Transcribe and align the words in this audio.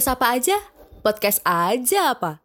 Podcast 0.00 0.16
apa 0.16 0.32
aja? 0.32 0.56
Podcast 1.04 1.44
aja 1.44 2.16
apa? 2.16 2.40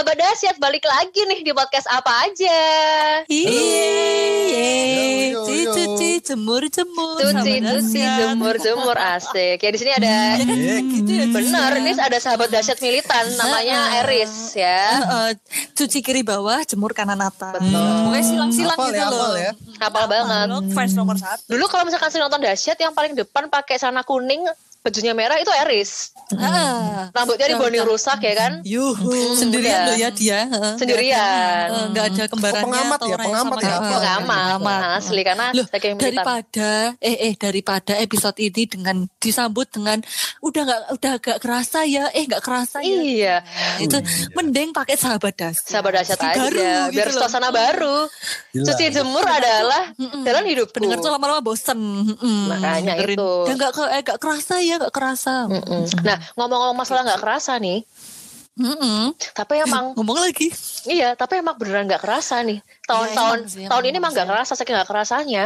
Sahabat 0.00 0.16
dahsyat 0.16 0.56
balik 0.56 0.80
lagi 0.88 1.28
nih 1.28 1.44
di 1.44 1.52
podcast 1.52 1.84
apa 1.92 2.24
aja. 2.24 2.56
Iya, 3.28 4.64
cuci 5.44 6.24
jemur 6.24 6.64
jemur, 6.72 7.20
Cuci 7.20 7.60
cuci 7.60 8.00
jemur 8.00 8.56
jemur 8.56 8.96
asik. 8.96 9.60
Ya 9.60 9.68
di 9.68 9.76
sini 9.76 9.92
ada 9.92 10.40
gitu 10.40 11.04
ya. 11.04 11.28
benar 11.28 11.76
ini 11.84 11.92
ada 12.00 12.16
sahabat 12.16 12.48
dahsyat 12.48 12.80
militan 12.80 13.28
namanya 13.36 14.00
Eris 14.00 14.56
ya. 14.56 15.04
Cuci 15.76 16.00
kiri 16.00 16.24
bawah, 16.24 16.64
jemur 16.64 16.96
kanan 16.96 17.20
atas. 17.20 17.60
Betul. 17.60 17.76
Pokoknya 17.76 18.24
silang-silang 18.24 18.80
gitu 18.80 18.96
ya, 18.96 19.04
loh. 19.12 19.36
ya. 19.36 19.52
Hafal 19.84 20.08
banget. 20.08 20.48
Fans 20.72 20.96
nomor 20.96 21.20
satu. 21.20 21.44
Dulu 21.44 21.68
kalau 21.68 21.84
misalkan 21.84 22.08
sering 22.08 22.24
nonton 22.24 22.40
dahsyat 22.40 22.80
yang 22.80 22.96
paling 22.96 23.12
depan 23.12 23.52
pakai 23.52 23.76
celana 23.76 24.00
kuning 24.00 24.48
bajunya 24.80 25.12
merah 25.12 25.36
itu 25.36 25.52
Eris. 25.60 26.16
Ah. 26.32 27.10
Rambutnya 27.10 27.50
diboning 27.50 27.82
rusak 27.82 28.16
ya 28.18 28.32
kan? 28.34 28.52
Yuhu, 28.62 29.34
sendirian 29.34 29.82
udah. 29.82 29.86
loh 29.86 29.96
ya 29.96 30.08
dia. 30.10 30.40
Sendirian. 30.74 31.66
Eh, 31.68 31.84
Nggak 31.90 32.04
ada 32.08 32.24
kembarannya 32.26 32.60
Oh, 32.60 32.66
pengamat 32.66 32.96
atau 32.96 33.08
ya, 33.08 33.16
pengamat 33.18 33.52
ya, 33.52 33.60
dia. 33.60 33.76
Pengamat. 33.76 34.38
Pengamat. 34.56 34.80
Asli 34.96 35.22
karena 35.22 35.46
Loh, 35.52 35.66
daripada 35.96 36.70
eh 36.98 37.16
eh 37.22 37.34
daripada 37.34 37.92
episode 37.96 38.36
ini 38.38 38.62
dengan 38.64 38.96
disambut 39.16 39.68
dengan 39.68 39.98
udah 40.40 40.62
nggak 40.62 40.80
udah 40.94 41.12
gak 41.18 41.38
kerasa 41.40 41.82
ya 41.82 42.08
eh 42.10 42.24
nggak 42.24 42.40
kerasa 42.40 42.80
ya 42.80 42.98
Iya. 43.00 43.36
Nah, 43.40 43.78
itu 43.80 43.96
mending 44.32 44.70
pakai 44.70 44.94
sahabat 44.94 45.34
das 45.34 45.60
Sahabat 45.62 45.98
dahsyat 45.98 46.20
aja 46.20 46.36
Baru 46.38 46.56
gitu 46.56 46.94
biar 46.94 47.08
loh. 47.10 47.18
suasana 47.18 47.48
baru. 47.50 47.96
Gila. 48.50 48.64
Cuci 48.66 48.84
jemur 48.90 49.22
adalah 49.22 49.92
jalan 49.98 50.44
hidupku. 50.46 50.72
pendengar 50.72 50.98
tuh 50.98 51.10
lama-lama 51.10 51.40
bosen 51.40 51.76
Mm-mm. 51.76 52.48
Makanya 52.48 52.94
Dengerin. 52.96 53.16
itu. 53.18 53.30
nggak 53.50 53.70
eh, 53.88 54.00
nggak 54.00 54.18
kerasa 54.18 54.54
ya 54.60 54.69
nggak 54.78 54.94
kerasa 54.94 55.48
Mm-mm. 55.48 55.82
Nah, 56.04 56.18
ngomong-ngomong 56.38 56.78
masalah 56.78 57.02
nggak 57.02 57.22
kerasa 57.22 57.58
nih, 57.58 57.82
Mm-mm. 58.60 59.16
tapi 59.32 59.64
emang 59.64 59.96
ngomong 59.96 60.20
lagi 60.20 60.52
iya, 60.84 61.16
tapi 61.16 61.40
emang 61.40 61.56
beneran 61.56 61.88
nggak 61.88 62.02
kerasa 62.04 62.44
nih. 62.44 62.60
Tahun-tahun 62.84 63.38
sih, 63.48 63.64
tahun 63.70 63.82
emang 63.82 63.90
ini 63.90 63.96
emang 63.98 64.12
nggak 64.12 64.28
kerasa, 64.28 64.52
saking 64.52 64.74
nggak 64.76 64.90
kerasanya. 64.90 65.44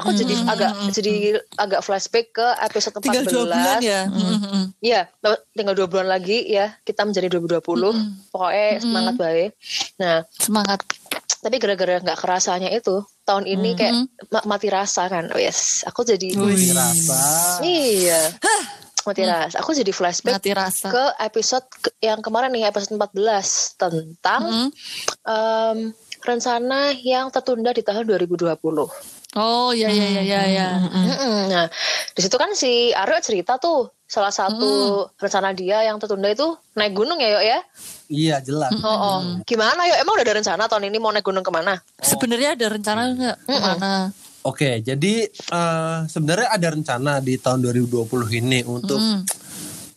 Aku 0.00 0.10
jadi 0.16 0.34
agak 0.48 0.70
jadi 0.94 1.14
agak 1.60 1.80
flashback 1.84 2.32
ke 2.32 2.46
episode 2.64 2.96
14. 2.96 3.04
tinggal 3.04 3.24
dua 3.28 3.44
bulan 3.52 3.78
ya 3.84 4.00
Mm-mm. 4.08 4.62
Iya, 4.80 5.00
tinggal 5.52 5.74
dua 5.76 5.86
bulan 5.90 6.08
lagi 6.08 6.46
ya 6.48 6.72
kita 6.86 7.04
menjadi 7.04 7.28
2020. 7.36 8.32
Pokoknya 8.32 8.68
semangat 8.80 9.14
baik. 9.20 9.50
Nah, 10.00 10.24
semangat 10.32 10.80
tapi 11.44 11.60
gara-gara 11.60 12.00
nggak 12.00 12.16
kerasanya 12.16 12.72
itu 12.72 13.04
tahun 13.24 13.44
ini 13.46 13.70
kayak 13.72 13.94
ma- 14.28 14.46
mati 14.46 14.68
rasa 14.68 15.08
kan. 15.08 15.28
Yes, 15.34 15.82
aku 15.82 16.02
jadi 16.02 16.32
Wih, 16.32 16.70
rasa. 16.70 17.20
iya. 17.60 18.30
Mati 19.02 19.20
rasa. 19.20 19.60
Aku 19.60 19.72
jadi 19.72 19.90
flashback 19.90 20.36
mati 20.36 20.52
rasa 20.52 20.88
ke 20.88 21.04
episode 21.20 21.68
yang 21.98 22.20
kemarin 22.20 22.48
nih 22.48 22.64
episode 22.64 22.96
14 22.96 23.20
tentang 23.76 24.42
Mm. 24.42 24.68
em, 25.22 25.78
rencana 26.20 26.80
yang 26.96 27.28
tertunda 27.28 27.68
di 27.70 27.80
tahun 27.80 28.04
2020. 28.06 28.88
oh 29.34 29.74
ya 29.74 29.90
ya 29.90 30.06
ya 30.10 30.22
ya 30.22 30.40
ya 30.46 30.68
Mm-mm. 30.80 31.50
Nah, 31.50 31.66
di 32.14 32.20
situ 32.22 32.38
kan 32.38 32.54
si 32.54 32.94
Aryo 32.94 33.18
cerita 33.18 33.58
tuh 33.58 33.90
salah 34.06 34.30
satu 34.30 34.70
rencana 35.16 35.50
dia 35.50 35.82
yang 35.82 35.98
tertunda 35.98 36.30
itu 36.30 36.46
naik 36.72 36.94
gunung 36.94 37.18
ya, 37.18 37.34
Yok 37.34 37.44
ya? 37.44 37.58
Iya 38.08 38.40
jelas. 38.44 38.72
Oh, 38.80 38.88
oh. 38.88 39.18
Gimana, 39.48 39.88
Yok? 39.88 39.98
Emang 40.04 40.12
udah 40.16 40.24
ada 40.26 40.34
rencana 40.36 40.62
tahun 40.68 40.92
ini 40.92 40.98
mau 41.00 41.10
naik 41.12 41.24
gunung 41.24 41.44
ke 41.44 41.52
mana? 41.52 41.80
sebenarnya 42.04 42.52
ada 42.52 42.66
rencana 42.68 43.00
nggak 43.16 43.36
ke 43.48 43.58
mana 43.58 43.92
Oke, 44.44 44.84
jadi 44.84 45.24
eh, 45.32 45.98
sebenarnya 46.04 46.52
ada 46.52 46.68
rencana 46.76 47.12
di 47.24 47.40
tahun 47.40 47.64
2020 47.64 48.28
ini 48.44 48.60
untuk 48.68 49.00
Mm. 49.00 49.24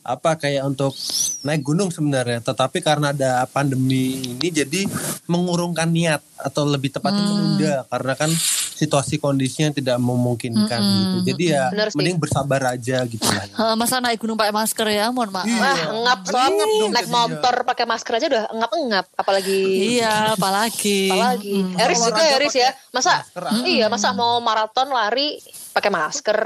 Apa 0.08 0.40
kayak 0.40 0.64
untuk 0.64 0.96
naik 1.44 1.62
gunung 1.62 1.92
sebenarnya, 1.92 2.40
tetapi 2.40 2.80
karena 2.80 3.12
ada 3.12 3.44
pandemi 3.46 4.16
ini 4.24 4.48
jadi 4.48 4.88
mengurungkan 5.28 5.92
niat 5.92 6.24
atau 6.40 6.64
lebih 6.64 6.96
tepatnya 6.96 7.24
menunda 7.24 7.74
karena 7.92 8.14
kan 8.16 8.32
situasi 8.78 9.18
kondisinya 9.18 9.74
tidak 9.74 9.98
memungkinkan 9.98 10.80
gitu. 10.80 11.18
Jadi 11.34 11.44
ya 11.50 11.68
Bener 11.74 11.88
sih. 11.90 11.98
mending 11.98 12.18
bersabar 12.22 12.62
aja 12.72 13.04
gitu 13.04 13.26
lah. 13.26 13.46
Eh, 13.58 13.76
masa 13.76 13.98
naik 13.98 14.22
gunung 14.22 14.38
pakai 14.38 14.54
masker 14.54 14.88
ya 14.88 15.10
mohon 15.10 15.34
maaf 15.34 15.44
Iya. 15.44 15.58
Wah, 15.58 15.76
ngap 16.06 16.20
Ngap 16.24 16.32
dong 16.32 16.54
naik 16.94 17.08
jadinya. 17.10 17.18
motor 17.18 17.56
pakai 17.66 17.86
masker 17.90 18.14
aja 18.16 18.28
udah 18.30 18.44
ngap-ngap, 18.54 19.06
apalagi 19.18 19.60
iya 19.98 20.14
apalagi 20.32 21.10
apalagi. 21.10 21.56
Mm. 21.68 21.82
Eris 21.82 22.00
juga 22.00 22.24
Eris 22.38 22.56
ya. 22.56 22.70
Masa 22.94 23.12
masker, 23.20 23.44
ah. 23.44 23.54
iya, 23.66 23.86
masa 23.90 24.14
mau 24.14 24.38
maraton 24.40 24.88
lari 24.88 25.42
pakai 25.78 25.90
masker. 25.90 26.40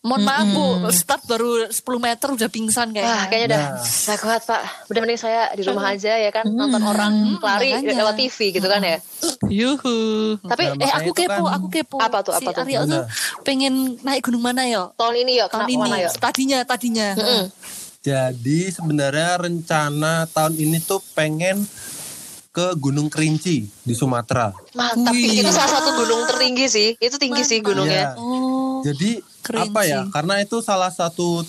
mohon 0.00 0.20
maaf 0.20 0.46
bu 0.48 0.64
start 0.90 1.22
baru 1.24 1.66
10 1.66 1.76
meter 1.96 2.28
udah 2.30 2.48
pingsan 2.48 2.90
kayak 2.90 3.04
Wah, 3.04 3.22
kayaknya 3.24 3.46
udah 3.46 3.62
Nah. 3.62 3.78
nggak 3.80 4.18
kuat, 4.18 4.42
Pak. 4.42 4.62
Udah 4.86 5.00
mending 5.00 5.20
saya 5.20 5.42
di 5.52 5.62
rumah 5.62 5.84
aja 5.88 6.12
ya 6.16 6.30
kan 6.30 6.44
nonton 6.44 6.82
orang 6.82 7.14
lari 7.38 7.70
makanya. 7.72 7.94
lewat 7.96 8.14
TV 8.16 8.38
gitu 8.50 8.66
kan 8.66 8.80
ya. 8.80 8.98
yuhu 9.46 9.98
Tapi 10.40 10.62
Nah, 10.68 10.82
eh 10.82 10.92
aku 10.92 11.10
kepo 11.12 11.42
kan- 11.42 11.54
aku 11.54 11.66
kepo 11.68 11.96
Apa 11.96 12.18
tuh, 12.20 12.32
apa 12.32 12.40
si 12.40 12.46
tuh? 12.48 12.62
Aryo 12.64 12.80
tuh 12.84 13.02
pengen 13.42 13.74
naik 14.00 14.22
gunung 14.22 14.40
mana 14.40 14.64
yo 14.64 14.90
tahun 14.94 15.14
ini 15.20 15.32
yuk, 15.36 15.48
tahun 15.48 15.68
ini 15.68 15.78
mana 15.78 15.96
yuk? 16.00 16.12
tadinya 16.16 16.58
tadinya. 16.62 17.08
Jadi 18.00 18.72
sebenarnya 18.72 19.36
rencana 19.38 20.24
tahun 20.26 20.56
ini 20.56 20.80
tuh 20.80 21.04
pengen 21.12 21.60
ke 22.50 22.74
Gunung 22.74 23.06
Kerinci 23.06 23.70
di 23.70 23.94
Sumatera. 23.94 24.50
Mantap, 24.74 25.14
Wih. 25.14 25.38
itu 25.38 25.50
salah 25.54 25.70
satu 25.70 26.02
gunung 26.02 26.26
tertinggi 26.26 26.66
sih. 26.66 26.88
Itu 26.98 27.14
tinggi 27.14 27.46
sih 27.46 27.62
gunungnya. 27.62 28.18
Iya. 28.18 28.18
oh 28.18 28.82
Jadi 28.82 29.22
Kerinci. 29.46 29.70
apa 29.70 29.80
ya? 29.86 30.00
Karena 30.10 30.34
itu 30.42 30.58
salah 30.58 30.90
satu 30.90 31.46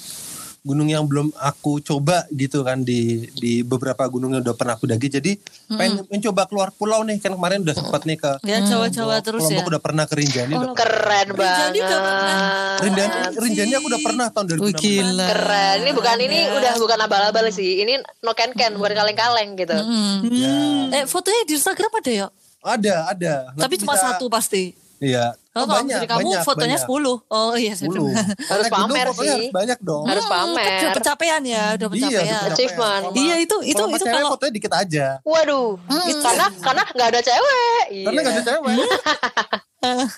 gunung 0.62 0.86
yang 0.86 1.04
belum 1.04 1.34
aku 1.36 1.82
coba 1.82 2.30
gitu 2.30 2.62
kan 2.62 2.80
di 2.80 3.26
di 3.34 3.62
beberapa 3.62 4.06
gunung 4.06 4.30
yang 4.32 4.42
udah 4.42 4.54
pernah 4.54 4.74
aku 4.76 4.86
daki. 4.86 5.08
Jadi 5.10 5.32
pengen 5.68 6.06
mencoba 6.06 6.46
keluar 6.46 6.70
pulau 6.70 7.02
nih 7.02 7.18
kan 7.18 7.34
kemarin 7.34 7.62
udah 7.62 7.74
sempat 7.74 8.04
nih 8.04 8.16
ke 8.16 8.38
ya 8.44 8.62
Jawa-Jawa 8.62 9.20
terus 9.20 9.42
ya 9.44 9.58
Lombok 9.58 9.70
udah 9.70 9.82
pernah 9.82 10.04
ke 10.04 10.14
Rinjani 10.16 10.54
udah 10.54 10.74
Keren 10.74 11.28
banget. 11.34 11.82
udah 11.82 12.00
pernah. 12.00 12.78
Rinjani, 12.78 13.16
Rinjani 13.36 13.74
aku 13.74 13.88
udah 13.88 14.02
pernah 14.02 14.28
tahun 14.30 14.46
2016. 14.52 14.62
Wih, 14.62 14.74
gila 14.78 15.28
Keren. 15.28 15.78
Ini 15.80 15.92
bukan 15.92 16.18
ini 16.20 16.40
udah 16.52 16.74
bukan 16.78 17.00
abal-abal 17.00 17.46
sih. 17.50 17.82
Ini 17.82 17.94
no 18.20 18.32
can 18.32 18.54
can 18.54 18.78
bukan 18.78 18.94
kaleng-kaleng 18.94 19.50
gitu. 19.56 19.74
Hmm. 19.74 20.22
Ya. 20.30 20.54
eh 20.94 21.04
fotonya 21.06 21.42
di 21.44 21.54
Instagram 21.54 21.92
ada 21.92 22.12
ya 22.12 22.28
Ada, 22.62 22.96
ada. 23.10 23.34
Nanti 23.50 23.62
tapi 23.64 23.76
cuma 23.80 23.94
bisa- 23.94 24.14
satu 24.14 24.30
pasti 24.30 24.78
Iya. 25.02 25.34
Oh, 25.52 25.68
kalau 25.68 25.84
dari 25.84 26.08
kamu 26.08 26.48
fotonya 26.48 26.80
10 26.80 26.88
Oh 27.28 27.54
iya 27.60 27.76
saya 27.76 27.92
10. 27.92 28.08
Harus 28.48 28.66
pamer 28.72 29.08
sih. 29.12 29.28
Harus 29.28 29.52
banyak 29.52 29.80
dong. 29.84 30.04
Harus 30.08 30.24
udah 30.24 30.32
pamer. 30.48 30.92
pencapaian 30.96 31.42
ya, 31.44 31.64
udah 31.76 31.88
Iya, 31.88 31.92
pencapaian. 31.92 32.24
udah 32.24 32.56
Achievement. 32.56 33.02
Kalau- 33.04 33.20
Iya, 33.20 33.36
itu- 33.36 33.64
itu- 33.68 33.88
itu 33.92 34.00
cewek 34.00 34.16
kalau- 34.16 34.32
fotonya 34.32 34.54
dikit 34.56 34.74
aja. 34.74 35.06
Waduh, 35.22 35.76
karena 36.24 36.46
karena 36.58 36.84
nggak 36.88 37.08
ada 37.12 37.20
cewek. 37.22 37.84
Karena 38.00 38.16
Iya. 38.16 38.24
gak 38.24 38.34
ada 38.34 38.44
cewek. 38.48 38.76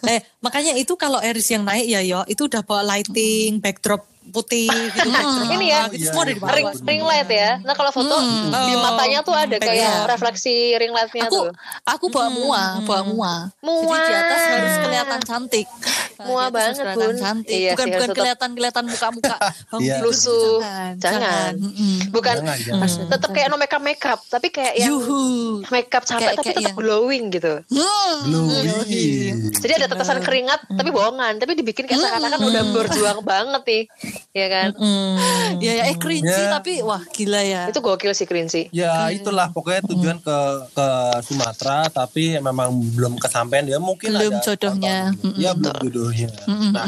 eh, 0.05 0.19
makanya 0.38 0.73
itu 0.75 0.93
kalau 0.93 1.17
Eris 1.17 1.47
yang 1.47 1.63
naik 1.63 1.88
ya 1.88 2.03
yo, 2.03 2.22
itu 2.27 2.45
udah 2.45 2.61
bawa 2.61 2.85
lighting, 2.85 3.57
backdrop 3.57 4.05
putih 4.25 4.69
gitu. 4.69 5.09
backdrop 5.09 5.51
Ini 5.51 5.66
ya, 5.66 5.81
gitu, 5.88 6.06
semua 6.07 6.23
ada 6.23 6.29
di 6.29 6.38
bawah. 6.38 6.53
ring 6.53 6.67
ring 6.81 7.01
light 7.01 7.28
ya. 7.28 7.51
Nah 7.59 7.73
kalau 7.73 7.89
foto 7.89 8.16
di 8.47 8.73
Oh. 8.73 8.79
matanya 8.79 9.19
tuh 9.19 9.34
ada 9.34 9.56
kayak 9.56 9.75
Iya. 9.75 10.07
refleksi 10.07 10.53
ring 10.73 10.89
lightnya 10.89 11.25
Aku 11.25 11.35
tuh. 11.35 11.45
aku 11.84 12.06
bawa 12.07 12.28
mua, 12.29 12.61
bawa 12.81 13.01
mua. 13.03 13.34
Jadi 13.53 13.67
Mua. 13.84 14.00
di 14.00 14.13
atas 14.13 14.41
harus 14.47 14.73
kelihatan 14.79 15.19
cantik. 15.22 15.67
Nah, 16.13 16.25
Mua 16.25 16.44
banget, 16.47 16.78
kelihatan 16.78 16.95
Bun. 17.03 17.16
cantik. 17.17 17.51
Iya 17.51 17.72
bukan 17.73 17.84
sih, 17.84 17.91
bukan 17.91 18.09
kelihatan 18.13 18.50
kelihatan 18.53 18.84
muka-muka. 18.88 19.38
Iya. 19.84 19.95
Lusuh. 20.00 20.61
Jangan. 20.95 21.01
Jangan. 21.01 21.53
Bukan 22.09 22.35
Jangan, 22.40 22.58
jangan. 22.59 23.09
tetap 23.09 23.29
kayak 23.29 23.47
no 23.49 23.58
makeup 23.58 23.81
makeup, 23.81 24.20
tapi 24.23 24.47
kayak 24.47 24.73
yang 24.78 24.93
Yuhu. 24.93 25.66
makeup 25.67 26.03
capek 26.03 26.22
Kayak- 26.23 26.35
tapi 26.35 26.46
kayak 26.46 26.58
tetap 26.58 26.70
yang- 26.70 26.78
glowing 26.78 27.23
gitu. 27.29 27.53
Hmm. 27.67 28.17
Glowing. 28.23 29.34
Jadi 29.53 29.73
ada 29.73 29.87
tetesan 29.87 30.20
keringat 30.20 30.59
tapi 30.70 30.90
bohongan, 30.90 31.34
tapi 31.35 31.52
dibikin 31.53 31.84
kayak 31.84 31.99
seakan-akan 31.99 32.40
udah 32.41 32.64
berjuang 32.72 33.20
banget 33.22 33.61
nih. 33.66 33.84
Ya 34.33 34.47
kan? 34.47 34.69
Ya, 35.57 35.71
ya 35.71 35.83
eh 35.87 35.95
cringy 35.95 36.25
Ya. 36.25 36.49
tapi 36.51 36.81
wah 36.81 37.05
gila 37.07 37.37
ya. 37.39 37.69
Itu 37.69 37.79
gokil 37.79 38.11
sih 38.11 38.25
Krinci. 38.25 38.65
Ya 38.69 39.09
itulah 39.09 39.49
pokoknya 39.49 39.85
tujuan 39.85 40.17
ke 40.17 40.37
ke 40.71 40.87
Sumatera 41.21 41.85
tapi 41.87 42.37
memang 42.37 42.73
belum 42.93 43.17
kesampaian 43.17 43.61
ya 43.63 43.77
mungkin 43.77 44.09
Belum 44.09 44.33
ada 44.33 44.41
jodohnya. 44.43 44.97
tahun-tahun. 45.13 45.37
Ya 45.37 45.51
belum 45.53 45.75
jodohnya. 45.83 46.29
Nah, 46.71 46.85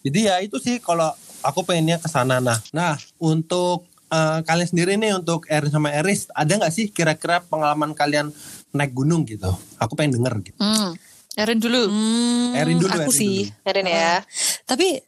jadi 0.00 0.18
ya 0.22 0.34
itu 0.38 0.56
sih 0.56 0.78
kalau 0.78 1.10
aku 1.42 1.62
pengennya 1.62 1.98
ke 1.98 2.06
sana 2.06 2.38
nah. 2.38 2.62
Nah, 2.70 2.94
untuk 3.18 3.82
eh, 4.06 4.38
kalian 4.40 4.68
sendiri 4.68 4.94
nih 4.94 5.16
untuk 5.16 5.46
Erin 5.46 5.70
sama 5.70 5.90
Eris 5.90 6.30
ada 6.30 6.50
nggak 6.50 6.70
sih 6.70 6.86
kira-kira 6.88 7.42
pengalaman 7.42 7.90
kalian 7.92 8.30
naik 8.70 8.92
gunung 8.92 9.22
gitu? 9.24 9.50
Aku 9.76 9.94
pengen 9.94 10.16
denger 10.16 10.38
gitu. 10.44 10.58
Hmm. 10.58 10.94
Erin 11.30 11.58
dulu. 11.58 11.86
Hmm, 11.86 12.52
Erin 12.52 12.76
dulu, 12.76 12.90
aku 12.90 13.06
Erin 13.06 13.14
sih. 13.16 13.38
Erin 13.62 13.86
ya. 13.86 14.18
Tapi 14.64 14.98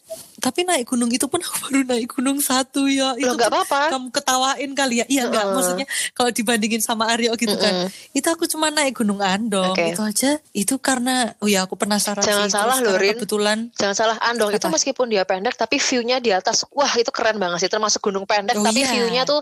tapi 0.43 0.67
naik 0.67 0.85
gunung 0.85 1.07
itu 1.09 1.25
pun 1.25 1.39
aku 1.47 1.55
baru 1.65 1.81
naik 1.87 2.11
gunung 2.11 2.37
satu 2.37 2.85
ya. 2.85 3.15
Itu 3.15 3.25
Loh, 3.25 3.39
nggak 3.39 3.49
apa-apa. 3.49 3.81
Kamu 3.89 4.07
ketawain 4.11 4.71
kali 4.73 4.95
ya. 4.99 5.07
Iya 5.07 5.23
enggak 5.27 5.45
Heeh. 5.45 5.55
maksudnya 5.55 5.87
kalau 6.13 6.29
dibandingin 6.29 6.83
sama 6.83 7.07
Aryo 7.09 7.31
gitu 7.35 7.55
kan. 7.55 7.87
Itu 8.11 8.27
aku 8.27 8.45
cuma 8.45 8.69
naik 8.69 8.99
gunung 8.99 9.23
Andong 9.23 9.73
Oke. 9.73 9.95
itu 9.95 10.03
aja. 10.03 10.31
Itu 10.51 10.77
karena 10.77 11.31
oh 11.39 11.47
ya 11.47 11.63
aku 11.63 11.79
penasaran 11.79 12.21
Jangan 12.21 12.51
sih. 12.51 12.53
salah 12.53 12.77
loh, 12.77 12.99
Rin. 12.99 13.15
Kebetulan 13.15 13.59
Jangan 13.73 13.95
salah 13.95 14.17
Andong 14.21 14.51
itu 14.51 14.65
Apa? 14.65 14.75
meskipun 14.75 15.07
dia 15.07 15.23
pendek 15.23 15.55
tapi 15.55 15.79
view-nya 15.79 16.19
di 16.19 16.29
atas 16.29 16.67
wah 16.69 16.91
itu 16.93 17.09
keren 17.09 17.39
banget 17.39 17.63
sih 17.63 17.71
termasuk 17.71 18.03
gunung 18.03 18.27
pendek 18.27 18.55
Oh, 18.55 18.65
tapi 18.65 18.83
iya. 18.83 18.91
view-nya 18.91 19.23
tuh 19.23 19.39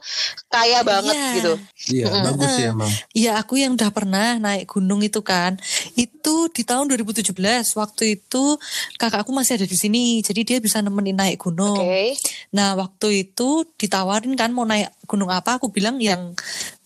kaya 0.47 0.83
banget 0.83 1.17
Iya. 1.17 1.33
gitu. 1.35 1.53
Iya, 1.91 2.07
bagus 2.23 2.51
sih 2.53 2.67
emang. 2.67 2.91
Iya 3.11 3.33
aku 3.37 3.57
yang 3.57 3.73
udah 3.73 3.89
pernah 3.89 4.37
naik 4.37 4.69
gunung 4.69 5.01
itu 5.01 5.21
kan 5.21 5.57
Itu 5.95 6.49
di 6.49 6.63
tahun 6.63 6.91
2017 6.91 7.33
Waktu 7.73 8.03
itu 8.13 8.45
kakakku 8.97 9.31
masih 9.31 9.57
ada 9.57 9.65
di 9.65 9.73
sini 9.73 10.05
Jadi 10.21 10.41
dia 10.45 10.59
bisa 10.59 10.83
nemenin 10.91 11.15
naik 11.15 11.39
gunung. 11.39 11.79
Oke. 11.79 12.19
Nah 12.51 12.75
waktu 12.75 13.31
itu 13.31 13.63
ditawarin 13.79 14.35
kan 14.35 14.51
mau 14.51 14.67
naik 14.67 14.91
gunung 15.07 15.31
apa 15.31 15.63
Aku 15.63 15.71
bilang 15.71 16.03
yang 16.03 16.35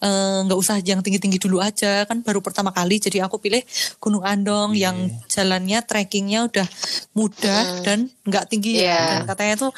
eh, 0.00 0.38
nggak 0.44 0.58
usah 0.60 0.84
yang 0.84 1.00
tinggi-tinggi 1.00 1.40
dulu 1.40 1.64
aja. 1.64 2.04
Kan 2.04 2.20
baru 2.20 2.44
pertama 2.44 2.68
kali 2.70 3.00
Jadi 3.00 3.24
aku 3.24 3.40
pilih 3.40 3.64
Gunung 3.96 4.24
Andong 4.24 4.76
Yang 4.76 5.16
jalannya 5.32 5.80
trekkingnya 5.80 6.44
udah 6.52 6.68
mudah 7.16 7.80
Dan 7.80 8.12
nggak 8.28 8.44
tinggi 8.52 8.84
Iya. 8.84 8.92
ya 8.92 9.00
Dan 9.08 9.24
katanya 9.24 9.54
tuh 9.64 9.70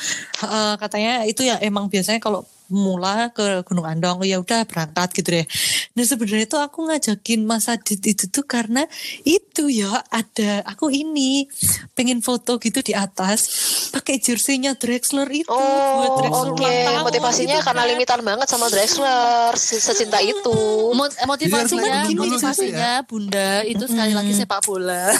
eh, 0.43 0.75
Katanya 0.75 1.13
itu 1.23 1.47
ya 1.47 1.63
emang 1.63 1.87
biasanya 1.87 2.19
kalau 2.19 2.43
mula 2.69 3.31
ke 3.31 3.63
Gunung 3.63 3.85
Andong 3.85 4.23
ya 4.23 4.37
udah 4.37 4.65
berangkat 4.65 5.13
gitu 5.15 5.29
deh. 5.33 5.47
Nah 5.93 6.03
sebenarnya 6.03 6.47
tuh 6.47 6.61
aku 6.61 6.85
ngajakin 6.85 7.43
Mas 7.43 7.67
Adit 7.67 8.01
itu 8.01 8.25
tuh 8.27 8.43
karena 8.43 8.87
itu 9.23 9.67
ya 9.67 9.91
ada 10.07 10.63
aku 10.65 10.89
ini 10.89 11.51
pengen 11.93 12.19
foto 12.19 12.57
gitu 12.57 12.81
di 12.81 12.93
atas 12.93 13.49
pakai 13.91 14.17
jerseynya 14.17 14.73
Drexler 14.73 15.27
itu 15.29 15.51
buat 15.51 16.09
Oh, 16.09 16.17
Drexler 16.19 16.49
oke. 16.49 16.59
ulang 16.59 16.77
tahun 16.81 17.03
Motivasinya 17.05 17.57
gitu 17.57 17.67
karena 17.67 17.83
kan. 17.83 17.91
limitan 17.91 18.21
banget 18.23 18.47
sama 18.47 18.67
Drexler, 18.67 19.51
se- 19.55 19.79
secinta 19.79 20.19
itu. 20.19 20.57
Mot- 20.93 21.19
motivasinya, 21.23 22.07
gunung 22.07 22.29
motivasinya 22.29 23.03
Bunda 23.03 23.61
itu 23.63 23.85
sekali 23.85 24.13
lagi 24.13 24.33
sepak 24.33 24.63
bola. 24.63 25.11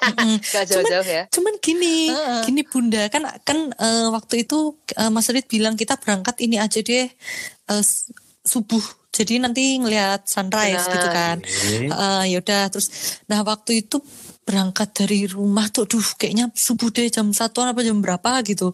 Gak 0.46 0.64
jauh-jauh 0.66 1.06
ya. 1.06 1.24
Cuman 1.28 1.56
gini, 1.58 2.08
Heeh. 2.08 2.40
gini 2.44 2.62
Bunda 2.62 3.08
kan 3.08 3.24
kan 3.40 3.58
eh, 3.70 4.06
waktu 4.08 4.44
itu 4.44 4.76
eh, 4.92 5.08
Mas 5.08 5.26
Adit 5.26 5.46
bilang 5.46 5.74
kita 5.74 5.96
berangkat 5.96 6.38
ini 6.40 6.56
aja 6.56 6.69
deh 6.78 7.10
eh, 7.66 7.82
s- 7.82 8.14
subuh. 8.46 8.82
Jadi 9.10 9.42
nanti 9.42 9.74
ngelihat 9.74 10.30
sunrise 10.30 10.86
Benar. 10.86 10.94
gitu 10.94 11.08
kan. 11.10 11.36
Eh, 11.90 12.24
ya 12.30 12.38
udah 12.38 12.62
terus 12.70 13.18
nah 13.26 13.42
waktu 13.42 13.82
itu 13.82 13.98
berangkat 14.46 14.94
dari 14.94 15.26
rumah 15.26 15.66
tuh 15.70 15.86
duh 15.86 16.02
kayaknya 16.18 16.50
subuh 16.54 16.90
deh 16.94 17.10
jam 17.10 17.30
satuan 17.34 17.74
apa 17.74 17.82
jam 17.82 17.98
berapa 17.98 18.38
gitu. 18.46 18.70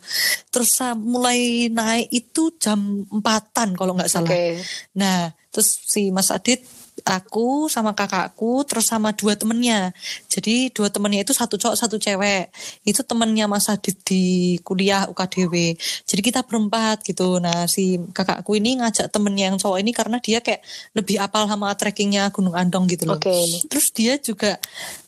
Terus 0.52 0.76
mulai 1.00 1.72
naik 1.72 2.12
itu 2.12 2.52
jam 2.60 3.04
empatan 3.08 3.72
kalau 3.76 3.96
nggak 3.96 4.12
salah. 4.12 4.28
Oke. 4.28 4.60
Nah, 4.96 5.32
terus 5.48 5.68
si 5.88 6.12
Mas 6.12 6.28
Adit, 6.28 6.60
aku 7.06 7.70
sama 7.70 7.94
kakakku, 7.94 8.66
terus 8.66 8.90
sama 8.90 9.14
dua 9.14 9.38
temennya. 9.38 9.94
Jadi 10.26 10.74
dua 10.74 10.90
temennya 10.90 11.22
itu 11.22 11.30
satu 11.30 11.54
cowok, 11.54 11.78
satu 11.78 11.96
cewek. 11.96 12.50
Itu 12.82 13.06
temennya 13.06 13.46
Mas 13.46 13.70
Adit 13.70 13.94
di 14.02 14.58
kuliah 14.60 15.06
UKDW. 15.06 15.78
Jadi 16.02 16.20
kita 16.20 16.42
berempat 16.42 17.06
gitu. 17.06 17.38
Nah, 17.38 17.70
si 17.70 17.96
kakakku 18.10 18.58
ini 18.58 18.82
ngajak 18.82 19.06
temennya 19.08 19.54
yang 19.54 19.56
cowok 19.56 19.78
ini 19.78 19.94
karena 19.94 20.18
dia 20.18 20.42
kayak 20.42 20.60
lebih 20.92 21.22
apal 21.22 21.46
sama 21.46 21.70
trekkingnya 21.72 22.34
Gunung 22.34 22.58
Andong 22.58 22.90
gitu 22.90 23.06
loh. 23.06 23.16
Oke. 23.16 23.38
Terus 23.70 23.86
dia 23.94 24.18
juga 24.18 24.58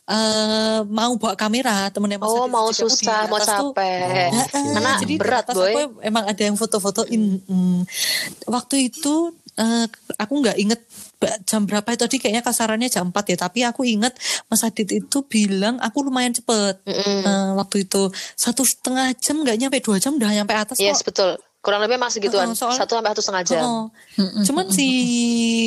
eh, 0.08 0.80
mau 0.88 1.12
bawa 1.18 1.34
kamera 1.34 1.90
temennya 1.90 2.16
Mas 2.16 2.30
Oh, 2.30 2.46
Adit. 2.46 2.52
mau 2.54 2.68
di 2.70 2.78
susah, 2.78 3.28
mau 3.28 3.36
atas 3.36 3.50
tuh- 3.58 3.74
capek. 3.74 4.30
Heeh, 4.32 4.64
Karena 4.72 4.92
jadi 4.96 5.10
di 5.10 5.16
berat, 5.18 5.44
boy. 5.50 5.68
aku 5.68 5.80
emang 6.00 6.24
ada 6.24 6.42
yang 6.42 6.56
foto-fotoin. 6.56 7.22
Hmm. 7.44 7.82
Waktu 8.46 8.88
itu 8.88 9.34
eh, 9.52 9.84
aku 10.16 10.32
nggak 10.38 10.56
inget 10.56 10.80
jam 11.42 11.66
berapa 11.66 11.88
itu 11.90 12.02
tadi 12.06 12.16
kayaknya 12.22 12.42
kasarannya 12.46 12.86
jam 12.86 13.10
4 13.10 13.34
ya. 13.34 13.36
Tapi 13.36 13.58
aku 13.66 13.82
inget 13.82 14.14
Mas 14.46 14.62
Adit 14.62 14.86
itu 14.90 15.18
bilang 15.26 15.82
aku 15.82 16.06
lumayan 16.06 16.30
cepet. 16.30 16.78
Mm-mm. 16.86 17.20
Eh, 17.26 17.50
waktu 17.58 17.84
itu 17.90 18.10
satu 18.34 18.62
setengah 18.62 19.10
jam 19.18 19.42
nggak 19.42 19.58
nyampe 19.58 19.78
dua 19.82 19.98
jam 19.98 20.14
udah 20.14 20.30
nyampe 20.30 20.54
atas 20.54 20.78
Yes, 20.78 21.02
kok. 21.02 21.10
betul. 21.10 21.32
Kurang 21.68 21.84
lebih 21.84 22.00
masih 22.00 22.18
gituan. 22.18 22.48
Heeh, 22.48 22.56
soalnya- 22.56 22.80
Satu 22.80 22.96
sampai 22.96 23.10
satu 23.12 23.20
setengah 23.20 23.44
jam. 23.44 23.60
Oh, 23.60 23.84
cuman 24.42 24.66
si 24.70 24.88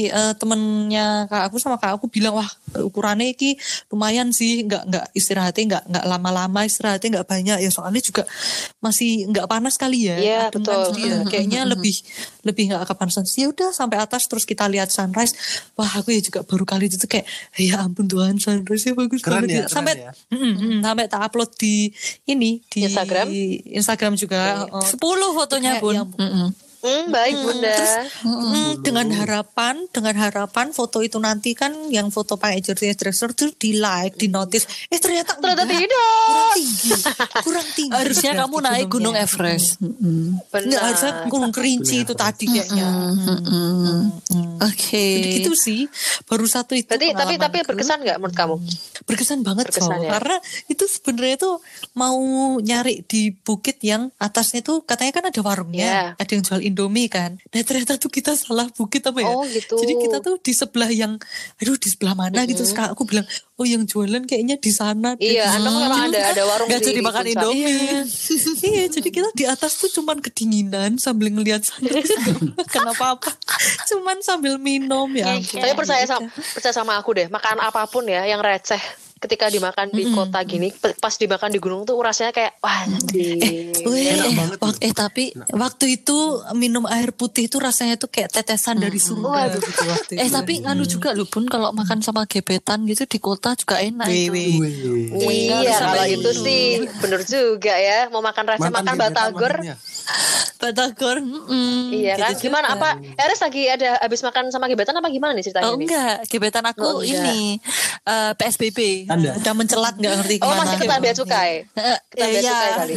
eh, 0.03 0.33
temennya 0.33 1.06
kak 1.25 1.45
aku 1.45 1.56
sama 1.56 1.77
kak 1.77 1.94
aku 1.94 2.09
bilang 2.09 2.33
wah 2.33 2.50
ukurannya 2.75 3.30
iki 3.30 3.53
lumayan 3.88 4.33
sih 4.33 4.65
nggak 4.65 4.83
nggak 4.83 5.06
istirahatnya 5.13 5.63
nggak 5.69 5.83
nggak 5.88 6.06
lama-lama 6.07 6.65
istirahatnya 6.65 7.09
nggak 7.13 7.27
banyak. 7.30 7.57
Ya 7.59 7.69
soalnya 7.69 8.01
juga 8.01 8.25
masih 8.80 9.30
nggak 9.30 9.45
panas 9.45 9.77
kali 9.77 10.09
ya 10.09 10.18
Iya, 10.18 10.42
betul. 10.50 10.74
kan, 10.74 10.89
jadi 10.89 11.01
ya 11.06 11.18
kayaknya 11.24 11.62
lebih 11.69 11.94
lebih 12.42 12.63
nggak 12.68 12.89
kepanasan. 12.89 13.30
Ya 13.31 13.48
udah 13.48 13.69
sampai 13.69 14.01
atas 14.01 14.25
terus 14.25 14.44
kita 14.44 14.65
lihat 14.65 14.89
sunrise. 14.89 15.38
Wah 15.77 15.92
aku 15.94 16.09
ya 16.09 16.19
juga 16.19 16.42
baru 16.42 16.65
kali 16.65 16.89
itu 16.89 16.98
tuh 16.98 17.06
kayak 17.07 17.30
ya 17.56 17.77
ampun 17.80 18.09
Tuhan 18.09 18.42
sunrise 18.42 18.83
nya 18.83 18.98
bagus 18.98 19.21
Keren 19.21 19.45
banget 19.45 19.50
ya, 19.51 19.62
keren 19.62 19.69
sampai 19.69 19.94
ya. 20.00 20.12
Mm, 20.33 20.53
mm, 20.57 20.80
sampai 20.81 21.06
tak 21.06 21.21
upload 21.21 21.51
di 21.56 21.94
ini 22.25 22.57
di 22.65 22.80
Instagram? 22.83 23.27
Instagram 23.71 24.13
juga. 24.15 24.65
Oh, 24.68 24.81
10 24.81 24.98
fotonya 25.31 25.77
Kayak 25.92 26.06
Bun. 26.08 26.18
yang- 26.18 26.32
Mm-mm. 26.32 26.50
Hmm, 26.81 27.06
baik 27.07 27.36
Bunda. 27.38 27.78
Hmm, 28.22 28.72
dengan 28.81 29.07
harapan, 29.13 29.86
dengan 29.88 30.18
harapan 30.18 30.69
foto 30.69 31.00
itu 31.00 31.18
nanti 31.18 31.54
kan 31.54 31.69
yang 31.88 32.10
foto 32.10 32.36
pakai 32.36 32.57
jersey 32.60 32.89
dresser 32.92 33.31
tuh 33.31 33.54
di 33.54 33.78
like, 33.78 34.16
di 34.16 34.28
notice. 34.28 34.66
Eh 34.88 34.98
ternyata 34.98 35.38
Ternyata 35.38 35.62
enggak. 35.62 35.78
tidak. 35.78 36.10
kurang 36.25 36.57
tinggi, 36.57 36.92
kurang 37.42 37.68
tinggi. 37.72 37.94
Harusnya 38.01 38.31
kamu 38.36 38.56
naik 38.60 38.88
Gunung. 38.88 39.13
Everest. 39.13 39.78
Benar. 39.78 40.62
Enggak 40.63 40.81
harusnya 40.83 41.12
gunung 41.28 41.51
kerinci 41.51 42.01
itu 42.01 42.13
tadi 42.13 42.45
kayaknya. 42.45 42.88
Hmm. 42.89 44.10
Oke. 44.62 45.06
Jadi 45.22 45.30
gitu 45.39 45.54
sih, 45.54 45.86
baru 46.25 46.45
satu 46.45 46.74
itu. 46.74 46.89
Berarti 46.89 47.13
tapi 47.13 47.34
tapi 47.38 47.57
berkesan 47.62 48.01
nggak 48.01 48.18
menurut 48.18 48.34
kamu? 48.34 48.56
berkesan 49.01 49.42
banget 49.42 49.66
Berkesan 49.68 49.89
Sol. 49.92 50.06
ya? 50.06 50.12
karena 50.13 50.38
itu 50.68 50.86
sebenarnya 50.86 51.36
tuh 51.36 51.56
mau 51.95 52.16
nyari 52.57 53.01
di 53.04 53.34
bukit 53.34 53.81
yang 53.81 54.13
atasnya 54.16 54.62
tuh 54.62 54.81
katanya 54.81 55.12
kan 55.12 55.25
ada 55.27 55.42
warungnya 55.42 55.81
Iya. 55.81 56.06
ada 56.16 56.31
yang 56.31 56.44
jual 56.45 56.62
indomie 56.72 57.12
kan 57.12 57.36
nah 57.52 57.60
ternyata 57.60 58.00
tuh 58.00 58.08
kita 58.08 58.32
salah 58.34 58.72
bukit 58.72 59.04
apa 59.04 59.20
ya 59.20 59.28
Oh, 59.28 59.44
gitu. 59.44 59.76
jadi 59.76 59.94
kita 60.00 60.18
tuh 60.20 60.40
di 60.40 60.54
sebelah 60.56 60.88
yang 60.88 61.20
aduh 61.60 61.76
di 61.76 61.90
sebelah 61.92 62.16
mana 62.16 62.48
gitu 62.48 62.64
sekarang 62.64 62.96
aku 62.96 63.04
bilang 63.04 63.28
oh 63.60 63.68
yang 63.68 63.84
jualan 63.84 64.24
kayaknya 64.24 64.58
di 64.58 64.72
sana 64.72 65.14
deh." 65.14 65.38
Iya, 65.38 65.54
Andong 65.54 65.78
memang 65.78 66.02
ada 66.10 66.20
ada 66.34 66.44
warung 66.48 66.66
di 66.66 66.80
jadi 66.80 67.00
makan 67.00 67.22
Puncak. 67.22 67.36
Indomie. 67.36 68.02
iya 68.72 68.84
jadi 68.88 69.10
kita 69.12 69.30
di 69.36 69.46
atas 69.46 69.78
tuh 69.78 69.92
cuman 69.92 70.18
kedinginan 70.18 70.96
sambil 70.98 71.30
ngelihat 71.30 71.62
sunrise 71.62 72.10
kenapa 72.74 73.20
apa 73.20 73.30
cuman 73.86 74.18
sambil 74.24 74.56
minum 74.58 75.12
ya 75.12 75.36
ampun. 75.38 75.60
Tapi 75.60 75.74
percaya 75.75 76.08
sama 76.08 76.25
percaya 76.32 76.74
sama 76.74 76.94
aku 76.96 77.12
deh, 77.13 77.28
makan 77.28 77.60
apa 77.60 77.84
pun 77.86 78.08
ya 78.08 78.24
yang 78.24 78.40
receh 78.40 78.80
ketika 79.22 79.46
dimakan 79.48 79.88
di 79.88 80.10
kota 80.10 80.42
gini, 80.42 80.68
pas 80.98 81.13
dimakan 81.13 81.48
di 81.48 81.60
gunung 81.60 81.82
tuh 81.84 81.94
rasanya 81.96 82.32
kayak 82.32 82.58
wah 82.58 82.74
anjir. 82.82 83.38
Weh, 83.84 84.10
Enak 84.10 84.25
eh, 84.25 84.34
banget 84.36 84.58
wak- 84.60 84.82
eh 84.82 84.90
tapi 84.92 85.24
waktu 85.48 85.86
itu 85.96 86.18
minum 86.54 86.84
air 86.86 87.10
putih 87.12 87.46
itu 87.46 87.58
rasanya 87.58 87.96
tuh 87.96 88.08
kayak 88.08 88.30
tetesan 88.32 88.78
dari 88.78 88.98
surga 88.98 89.30
Waduh. 89.54 89.62
gitu 89.62 89.84
waktu 89.86 90.12
Eh 90.16 90.25
itu. 90.25 90.34
tapi 90.34 90.54
nganu 90.60 90.84
juga 90.84 91.10
loh 91.12 91.24
Bun 91.24 91.46
kalau 91.46 91.70
makan 91.72 92.01
sama 92.01 92.25
gebetan 92.25 92.82
gitu 92.84 93.06
di 93.06 93.18
kota 93.18 93.54
juga 93.54 93.78
enak 93.78 94.06
Weh, 94.06 94.25
itu. 94.25 94.34
weh. 94.34 94.58
Wih. 95.22 95.50
Iya, 95.62 95.78
kalau 95.80 96.06
itu 96.08 96.30
sih 96.36 96.62
bener 96.98 97.22
juga 97.22 97.74
ya. 97.74 98.10
Mau 98.10 98.20
makan 98.20 98.44
Mantan 98.51 98.74
makan 98.74 98.96
batagor. 98.98 99.54
Batagor. 100.58 101.18
mm-mm, 101.20 101.90
Iya 101.92 102.13
kan? 102.16 102.34
gitu 102.34 102.48
Gimana 102.48 102.74
apa? 102.74 102.90
Eres 103.16 103.40
lagi 103.40 103.66
ada 103.66 103.98
habis 103.98 104.22
makan 104.22 104.50
sama 104.50 104.66
gebetan 104.66 104.94
apa 104.94 105.10
gimana 105.10 105.34
nih 105.34 105.44
ceritanya 105.44 105.66
Oh 105.68 105.75
nih? 105.75 105.86
enggak, 105.86 106.16
gebetan 106.28 106.63
aku 106.63 106.82
Oh, 106.82 107.00
enggak. 107.00 107.25
ini 107.25 107.58
eh, 108.04 108.32
PSBB. 108.36 109.10
Anda. 109.12 109.32
Udah 109.36 109.53
mencelat 109.53 109.96
nggak 109.96 110.13
ngerti 110.15 110.36
Oh, 110.38 110.46
gimana. 110.46 110.60
masih 110.62 110.77
kena 110.77 110.98
bea 110.98 111.13
cukai. 111.13 111.51
Eh, 111.68 111.98
Kita 112.10 112.25
bea 112.25 112.32
iya. 112.34 112.41
cukai 112.48 112.70
kali. 112.74 112.94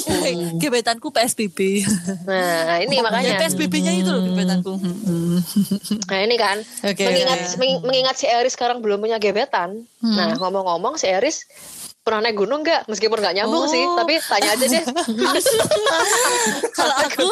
Gebetanku 0.60 1.08
PSBB. 1.08 1.58
Nah, 2.22 2.78
ini 2.78 2.94
Ya, 2.94 3.02
makanya. 3.02 3.36
PSBB-nya 3.38 3.92
itu 3.94 4.08
loh 4.08 4.22
gebetanku. 4.24 4.72
Mm-mm. 4.74 5.36
Nah, 6.06 6.20
ini 6.20 6.36
kan 6.36 6.56
mengingat 6.82 7.38
meng- 7.56 7.82
mengingat 7.82 8.16
si 8.16 8.26
Eris 8.26 8.52
sekarang 8.52 8.78
belum 8.78 8.98
punya 8.98 9.16
gebetan. 9.16 9.84
Nah, 9.98 10.36
ngomong-ngomong 10.36 10.94
si 10.94 11.06
Eris 11.06 11.48
pernah 12.06 12.22
naik 12.22 12.38
gunung 12.38 12.62
nggak? 12.62 12.86
Meskipun 12.86 13.18
nggak 13.18 13.34
nyambung 13.34 13.66
Oh. 13.66 13.68
sih, 13.68 13.82
tapi 13.82 14.14
tanya 14.20 14.48
aja 14.48 14.64
deh. 14.64 14.84
Kalau 16.72 16.94
aku 16.96 17.28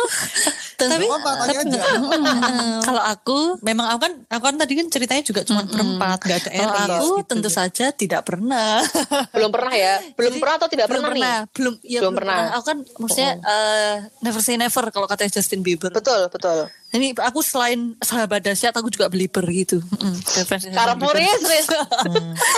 Tapi, 0.75 1.07
Apa, 1.07 1.31
tanya 1.39 1.55
tapi 1.55 1.55
aja. 1.55 1.71
nggak- 1.71 2.83
kalau 2.87 2.99
aku 3.01 3.39
memang 3.63 3.87
aku 3.87 4.01
kan 4.03 4.13
aku 4.27 4.43
kan 4.45 4.57
tadi 4.57 4.73
kan 4.75 4.87
ceritanya 4.89 5.23
juga 5.23 5.41
cuma 5.41 5.63
berempat 5.63 6.19
nggak 6.21 6.39
ada 6.41 6.51
kalau 6.51 6.75
aku 6.75 7.09
gitu. 7.15 7.29
tentu 7.31 7.49
saja 7.49 7.87
tidak 7.91 8.27
pernah. 8.27 8.83
belum 9.35 9.49
pernah 9.49 9.71
ya? 9.73 10.03
Belum 10.13 10.35
pernah 10.37 10.55
atau 10.59 10.69
tidak 10.69 10.91
belum 10.91 10.99
pernah, 11.01 11.15
pernah, 11.15 11.37
nih? 11.39 11.55
belum 11.55 11.75
ya 11.79 12.01
Belum 12.01 12.03
belum 12.03 12.15
pernah. 12.17 12.37
pernah. 12.37 12.53
Aku 12.53 12.65
kan 12.67 12.79
maksudnya 12.99 13.31
eh, 13.41 13.95
never 14.21 14.43
say 14.43 14.57
never 14.57 14.85
kalau 14.91 15.07
katanya 15.07 15.31
Justin 15.33 15.63
Bieber. 15.63 15.89
Betul, 15.89 16.27
betul. 16.27 16.67
Ini 16.95 17.11
aku 17.19 17.43
selain 17.43 17.99
sahabat 17.99 18.39
dahsyat 18.41 18.71
aku 18.71 18.87
juga 18.87 19.11
belieber 19.11 19.43
gitu. 19.51 19.83
Mm, 19.99 20.15
referensi 20.39 20.71
sahabat 20.71 20.95
Karamuris, 20.95 21.41
Riz. 21.43 21.67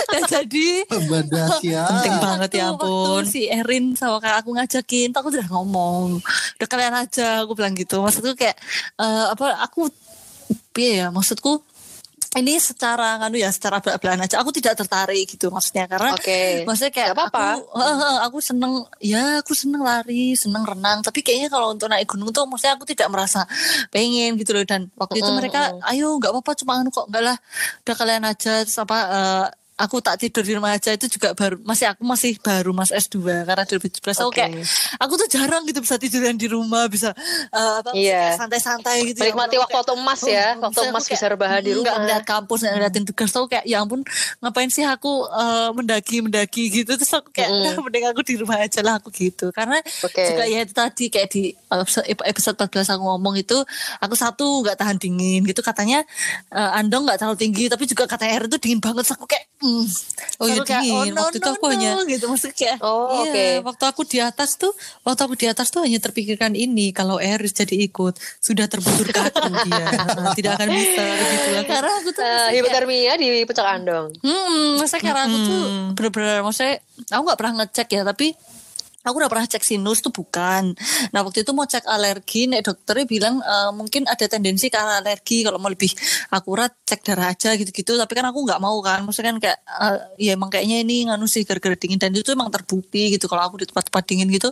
Dan 0.07 0.21
jadi 0.29 0.67
Badasia. 0.85 1.83
penting 1.89 2.15
banget 2.21 2.51
ya 2.53 2.65
Waktu- 2.69 2.85
ampun 2.85 3.23
si 3.25 3.49
Erin 3.49 3.97
sama 3.97 4.21
kakak 4.21 4.45
aku 4.45 4.49
ngajakin 4.53 5.09
aku 5.11 5.27
udah 5.31 5.47
ngomong 5.49 6.21
udah 6.53 6.67
kalian 6.67 6.93
aja 6.95 7.41
aku 7.41 7.57
bilang 7.57 7.73
gitu 7.73 7.97
maksudku 7.97 8.37
kayak 8.37 8.53
eh, 8.95 9.25
apa 9.27 9.57
aku 9.59 9.89
piye 10.69 11.01
ya 11.01 11.07
maksudku 11.09 11.59
ini 12.35 12.59
secara 12.59 13.15
kan 13.21 13.31
ya 13.31 13.47
secara 13.53 13.79
belak-belakan 13.79 14.27
aja. 14.27 14.43
Aku 14.43 14.51
tidak 14.51 14.75
tertarik 14.75 15.23
gitu 15.23 15.47
maksudnya 15.47 15.87
karena 15.87 16.11
Oke. 16.11 16.67
maksudnya 16.67 16.91
kayak 16.91 17.09
Gak 17.13 17.17
apa-apa. 17.31 17.45
aku 17.63 17.63
aku 18.27 18.37
seneng 18.43 18.73
ya 18.99 19.39
aku 19.39 19.55
seneng 19.55 19.81
lari 19.85 20.35
seneng 20.35 20.67
renang. 20.67 20.99
Tapi 20.99 21.23
kayaknya 21.23 21.47
kalau 21.47 21.71
untuk 21.71 21.87
naik 21.87 22.09
gunung 22.09 22.35
tuh 22.35 22.43
maksudnya 22.43 22.75
aku 22.75 22.83
tidak 22.83 23.07
merasa 23.07 23.47
pengen 23.93 24.35
gitu 24.35 24.51
loh. 24.51 24.67
Dan 24.67 24.91
waktu 24.99 25.23
itu 25.23 25.29
Mm-mm, 25.29 25.39
mereka 25.39 25.71
ayo 25.87 26.11
nggak 26.19 26.31
apa-apa 26.35 26.51
cuma 26.59 26.81
anu 26.83 26.91
kok 26.91 27.07
enggak 27.07 27.23
lah 27.33 27.37
udah 27.87 27.95
kalian 27.95 28.23
aja. 28.27 28.53
Terus 28.67 28.77
apa 28.81 28.97
eh, 29.07 29.45
aku 29.77 30.01
tak 30.01 30.17
tidur 30.17 30.41
di 30.41 30.53
rumah 30.53 30.73
aja 30.73 30.89
itu 30.89 31.05
juga 31.07 31.31
baru 31.31 31.61
masih 31.61 31.85
aku 31.87 32.01
masih 32.01 32.33
baru 32.37 32.73
mas 32.73 32.89
S2 32.89 33.21
karena 33.45 33.61
2017 33.61 33.93
aku 34.17 34.27
Oke. 34.27 34.41
kayak 34.41 34.65
aku 34.97 35.13
tuh 35.15 35.27
jarang 35.29 35.63
gitu 35.63 35.79
bisa 35.79 35.95
tiduran 35.95 36.33
di 36.33 36.45
rumah 36.45 36.85
bisa 36.85 37.13
eh, 37.49 37.73
apa 37.77 37.93
Iya. 37.93 38.33
kayak 38.33 38.37
santai-santai 38.39 38.97
gitu 39.07 39.17
ya. 39.19 39.29
Menikmati 39.29 39.55
Aku 39.55 39.61
waktu-waktu 39.63 39.93
emas 39.95 40.21
ya, 40.23 40.45
Oh, 40.53 40.65
waktu 40.65 40.79
emas 40.87 41.03
aku 41.03 41.13
bisa 41.13 41.25
rebahan 41.27 41.61
di 41.61 41.71
mm, 41.71 41.77
rumah. 41.77 41.93
ngeliat 41.95 42.23
kampus 42.23 42.59
nggak 42.59 42.73
ngeliatin 42.73 43.03
tugas 43.05 43.29
tuh 43.29 43.45
kayak 43.45 43.63
ya 43.63 43.77
ampun 43.79 44.01
ngapain 44.39 44.69
sih 44.69 44.81
aku 44.81 45.11
eh, 45.27 45.69
mendaki 45.71 46.17
mendaki 46.19 46.63
gitu 46.73 46.91
terus 46.91 47.13
aku 47.13 47.29
kayak. 47.31 47.47
"Nah, 47.47 47.77
mending 47.79 48.05
aku 48.07 48.21
di 48.21 48.33
rumah 48.35 48.57
aja 48.57 48.81
lah 48.81 48.97
aku 48.97 49.09
gitu 49.09 49.49
karena 49.51 49.77
Oke. 50.01 50.25
juga 50.25 50.43
ya 50.43 50.59
itu 50.59 50.73
tadi 50.73 51.05
kayak 51.07 51.29
di 51.29 51.53
episode 51.53 52.05
episode 52.23 52.57
14 52.57 52.89
aku 52.89 53.03
ngomong 53.05 53.35
itu 53.35 53.57
aku 53.99 54.15
satu 54.15 54.65
nggak 54.65 54.77
tahan 54.77 54.97
dingin 54.97 55.45
gitu 55.45 55.61
katanya 55.61 56.01
eh, 56.49 56.71
Andong 56.73 57.05
nggak 57.05 57.21
terlalu 57.21 57.37
tinggi 57.37 57.63
tapi 57.67 57.85
juga 57.85 58.03
katanya 58.05 58.31
air 58.33 58.45
itu 58.45 58.57
dingin 58.57 58.79
banget 58.79 58.95
Terus 58.99 59.13
aku 59.13 59.23
kayak 59.23 59.45
mm, 59.67 59.85
Oh, 60.37 60.45
iya, 60.45 60.61
kayak, 60.61 60.81
dingin. 60.81 61.11
no, 61.11 61.21
Waktu 61.23 61.37
itu 61.37 61.43
no, 61.43 61.53
aku 61.53 61.65
no, 61.65 61.71
hanya- 61.73 62.05
gitu 62.05 62.25
maksudnya 62.25 62.73
Oh, 62.79 63.21
oke. 63.21 63.33
Iya, 63.33 63.59
waktu 63.59 63.83
aku 63.85 64.01
di 64.03 64.19
atas 64.19 64.55
tuh, 64.55 64.71
waktu 65.01 65.21
aku 65.21 65.33
di 65.35 65.45
atas 65.45 65.67
tuh 65.67 65.81
hanya 65.81 65.97
terpikirkan 65.97 66.53
ini 66.53 66.89
kalau 66.91 67.17
Eris 67.17 67.51
jadi 67.51 67.75
ikut 67.81 68.15
sudah 68.39 68.65
terbujur 68.65 69.09
kaku 69.09 69.43
dia, 69.65 69.85
Nah, 69.89 70.31
tidak 70.31 70.55
akan 70.55 70.69
bisa 70.71 71.03
gitu. 71.03 71.49
Karena 71.65 71.93
aku 71.95 72.09
tuh 72.11 72.23
Eh, 72.23 72.47
hipotermia 72.53 73.13
di 73.15 73.27
puncak 73.43 73.67
Andong. 73.67 74.07
Hmm, 74.19 74.77
maksudnya 74.77 75.01
karena 75.03 75.21
aku 75.25 75.37
tuh 75.39 75.59
Hmm. 75.59 75.87
bener-bener 75.91 76.39
maksudnya 76.39 76.75
aku 77.07 77.21
nggak 77.23 77.37
pernah 77.37 77.53
ngecek 77.57 77.87
ya 77.89 78.01
tapi 78.03 78.27
aku 79.07 79.23
udah 79.23 79.31
pernah 79.31 79.47
cek 79.47 79.63
sinus 79.63 80.03
tuh 80.03 80.11
bukan. 80.11 80.75
Nah 81.15 81.19
waktu 81.23 81.47
itu 81.47 81.51
mau 81.55 81.63
cek 81.63 81.87
alergi, 81.87 82.51
nek 82.51 82.61
dokternya 82.67 83.05
bilang 83.07 83.35
eh, 83.39 83.71
mungkin 83.71 84.03
ada 84.05 84.25
tendensi 84.27 84.67
ke 84.67 84.77
alergi 84.77 85.47
kalau 85.47 85.57
mau 85.57 85.71
lebih 85.71 85.91
akurat 86.35 86.75
cek 86.83 87.01
darah 87.07 87.31
aja 87.31 87.55
gitu-gitu. 87.55 87.95
Tapi 87.95 88.11
kan 88.11 88.25
aku 88.29 88.43
nggak 88.43 88.59
mau 88.59 88.77
kan, 88.83 89.07
maksudnya 89.07 89.31
kan 89.35 89.39
kayak 89.39 89.59
eh, 89.63 89.97
ya 90.29 90.31
emang 90.35 90.51
kayaknya 90.51 90.83
ini 90.83 91.07
nganu 91.07 91.25
sih 91.25 91.47
gara-gara 91.47 91.79
dingin 91.79 91.99
dan 92.01 92.11
itu 92.11 92.29
emang 92.35 92.51
terbukti 92.51 93.15
gitu 93.15 93.25
kalau 93.31 93.47
aku 93.47 93.63
di 93.63 93.67
tempat-tempat 93.69 94.03
dingin 94.03 94.27
gitu 94.29 94.49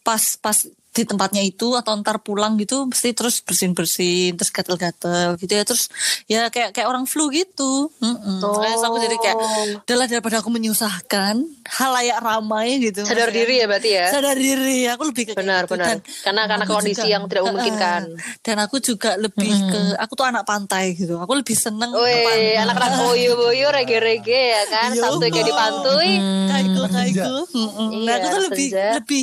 pas 0.00 0.22
pas 0.40 0.56
di 0.90 1.02
tempatnya 1.04 1.38
itu 1.40 1.72
atau 1.72 1.94
ntar 1.96 2.18
pulang 2.18 2.54
gitu 2.56 2.82
mesti 2.84 3.10
terus 3.10 3.38
bersin 3.40 3.70
bersin 3.70 4.34
terus 4.34 4.50
gatel-gatel 4.50 5.38
gitu 5.38 5.52
ya 5.52 5.62
terus 5.62 5.86
ya 6.26 6.40
kayak 6.48 6.70
kayak 6.72 6.84
orang 6.84 7.04
flu 7.04 7.28
gitu 7.28 7.94
Mm-mm. 7.96 8.38
Oh. 8.40 8.58
Makanya 8.58 8.76
aku 8.82 8.98
jadi 8.98 9.16
kayak 9.16 9.36
adalah 9.80 10.06
daripada 10.06 10.36
aku 10.38 10.50
menyusahkan 10.50 11.34
halayak 11.70 12.18
ramai 12.18 12.80
gitu 12.80 13.02
Sadar 13.02 13.28
Maksudnya- 13.28 13.38
diri 13.38 13.54
ya 13.54 13.66
berarti 13.66 13.90
ya. 13.92 14.06
sadar 14.08 14.34
diri 14.34 14.78
aku 14.84 15.02
lebih 15.06 15.24
ke 15.24 15.28
kayak 15.28 15.38
Benar, 15.40 15.62
gitu. 15.62 15.72
benar. 15.72 15.86
Dan 15.86 15.98
Karena 16.20 16.42
karena 16.44 16.64
kondisi 16.66 16.98
juga- 16.98 17.06
yang 17.08 17.22
tidak 17.24 17.42
memungkinkan. 17.44 18.00
Eh, 18.10 18.34
dan 18.40 18.56
aku 18.60 18.76
juga 18.78 19.10
lebih 19.16 19.50
ke 19.70 19.80
aku 19.96 20.12
tuh 20.12 20.26
anak 20.26 20.44
pantai 20.44 20.84
gitu 20.92 21.14
aku 21.16 21.32
lebih 21.34 21.54
seneng 21.54 21.88
ke 21.88 21.98
Woi, 22.00 22.58
anak-anak 22.58 22.98
boyo-boyo 23.06 23.68
rege-rege 23.70 24.26
ya 24.50 24.62
kan, 24.66 24.90
Yo. 24.90 25.06
Sabtu 25.06 25.26
jadi 25.28 25.52
pantui. 25.52 26.12
kaiku 26.50 26.82
Senja. 26.82 26.90
kaiku 26.90 27.34
Mm-mm. 27.52 27.88
nah 28.02 28.10
Iya, 28.10 28.14
aku 28.16 28.26
tuh 28.28 28.42
lebih 28.44 28.68
senja. 28.68 28.88
lebih 28.96 29.22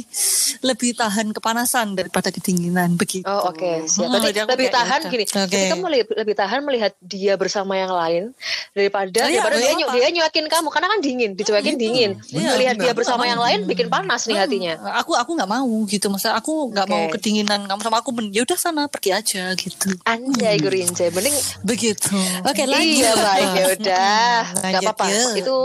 lebih 0.63 0.91
tahan 0.93 1.27
kepanasan 1.57 1.97
daripada 1.97 2.29
kedinginan 2.29 2.93
begitu 2.93 3.25
Oh 3.25 3.49
oke, 3.49 3.81
siap. 3.83 4.05
Mm, 4.05 4.11
Berarti 4.13 4.27
jadi 4.27 4.39
aku 4.39 4.49
lebih 4.53 4.67
tahan 4.69 4.85
ya 4.93 5.01
udah. 5.01 5.11
gini. 5.11 5.23
Oke. 5.25 5.41
Ketika 5.47 5.65
kamu 5.73 5.87
lebih, 5.89 6.05
lebih 6.15 6.35
tahan 6.35 6.59
melihat 6.61 6.91
dia 6.99 7.33
bersama 7.33 7.73
yang 7.73 7.89
lain 7.89 8.23
daripada 8.71 9.09
Iya, 9.25 9.41
daripada 9.41 9.55
dia, 9.57 9.65
iya, 9.67 9.73
apa? 9.81 9.91
dia 9.91 10.07
nyuakin 10.13 10.45
kamu 10.45 10.67
karena 10.69 10.87
kan 10.87 10.99
dingin, 11.01 11.31
dicuekin 11.33 11.75
dingin. 11.75 12.11
Iya, 12.29 12.49
melihat 12.53 12.75
dia 12.75 12.85
benar. 12.85 12.95
bersama 12.95 13.23
yang 13.25 13.41
lain 13.41 13.59
bikin 13.65 13.87
panas 13.87 14.21
nih 14.23 14.37
Hmm, 14.37 14.43
hatinya. 14.45 14.73
Aku 15.01 15.11
aku 15.13 15.31
nggak 15.33 15.49
mau 15.49 15.65
gitu, 15.85 16.07
masa 16.07 16.37
aku 16.37 16.69
nggak 16.69 16.85
Oke. 16.85 16.93
mau 16.93 17.03
kedinginan 17.09 17.59
kamu 17.65 17.81
sama 17.81 17.97
aku. 17.99 18.09
Ya 18.29 18.45
udah 18.45 18.57
sana 18.57 18.81
pergi 18.85 19.09
aja 19.11 19.49
gitu. 19.55 19.89
Anjay 20.03 20.61
Gurince, 20.61 21.09
mending 21.09 21.33
Begitu. 21.63 22.13
Oke, 22.45 22.63
lanjut. 22.63 23.01
Iya 23.01 23.11
baik 23.17 23.49
ya 23.57 23.65
udah, 23.73 24.31
nggak 24.61 24.81
apa-apa. 24.85 25.05
yuk. 25.09 25.29
Itu 25.41 25.55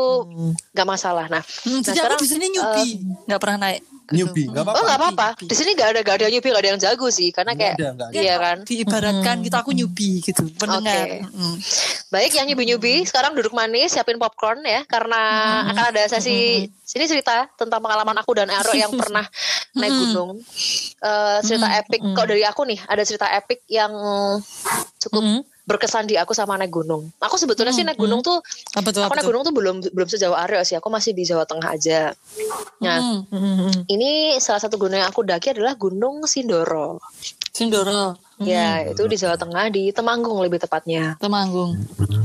nggak 0.73 0.89
masalah. 0.89 1.29
Nah, 1.29 1.45
Hmm, 1.63 1.79
nah 1.79 1.93
jadi 1.93 2.09
aku 2.09 2.25
di 2.25 2.31
sini 2.31 2.47
nyubi, 2.49 2.87
nggak 3.29 3.37
pernah 3.37 3.59
naik. 3.69 3.92
Newbie, 4.11 4.51
nggak 4.51 4.67
apa-apa. 4.67 4.79
Oh 4.79 4.83
nggak 4.83 4.99
apa-apa. 4.99 5.29
Di 5.47 5.55
sini 5.55 5.79
nggak 5.79 5.89
ada 5.95 6.01
nggak 6.03 6.17
ada 6.19 6.27
nyubi 6.29 6.49
nggak 6.51 6.63
ada 6.63 6.71
yang 6.75 6.81
jago 6.83 7.09
sih, 7.09 7.31
karena 7.31 7.55
kayak 7.55 7.77
ada, 7.79 7.89
nggak 7.95 8.09
ada. 8.11 8.15
iya 8.19 8.35
kan. 8.37 8.57
Diibaratkan 8.67 9.37
gitu 9.47 9.57
aku 9.57 9.71
nyubi 9.73 10.11
gitu, 10.21 10.43
pendengar. 10.59 11.07
Oke. 11.07 11.31
Mm. 11.31 11.57
Baik 12.13 12.33
yang 12.37 12.47
nyubi-nyubi 12.51 12.95
sekarang 13.09 13.33
duduk 13.39 13.55
manis 13.55 13.95
siapin 13.95 14.19
popcorn 14.19 14.61
ya 14.67 14.85
karena 14.85 15.21
akan 15.73 15.85
ada 15.95 16.03
sesi 16.11 16.67
sini 16.83 17.05
cerita 17.09 17.49
tentang 17.57 17.81
pengalaman 17.81 18.19
aku 18.21 18.37
dan 18.37 18.53
Aro 18.53 18.75
yang 18.77 18.93
pernah 18.93 19.25
naik 19.79 19.93
gunung. 19.93 20.43
Eh, 21.03 21.39
cerita 21.47 21.69
epic 21.79 22.03
kok 22.13 22.27
dari 22.27 22.45
aku 22.45 22.63
nih 22.69 22.79
ada 22.85 23.03
cerita 23.07 23.27
epic 23.33 23.65
yang 23.71 23.93
cukup 25.01 25.47
berkesan 25.63 26.11
di 26.11 26.19
aku 26.19 26.35
sama 26.35 26.59
naik 26.59 26.71
gunung. 26.71 27.07
Aku 27.19 27.39
sebetulnya 27.39 27.71
sih 27.71 27.87
naik 27.87 27.95
gunung 27.97 28.19
tuh 28.19 28.43
Apa 28.75 28.91
tuh? 28.91 29.07
aku 29.07 29.07
Apa 29.07 29.15
naik 29.15 29.23
tuh? 29.23 29.31
gunung 29.31 29.43
tuh 29.47 29.55
belum 29.55 29.77
belum 29.95 30.09
sejauh 30.11 30.35
Aryo 30.35 30.61
sih. 30.63 30.75
Aku 30.75 30.91
masih 30.91 31.15
di 31.15 31.23
Jawa 31.23 31.47
Tengah 31.47 31.69
aja. 31.71 32.11
Nah, 32.83 32.99
Mm. 32.99 33.21
Hmm, 33.31 33.79
ini 33.87 34.11
salah 34.37 34.59
satu 34.59 34.75
gunung 34.75 34.99
yang 34.99 35.07
aku 35.07 35.23
daki 35.23 35.55
adalah 35.55 35.79
Gunung 35.79 36.27
Sindoro. 36.27 36.99
Sindoro, 37.53 38.19
Ya, 38.43 38.83
itu 38.83 39.07
di 39.07 39.15
Jawa 39.15 39.39
Tengah 39.39 39.71
di 39.71 39.95
Temanggung 39.95 40.43
lebih 40.43 40.59
tepatnya. 40.59 41.15
Temanggung. 41.23 41.79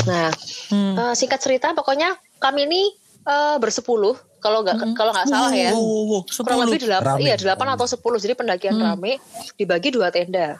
Nah, 0.09 0.33
Hmm. 0.73 0.97
Eh, 0.97 1.13
singkat 1.13 1.37
cerita 1.37 1.71
pokoknya 1.71 2.17
kami 2.41 2.65
ini 2.65 2.81
eh, 3.23 3.57
bersepuluh 3.61 4.17
kalau 4.39 4.63
nggak 4.63 4.95
kalau 4.95 5.11
nggak 5.11 5.27
salah 5.27 5.51
ya 5.51 5.73
Wow, 5.73 5.83
wow, 5.83 6.03
wow, 6.07 6.21
kurang 6.23 6.59
lebih 6.63 6.79
delapan 6.85 7.17
iya 7.19 7.35
delapan 7.35 7.67
atau 7.75 7.83
sepuluh 7.83 8.15
jadi 8.15 8.37
pendakian 8.37 8.77
rame 8.77 9.19
dibagi 9.57 9.89
dua 9.91 10.07
tenda 10.07 10.55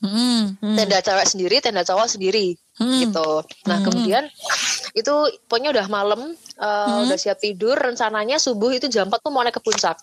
Mm. 0.00 0.56
tenda 0.80 0.98
cewek 1.04 1.28
sendiri 1.28 1.56
tenda 1.60 1.84
cowok 1.84 2.08
sendiri 2.08 2.56
Hmm. 2.80 2.96
gitu 2.96 3.44
nah 3.68 3.76
kemudian 3.84 4.24
itu 4.96 5.12
pokoknya 5.44 5.68
udah 5.76 5.86
malam 5.92 6.32
eh, 6.56 6.96
udah 7.04 7.18
siap 7.20 7.36
tidur 7.36 7.76
rencananya 7.76 8.40
subuh 8.40 8.72
itu 8.72 8.88
jam 8.88 9.12
4 9.12 9.20
tuh 9.20 9.28
mau 9.28 9.44
naik 9.44 9.60
ke 9.60 9.62
puncak 9.62 10.00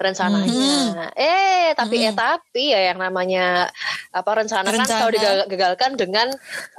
rencananya. 0.00 1.12
Eh 1.12 1.76
tapi 1.76 2.08
eh 2.08 2.16
tapi 2.16 2.72
ya 2.72 2.90
yang 2.90 2.98
namanya 2.98 3.68
apa 4.10 4.30
rencana, 4.32 4.66
kan 4.66 4.82
Rencana. 4.82 4.98
kalau 4.98 5.10
digagalkan 5.12 5.90
dengan 5.94 6.28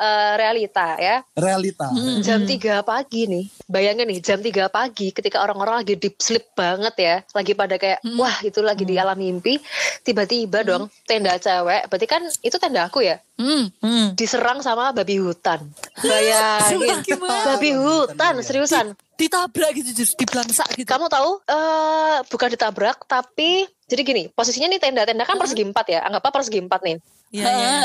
eh, 0.02 0.34
realita 0.36 0.98
ya. 0.98 1.22
Realita. 1.38 1.94
jam 2.26 2.44
3 2.44 2.82
pagi 2.82 3.30
nih. 3.30 3.46
Bayangin 3.70 4.10
nih 4.10 4.20
jam 4.20 4.42
3 4.42 4.68
pagi 4.68 5.14
ketika 5.14 5.40
orang-orang 5.46 5.86
lagi 5.86 5.96
deep 5.96 6.18
sleep 6.20 6.52
banget 6.58 6.96
ya. 6.98 7.16
Lagi 7.32 7.54
pada 7.54 7.78
kayak 7.78 8.02
wah 8.18 8.36
itu 8.44 8.60
lagi 8.60 8.84
di 8.84 8.98
alam 8.98 9.16
mimpi. 9.16 9.62
Tiba-tiba 10.02 10.66
dong 10.66 10.90
tenda 11.06 11.38
cewek 11.38 11.88
berarti 11.88 12.08
kan 12.10 12.26
itu 12.42 12.58
tenda 12.58 12.90
aku 12.90 13.06
ya? 13.06 13.22
Mm. 13.42 13.74
Hmm. 13.82 14.08
diserang 14.14 14.62
sama 14.62 14.94
babi 14.94 15.18
hutan. 15.18 15.66
Bayangin. 16.06 17.02
babi 17.22 17.74
hutan 17.74 18.38
seriusan 18.46 18.94
Ditabrak 19.22 19.72
gitu, 19.78 19.90
just 19.94 20.18
dibelangsak 20.18 20.66
gitu. 20.74 20.90
kamu 20.90 21.06
tahu 21.06 21.38
eh 21.46 22.18
bukan 22.26 22.50
ditabrak 22.50 23.06
tapi 23.06 23.70
jadi 23.86 24.02
gini 24.02 24.24
posisinya 24.34 24.74
nih 24.74 24.82
tenda-tenda 24.82 25.30
kan 25.30 25.38
persegi 25.38 25.62
empat 25.62 25.86
ya 25.94 26.00
anggap 26.02 26.26
apa 26.26 26.42
persegi 26.42 26.58
empat 26.58 26.82
nih. 26.82 26.98
Iya, 27.32 27.48
iya. 27.48 27.80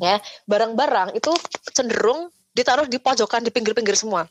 ya 0.00 0.16
barang-barang 0.48 1.14
itu 1.14 1.30
cenderung 1.70 2.32
ditaruh 2.56 2.90
di 2.90 2.98
pojokan 2.98 3.46
di 3.46 3.54
pinggir-pinggir 3.54 3.94
semua. 3.94 4.26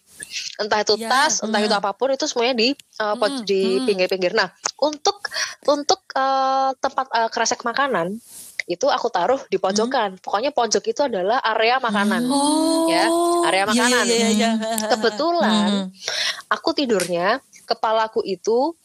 Entah 0.59 0.83
itu 0.83 0.99
Ya, 0.99 1.07
tas 1.07 1.39
entah 1.39 1.63
itu 1.63 1.71
apa 1.71 1.95
pun 1.95 2.11
itu 2.11 2.27
semuanya 2.27 2.59
di 2.59 2.75
uh, 2.99 3.15
poj- 3.15 3.45
di 3.47 3.79
pinggir-pinggir. 3.87 4.35
Nah 4.35 4.51
untuk 4.83 5.23
untuk 5.69 6.03
uh, 6.11 6.75
tempat 6.81 7.07
uh, 7.13 7.29
kresek 7.31 7.63
makanan 7.63 8.19
itu 8.67 8.83
aku 8.91 9.07
taruh 9.07 9.39
di 9.47 9.55
pojokan. 9.55 10.19
Pokoknya 10.19 10.51
pojok 10.51 10.83
itu 10.91 11.01
adalah 11.07 11.39
area 11.39 11.79
makanan 11.79 12.27
ya. 12.91 13.05
Area 13.47 13.63
Iya, 13.63 13.71
makanan. 13.71 14.03
iya, 14.05 14.15
iya, 14.15 14.29
iya. 14.35 14.51
kebetulan 14.91 15.87
aku 16.51 16.75
tidurnya 16.75 17.39
kepalaku 17.63 18.19
itu 18.27 18.75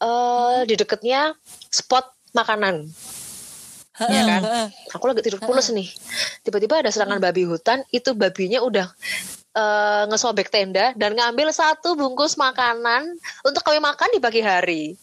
uh, 0.00 0.64
di 0.64 0.72
deketnya 0.74 1.36
spot 1.68 2.08
makanan. 2.32 2.88
Ya 3.96 4.22
kan? 4.28 4.42
Aku 4.92 5.08
lagi 5.08 5.24
tidur 5.24 5.40
pules 5.40 5.72
nih. 5.72 5.88
Tiba-tiba 6.44 6.84
ada 6.84 6.92
serangan 6.92 7.16
babi 7.16 7.48
hutan 7.48 7.80
itu 7.88 8.12
babinya 8.12 8.60
udah 8.60 8.92
eh, 9.56 10.02
ngesobek 10.12 10.52
tenda 10.52 10.92
dan 11.00 11.16
ngambil 11.16 11.48
satu 11.48 11.96
bungkus 11.96 12.36
makanan 12.36 13.16
untuk 13.40 13.64
kami 13.64 13.80
makan 13.80 14.08
di 14.12 14.20
pagi 14.20 14.44
hari 14.44 15.00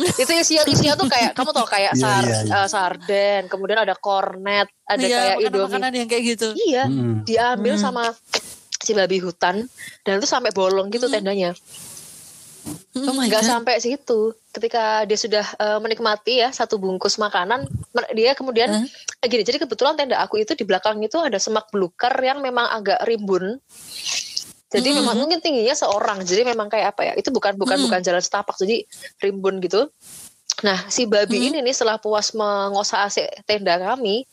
itu 0.00 0.32
isinya 0.32 0.64
isinya 0.64 0.94
tuh 0.94 1.06
kayak 1.06 1.32
kamu 1.32 1.50
tau 1.50 1.64
kayak 1.64 1.92
Iya, 1.92 2.00
sar, 2.00 2.22
iya, 2.22 2.38
iya. 2.40 2.56
eh, 2.56 2.68
sarden 2.68 3.42
kemudian 3.46 3.78
ada 3.78 3.94
kornet 3.94 4.68
ada 4.82 4.96
Iya, 4.98 5.08
kayak 5.10 5.34
makanan- 5.34 5.44
indomie 5.46 5.66
makanan 5.68 5.92
yang 5.94 6.08
kayak 6.08 6.24
gitu. 6.28 6.48
iya 6.58 6.84
Mm. 6.84 7.14
diambil 7.22 7.74
Hmm. 7.74 7.82
sama 7.82 8.04
si 8.76 8.92
babi 8.92 9.18
hutan 9.18 9.68
dan 10.00 10.12
itu 10.16 10.24
sampai 10.24 10.50
bolong 10.50 10.88
gitu 10.88 11.06
tendanya 11.06 11.52
Oh 12.92 13.14
nggak 13.14 13.40
sampai 13.40 13.78
situ 13.78 14.20
ketika 14.50 15.04
dia 15.04 15.16
sudah 15.16 15.46
eh, 15.56 15.78
menikmati 15.78 16.38
ya 16.38 16.50
satu 16.50 16.76
bungkus 16.76 17.16
makanan 17.16 17.64
dia 18.10 18.34
kemudian 18.34 18.68
Hah? 18.68 18.84
eh, 19.16 19.26
gini 19.26 19.40
jadi 19.40 19.56
kebetulan 19.58 19.94
tenda 19.94 20.18
aku 20.18 20.36
itu 20.36 20.52
di 20.52 20.64
belakang 20.64 20.98
itu 20.98 21.16
ada 21.16 21.36
semak 21.36 21.70
belukar 21.70 22.12
yang 22.18 22.40
memang 22.40 22.68
agak 22.68 23.00
rimbun 23.02 23.56
jadi 24.70 24.88
memang 24.94 25.18
mungkin 25.18 25.42
tingginya 25.42 25.74
seorang. 25.74 26.22
Jadi 26.22 26.46
memang 26.46 26.70
kayak 26.70 26.94
apa 26.94 27.10
ya 27.10 27.12
itu 27.18 27.34
bukan 27.34 27.58
bukan 27.58 27.76
Hmm. 27.76 27.84
bukan 27.90 28.00
jalan 28.06 28.22
setapak 28.22 28.54
jadi 28.54 28.86
rimbun 29.18 29.58
gitu. 29.58 29.90
Nah 30.60 30.76
si 30.92 31.08
babi 31.08 31.48
ini 31.48 31.64
nih 31.64 31.72
setelah 31.72 31.96
puas 31.96 32.36
mengosak 32.36 33.00
AC 33.08 33.16
tenda 33.48 33.80
kami 33.80 34.28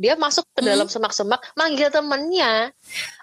dia 0.00 0.16
masuk 0.16 0.48
ke 0.56 0.64
dalam 0.64 0.88
semak-semak 0.88 1.36
manggil 1.52 1.92
temennya 1.92 2.72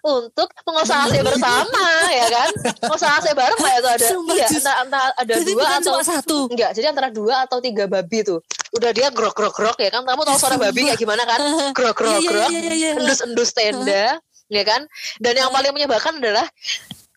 untuk 0.05 0.53
mengosak 0.61 1.09
AC 1.09 1.19
bersama 1.25 1.83
ya 2.13 2.27
kan? 2.29 2.49
Mengosak 2.85 3.09
AC 3.09 3.27
bareng 3.33 3.57
lah 3.57 3.73
itu 3.73 3.89
ada. 3.89 4.05
Sumpah, 4.05 4.35
iya 4.37 4.47
entah, 4.53 4.75
entah 4.85 5.03
ada 5.17 5.33
Berarti 5.33 5.51
dua 5.51 5.67
atau 5.81 5.93
satu. 6.05 6.37
enggak 6.53 6.71
jadi 6.77 6.85
antara 6.93 7.09
dua 7.09 7.35
atau 7.49 7.57
tiga 7.57 7.89
babi 7.89 8.21
tuh. 8.21 8.39
Udah 8.77 8.89
dia 8.93 9.09
grok 9.09 9.33
grok 9.33 9.53
grok 9.57 9.77
ya 9.81 9.89
kan? 9.89 10.05
Kamu 10.05 10.21
tahu 10.21 10.37
suara 10.37 10.55
babi 10.61 10.93
kayak 10.93 10.99
gimana 11.01 11.25
kan? 11.25 11.39
Grok 11.73 11.95
grok 11.97 12.21
grok 12.21 12.49
endus 13.01 13.19
endus 13.25 13.49
tenda 13.49 14.21
ya 14.53 14.63
kan 14.63 14.85
dan 15.19 15.33
yang 15.33 15.49
paling 15.49 15.73
menyebalkan 15.73 16.21
adalah 16.21 16.45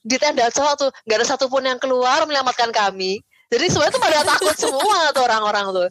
di 0.06 0.16
tenda 0.16 0.48
cowok 0.48 0.74
tuh 0.80 0.90
nggak 1.04 1.16
ada 1.20 1.26
satupun 1.26 1.62
yang 1.66 1.78
keluar 1.78 2.24
menyelamatkan 2.24 2.72
kami 2.72 3.20
jadi 3.46 3.70
semuanya 3.70 3.94
tuh 3.94 4.02
pada 4.02 4.20
takut 4.26 4.56
semua 4.66 5.14
tuh 5.14 5.22
orang-orang 5.22 5.66
tuh 5.70 5.88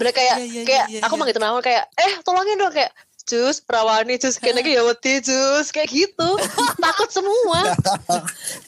Mereka 0.00 0.16
kayak 0.18 0.36
Iya, 0.42 0.46
iya, 0.50 0.62
kayak 0.66 0.86
iya, 0.90 1.00
aku 1.06 1.14
manggil 1.14 1.38
aku 1.38 1.62
kayak 1.62 1.84
eh 1.94 2.12
tolongin 2.26 2.58
dong 2.58 2.74
kayak 2.74 2.90
Jus, 3.30 3.62
perawani, 3.62 4.18
Jus, 4.18 4.42
kayaknya 4.42 4.66
ya 4.66 4.82
wedi, 4.82 5.22
Jus, 5.22 5.70
kayak 5.70 5.86
gitu. 5.86 6.28
Takut 6.82 7.06
semua. 7.14 7.62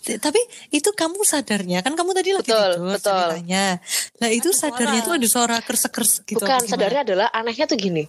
Tapi 0.06 0.38
itu 0.70 0.86
kamu 0.94 1.18
sadarnya 1.26 1.82
kan 1.82 1.98
kamu 1.98 2.14
tadi 2.14 2.30
lagi 2.30 2.46
Betul, 2.46 2.70
tidur 2.78 2.94
betul. 2.94 3.10
ceritanya. 3.10 3.82
Nah 4.22 4.30
itu 4.30 4.54
sadarnya 4.54 5.02
itu 5.02 5.10
ada 5.10 5.26
suara 5.26 5.56
kersek-kersek 5.58 6.30
gitu. 6.30 6.46
Bukan, 6.46 6.62
sadarnya 6.70 7.02
adalah 7.02 7.28
anehnya 7.34 7.66
tuh 7.66 7.74
gini. 7.74 8.06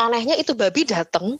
Anehnya 0.00 0.40
itu 0.40 0.56
babi 0.56 0.88
datang, 0.88 1.36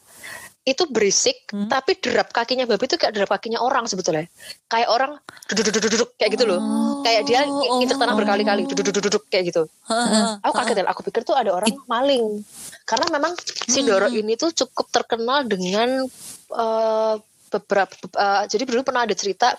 itu 0.68 0.84
berisik, 0.84 1.48
Hmm. 1.48 1.66
tapi 1.66 1.96
derap 1.96 2.28
kakinya 2.28 2.68
babi 2.68 2.84
itu 2.84 3.00
kayak 3.00 3.16
derap 3.16 3.32
kakinya 3.32 3.58
orang 3.58 3.88
sebetulnya. 3.88 4.28
Kayak 4.68 4.88
orang 4.92 5.12
duduk 5.48 5.72
duduk 5.72 5.90
duduk 5.90 6.08
kayak 6.14 6.30
gitu 6.36 6.44
loh. 6.44 6.60
Kayak 7.00 7.22
dia 7.24 7.40
Oh, 7.48 7.80
nginjek 7.80 7.96
tanah 7.96 8.12
berkali-kali, 8.12 8.68
duduk 8.68 8.84
duduk 8.92 9.02
duduk 9.08 9.22
kayak 9.32 9.48
gitu. 9.48 9.62
Heeh. 9.88 10.44
Aku 10.44 10.52
kaget 10.52 10.76
ya, 10.80 10.84
aku 10.86 11.00
pikir 11.08 11.24
tuh 11.24 11.32
ada 11.32 11.50
orang 11.50 11.72
maling. 11.88 12.44
Karena 12.84 13.08
memang 13.08 13.32
si 13.64 13.80
Doro 13.80 14.06
ini 14.06 14.36
tuh 14.36 14.52
cukup 14.52 14.92
terkenal 14.92 15.48
dengan 15.48 16.04
eh, 16.48 17.14
beberapa 17.48 17.92
eh, 17.96 18.42
jadi 18.44 18.68
dulu 18.68 18.84
pernah 18.84 19.08
ada 19.08 19.16
cerita 19.16 19.56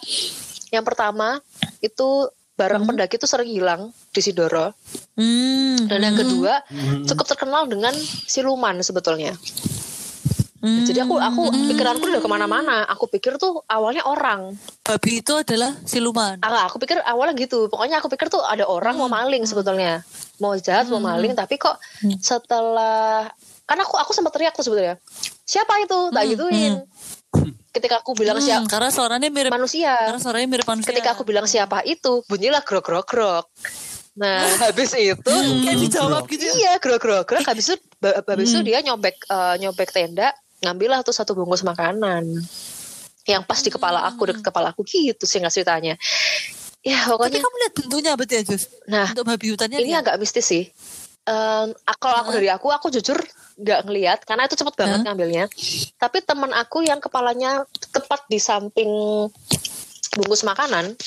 yang 0.69 0.85
pertama 0.85 1.41
itu 1.81 2.29
barang 2.53 2.83
pendaki 2.83 3.15
itu 3.15 3.23
sering 3.23 3.49
hilang 3.49 3.81
di 4.11 4.19
Sidoro 4.19 4.75
Hmm. 5.15 5.87
dan 5.87 6.03
yang 6.03 6.13
kedua 6.13 6.59
Hmm. 6.67 7.07
cukup 7.07 7.25
terkenal 7.25 7.65
dengan 7.65 7.95
siluman 8.27 8.77
sebetulnya. 8.79 9.31
Hmm. 10.59 10.83
Jadi 10.83 10.99
aku 10.99 11.15
aku 11.15 11.43
pikiranku 11.71 12.03
udah 12.03 12.19
ke 12.19 12.29
mana-mana. 12.29 12.83
Aku 12.91 13.07
pikir 13.07 13.39
tuh 13.39 13.63
awalnya 13.71 14.03
orang. 14.03 14.59
Babi 14.83 15.23
itu 15.23 15.31
adalah 15.39 15.71
siluman. 15.87 16.35
Ah, 16.43 16.67
aku 16.67 16.83
pikir 16.83 16.99
awalnya 17.07 17.31
gitu. 17.39 17.71
Pokoknya 17.71 18.03
aku 18.03 18.11
pikir 18.11 18.27
tuh 18.27 18.43
ada 18.43 18.67
orang 18.67 18.99
mau 18.99 19.07
maling 19.07 19.47
sebetulnya. 19.47 20.03
Mau 20.43 20.59
jahat, 20.59 20.91
mau 20.91 20.99
maling. 20.99 21.31
Tapi 21.31 21.55
kok 21.55 21.79
setelah... 22.19 23.31
Kan 23.63 23.77
aku 23.79 23.95
aku 24.01 24.11
sempat 24.11 24.35
teriak 24.35 24.51
tuh 24.51 24.67
sebetulnya. 24.67 24.99
Siapa 25.47 25.79
itu? 25.79 25.99
Tak 26.11 26.23
gituin. 26.27 26.73
Ketika 27.69 28.01
aku 28.01 28.17
bilang 28.17 28.41
Hmm, 28.41 28.47
siapa 28.49 28.65
karena 28.65 28.89
suaranya 28.89 29.29
mirip 29.29 29.53
manusia. 29.53 29.93
karena 29.93 30.17
suaranya 30.19 30.47
mirip 30.49 30.65
manusia. 30.65 30.89
Ketika 30.89 31.13
aku 31.13 31.23
bilang 31.23 31.45
siapa 31.45 31.85
itu, 31.85 32.25
bunyilah 32.25 32.65
grok 32.65 32.81
grok 32.81 33.05
grok. 33.05 33.45
Nah, 34.17 34.41
habis 34.65 34.91
itu 34.97 35.35
kayak 35.63 35.77
dijawab 35.77 36.25
gitu 36.25 36.49
ya. 36.49 36.53
Iya, 36.57 36.73
grok 36.81 36.99
grok 36.99 37.23
grok. 37.29 37.45
Habis 37.45 37.77
itu, 37.77 37.85
habis 38.01 38.49
itu 38.49 38.61
dia 38.65 38.81
nyobek 38.81 39.15
eh, 39.29 39.55
nyobek 39.61 39.93
tenda, 39.93 40.33
ngambillah 40.63 41.03
tuh 41.03 41.15
satu 41.15 41.35
bungkus 41.35 41.63
makanan. 41.63 42.25
Yang 43.27 43.43
pas 43.45 43.59
di 43.61 43.69
kepala 43.69 43.99
aku, 44.09 44.33
deket 44.33 44.43
kepala 44.43 44.73
aku 44.73 44.81
gitu 44.87 45.23
sih 45.27 45.37
nggak 45.37 45.53
ceritanya. 45.53 45.93
Ya 46.81 47.03
Tapi 47.05 47.11
pokoknya, 47.11 47.39
kamu 47.43 47.55
lihat 47.59 47.73
bentuknya 47.75 48.11
berarti 48.15 48.35
ya, 48.39 48.43
Jus? 48.47 48.63
nah 48.87 49.07
Untuk 49.11 49.27
babi 49.27 49.51
hutannya 49.51 49.77
ini 49.83 49.91
lihat. 49.91 50.01
agak 50.07 50.15
mistis 50.23 50.47
sih. 50.47 50.65
A- 51.29 51.99
kalau 52.01 52.25
aku 52.25 52.33
dari 52.33 52.49
aku, 52.49 52.73
aku 52.73 52.89
jujur 52.89 53.19
nggak 53.59 53.85
ngelihat 53.85 54.19
karena 54.25 54.47
itu 54.49 54.55
cepet 54.57 54.73
banget 54.79 54.99
ngambilnya. 55.05 55.45
Tapi 55.99 56.23
teman 56.25 56.49
aku 56.55 56.81
yang 56.81 56.97
kepalanya 56.97 57.67
tepat 57.93 58.25
di 58.31 58.39
samping 58.41 58.89
bungkus 60.17 60.41
makanan, 60.41 60.97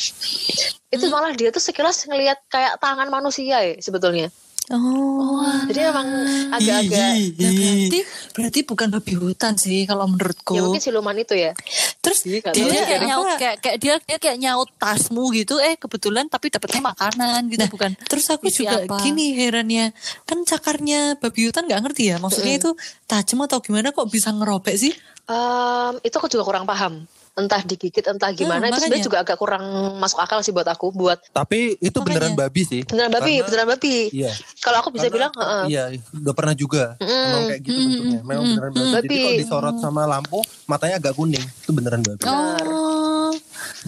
itu 0.94 1.04
malah 1.10 1.34
dia 1.34 1.50
tuh 1.50 1.58
sekilas 1.58 2.06
ngelihat 2.06 2.38
kayak 2.46 2.78
tangan 2.78 3.10
manusia 3.10 3.58
ya 3.66 3.74
sebetulnya. 3.82 4.30
Oh. 4.74 5.44
Jadi 5.68 5.80
emang 5.82 6.08
agak-agak 6.50 7.10
Ya, 7.32 7.50
berarti 7.52 7.98
berarti 8.32 8.60
bukan 8.62 8.88
babi 8.90 9.14
hutan 9.14 9.54
sih 9.54 9.84
kalau 9.84 10.06
menurutku. 10.06 10.56
ya 10.56 10.62
mungkin 10.62 10.80
siluman 10.80 11.12
itu 11.14 11.34
ya. 11.34 11.52
Terus 12.00 12.24
Iya, 12.24 12.50
dia, 12.50 12.82
kayak 12.82 13.02
nyaut 13.04 13.26
kayak, 13.36 13.56
kayak 13.60 13.76
dia 13.78 13.94
dia 14.00 14.18
kayak 14.18 14.38
nyaut 14.38 14.68
tasmu 14.74 15.30
gitu 15.30 15.58
eh 15.58 15.76
kebetulan 15.76 16.26
tapi 16.26 16.48
dapetnya 16.48 16.82
makanan 16.82 17.46
gitu 17.46 17.64
bukan 17.68 17.94
Terus 18.08 18.26
aku 18.28 18.48
isi 18.48 18.64
juga 18.64 18.82
apa. 18.82 18.98
gini 19.00 19.32
herannya 19.32 19.92
kan 20.24 20.42
cakarnya 20.42 21.14
babi 21.16 21.46
hutan 21.46 21.68
nggak 21.68 21.80
ngerti 21.82 22.02
ya 22.10 22.16
maksudnya 22.16 22.56
itu 22.56 22.74
tajam 23.04 23.42
atau 23.42 23.60
gimana 23.60 23.90
kok 23.90 24.08
bisa 24.08 24.30
ngerobek 24.30 24.74
sih? 24.74 24.92
Em, 25.22 25.94
itu 26.02 26.14
aku 26.14 26.26
juga 26.26 26.42
kurang 26.42 26.64
paham. 26.64 27.06
Entah 27.32 27.64
digigit, 27.64 28.04
entah 28.04 28.28
gimana. 28.30 28.68
itu 28.68 28.68
makanya. 28.68 28.76
sebenarnya 28.76 29.04
juga 29.08 29.18
agak 29.24 29.40
kurang 29.40 29.64
masuk 29.96 30.20
akal 30.20 30.44
sih 30.44 30.52
buat 30.52 30.68
aku. 30.68 30.92
Buat 30.92 31.32
Tapi 31.32 31.80
itu 31.80 31.98
beneran 31.98 32.36
Makanya. 32.36 32.44
babi 32.44 32.62
sih. 32.62 32.82
beneran 32.84 33.08
babi, 33.08 33.32
Karena- 33.32 33.46
beneran 33.48 33.68
babi. 33.72 33.96
Iya. 34.12 34.32
Kalau 34.60 34.76
aku 34.78 34.88
bisa 34.92 35.08
Karena- 35.08 35.32
bilang, 35.32 35.32
heeh. 35.32 35.64
Iya, 35.66 35.84
udah 36.12 36.34
pernah 36.36 36.52
juga. 36.52 36.84
Memang 37.00 37.42
kayak 37.48 37.60
gitu 37.62 37.78
bentuknya. 37.78 38.20
Memang 38.22 38.44
beneran 38.46 38.70
babi. 38.70 38.84
Jadi 38.84 39.00
Babi. 39.08 39.16
kalau 39.16 39.40
disorot 39.40 39.76
sama 39.80 40.02
lampu, 40.04 40.38
matanya 40.66 41.00
agak 41.00 41.16
kuning. 41.16 41.40
Itu 41.40 41.70
beneran 41.72 42.04
babi. 42.04 42.22
Oh. 42.22 43.32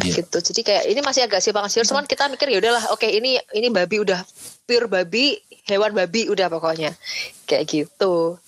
Iya. 0.00 0.24
gitu. 0.24 0.38
Jadi 0.40 0.60
kayak 0.64 0.84
ini 0.88 1.00
masih 1.00 1.22
agak 1.22 1.38
simpang 1.38 1.68
siur. 1.68 1.84
Cuman 1.84 2.08
kita 2.08 2.26
mikir 2.26 2.48
ya 2.48 2.58
udahlah, 2.58 2.90
oke 2.90 3.04
ini 3.04 3.36
ini 3.52 3.68
babi 3.68 4.00
udah 4.00 4.24
pure 4.64 4.88
babi, 4.88 5.36
hewan 5.64 5.92
babi 5.92 6.26
udah 6.26 6.48
pokoknya 6.48 6.96
kayak 7.44 7.68
gitu. 7.68 8.40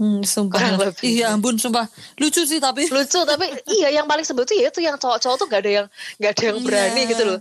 Hmm, 0.00 0.24
sumpah. 0.24 0.56
Kurang 0.56 0.76
lebih. 0.80 1.04
Iya 1.04 1.26
ampun 1.30 1.54
sumpah 1.54 1.84
lucu 2.16 2.40
sih 2.42 2.56
tapi 2.56 2.88
lucu 2.88 3.20
tapi 3.20 3.44
iya 3.68 3.92
yang 3.92 4.04
paling 4.04 4.24
sebel 4.24 4.42
tuh 4.42 4.56
ya 4.56 4.66
itu 4.66 4.80
yang 4.80 4.96
cowok-cowok 4.96 5.36
tuh 5.36 5.46
gak 5.46 5.60
ada 5.60 5.70
yang 5.74 5.86
gak 6.16 6.30
ada 6.32 6.42
yang 6.46 6.58
berani 6.60 7.00
Iya. 7.00 7.10
gitu 7.10 7.22
loh 7.22 7.38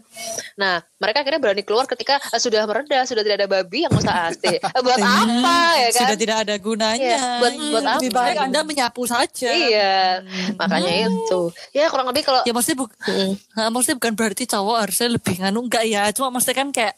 nah 0.54 0.76
mereka 0.96 1.24
akhirnya 1.24 1.40
berani 1.40 1.64
keluar 1.64 1.86
ketika 1.86 2.20
eh, 2.20 2.36
sudah 2.38 2.64
mereda 2.64 3.00
sudah 3.04 3.24
tidak 3.24 3.38
ada 3.38 3.48
babi 3.50 3.88
yang 3.88 3.94
usah 3.94 4.28
AC 4.28 4.44
Eh, 4.44 4.82
buat 4.82 5.00
apa 5.00 5.58
ya 5.78 5.90
kan 5.90 6.02
Sudah 6.04 6.18
tidak 6.18 6.38
ada 6.42 6.56
gunanya. 6.58 7.00
Iya, 7.16 7.22
buat 7.40 7.54
buat 7.56 7.84
apa 7.86 7.96
lebih 7.98 8.12
baik 8.12 8.38
anda 8.42 8.60
menyapu 8.62 9.02
saja. 9.06 9.50
iya 9.50 10.20
makanya 10.54 11.08
itu 11.08 11.42
ya 11.72 11.88
kurang 11.88 12.12
lebih 12.12 12.24
kalau 12.24 12.44
Ya 12.44 12.52
maksudnya, 12.52 12.84
bu 12.84 12.86
Mm. 13.00 13.32
Nah, 13.56 13.68
maksudnya 13.70 13.98
bukan 13.98 14.14
berarti 14.14 14.44
cowok 14.46 14.78
harusnya 14.80 15.08
lebih 15.10 15.36
nganu 15.40 15.60
enggak 15.66 15.84
ya. 15.86 16.04
Cuma 16.12 16.28
maksudnya 16.30 16.58
kan 16.58 16.70
kayak 16.70 16.96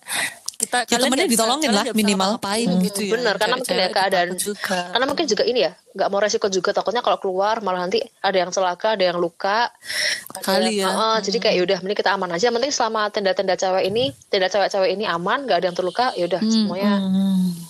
kita 0.62 0.78
Ya, 0.86 0.98
temennya 0.98 1.26
ditolongin 1.26 1.70
lah, 1.70 1.84
bisa 1.84 1.98
minimal. 1.98 2.30
ngapain 2.32 2.68
Hmm. 2.68 2.82
gitu 2.84 3.00
ya. 3.02 3.12
bener 3.12 3.36
karena 3.36 3.56
mungkin 3.58 3.76
ya 3.76 3.90
keadaan 3.90 4.30
juga. 4.36 4.80
karena 4.90 5.06
mungkin 5.06 5.26
juga 5.26 5.44
ini 5.44 5.60
ya 5.62 5.72
nggak 5.92 6.08
mau 6.08 6.20
resiko 6.20 6.48
juga 6.48 6.72
takutnya 6.72 7.02
kalau 7.02 7.18
keluar 7.18 7.60
malah 7.60 7.84
nanti 7.84 8.00
ada 8.20 8.38
yang 8.38 8.48
celaka 8.48 8.96
ada 8.96 9.04
yang 9.04 9.18
luka 9.18 9.68
Kali 10.40 10.78
yang- 10.78 10.88
ya. 10.88 10.88
Heeh, 10.88 11.18
jadi 11.22 11.38
kayak 11.40 11.56
yaudah 11.58 11.78
mending 11.82 12.00
kita 12.00 12.12
aman 12.12 12.30
aja 12.30 12.48
penting 12.50 12.72
selama 12.72 13.02
tenda-tenda 13.10 13.54
cewek 13.54 13.84
ini 13.86 14.04
tenda 14.26 14.48
cewek-cewek 14.48 14.90
ini 14.90 15.04
aman 15.06 15.44
nggak 15.44 15.58
ada 15.58 15.68
yang 15.68 15.76
terluka 15.76 16.06
ya 16.14 16.26
udah 16.26 16.40
semuanya 16.42 16.92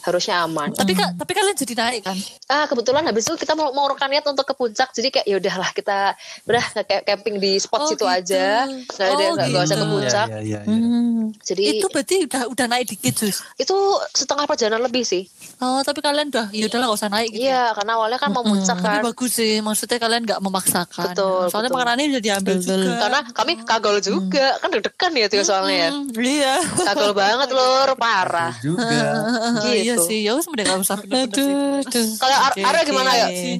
harusnya 0.02 0.42
aman 0.42 0.70
Tapi 0.72 0.94
kak, 0.94 1.14
tapi 1.16 1.32
kalian 1.32 1.56
jadi 1.56 1.74
naik 1.76 2.02
kan? 2.04 2.18
ah 2.48 2.66
kebetulan 2.66 3.04
habis 3.04 3.24
itu 3.24 3.34
kita 3.36 3.54
mau 3.54 3.70
mau 3.72 3.90
niat 3.90 4.22
untuk 4.24 4.44
ke 4.44 4.54
puncak 4.54 4.90
jadi 4.92 5.08
kayak 5.12 5.26
ya 5.26 5.36
udahlah 5.38 5.70
kita 5.72 6.00
udah 6.44 6.64
kayak 6.80 7.04
camping 7.04 7.36
di 7.38 7.58
spot 7.58 7.80
Oh, 7.80 7.88
situ 7.88 8.02
gitu. 8.02 8.06
aja 8.08 8.66
nggak 8.66 9.08
ada 9.08 9.24
Oh, 9.24 9.34
nggak 9.36 9.62
usah 9.62 9.66
ke 9.72 9.80
gitu. 9.80 9.92
puncak 9.92 10.28
Iya, 10.28 10.40
iya, 10.40 10.60
iya. 10.60 10.60
Hmm. 10.68 11.34
jadi 11.40 11.64
Itu 11.76 11.88
berarti 11.88 12.16
udah 12.26 12.42
udah 12.48 12.66
naik 12.68 12.81
dikit 12.84 13.14
Jus. 13.16 13.44
itu 13.56 13.76
setengah 14.12 14.44
perjalanan 14.44 14.82
lebih 14.82 15.02
sih 15.02 15.26
Oh 15.58 15.80
tapi 15.80 16.00
kalian 16.00 16.28
udah 16.28 16.50
ya 16.50 16.66
udahlah 16.66 16.88
gak 16.88 16.98
usah 16.98 17.10
naik 17.10 17.30
gitu. 17.30 17.46
iya 17.46 17.70
karena 17.72 17.94
awalnya 17.94 18.18
kan 18.18 18.30
mau 18.30 18.42
puncak 18.42 18.74
Tapi 18.74 18.98
kan 18.98 19.06
bagus 19.06 19.32
sih, 19.32 19.54
maksudnya 19.60 19.98
kalian 19.98 20.24
nggak 20.24 20.42
memaksakan. 20.42 21.14
Betul, 21.14 21.42
Soalnya 21.48 21.70
betul. 21.70 21.78
makanannya 21.78 22.06
udah 22.10 22.24
diambil 22.24 22.56
juga. 22.58 22.94
karena 22.98 23.20
kami 23.30 23.52
kagol 23.62 23.98
juga 24.00 24.58
kan 24.58 24.70
deg-degan 24.70 25.12
ya 25.14 25.26
tuh 25.28 25.44
soalnya 25.44 25.76
ya 25.78 25.90
Hmm, 25.92 26.10
iya. 26.18 26.56
kagol 26.84 27.14
banget 27.14 27.50
lur 27.54 27.90
parah 27.94 28.58
Juga. 28.58 28.90
Gitu. 29.62 29.78
Iya 29.84 29.96
sih, 30.02 30.20
ya 30.24 30.34
wis 30.34 30.46
udah 30.46 30.64
gak 30.64 30.80
usah. 30.82 30.98
Aduh. 30.98 31.86
kalau 32.18 32.36
Ar- 32.42 32.52
Oke, 32.52 32.62
Arya 32.64 32.82
gimana 32.84 33.12
ya 33.14 33.28
Eh, 33.30 33.60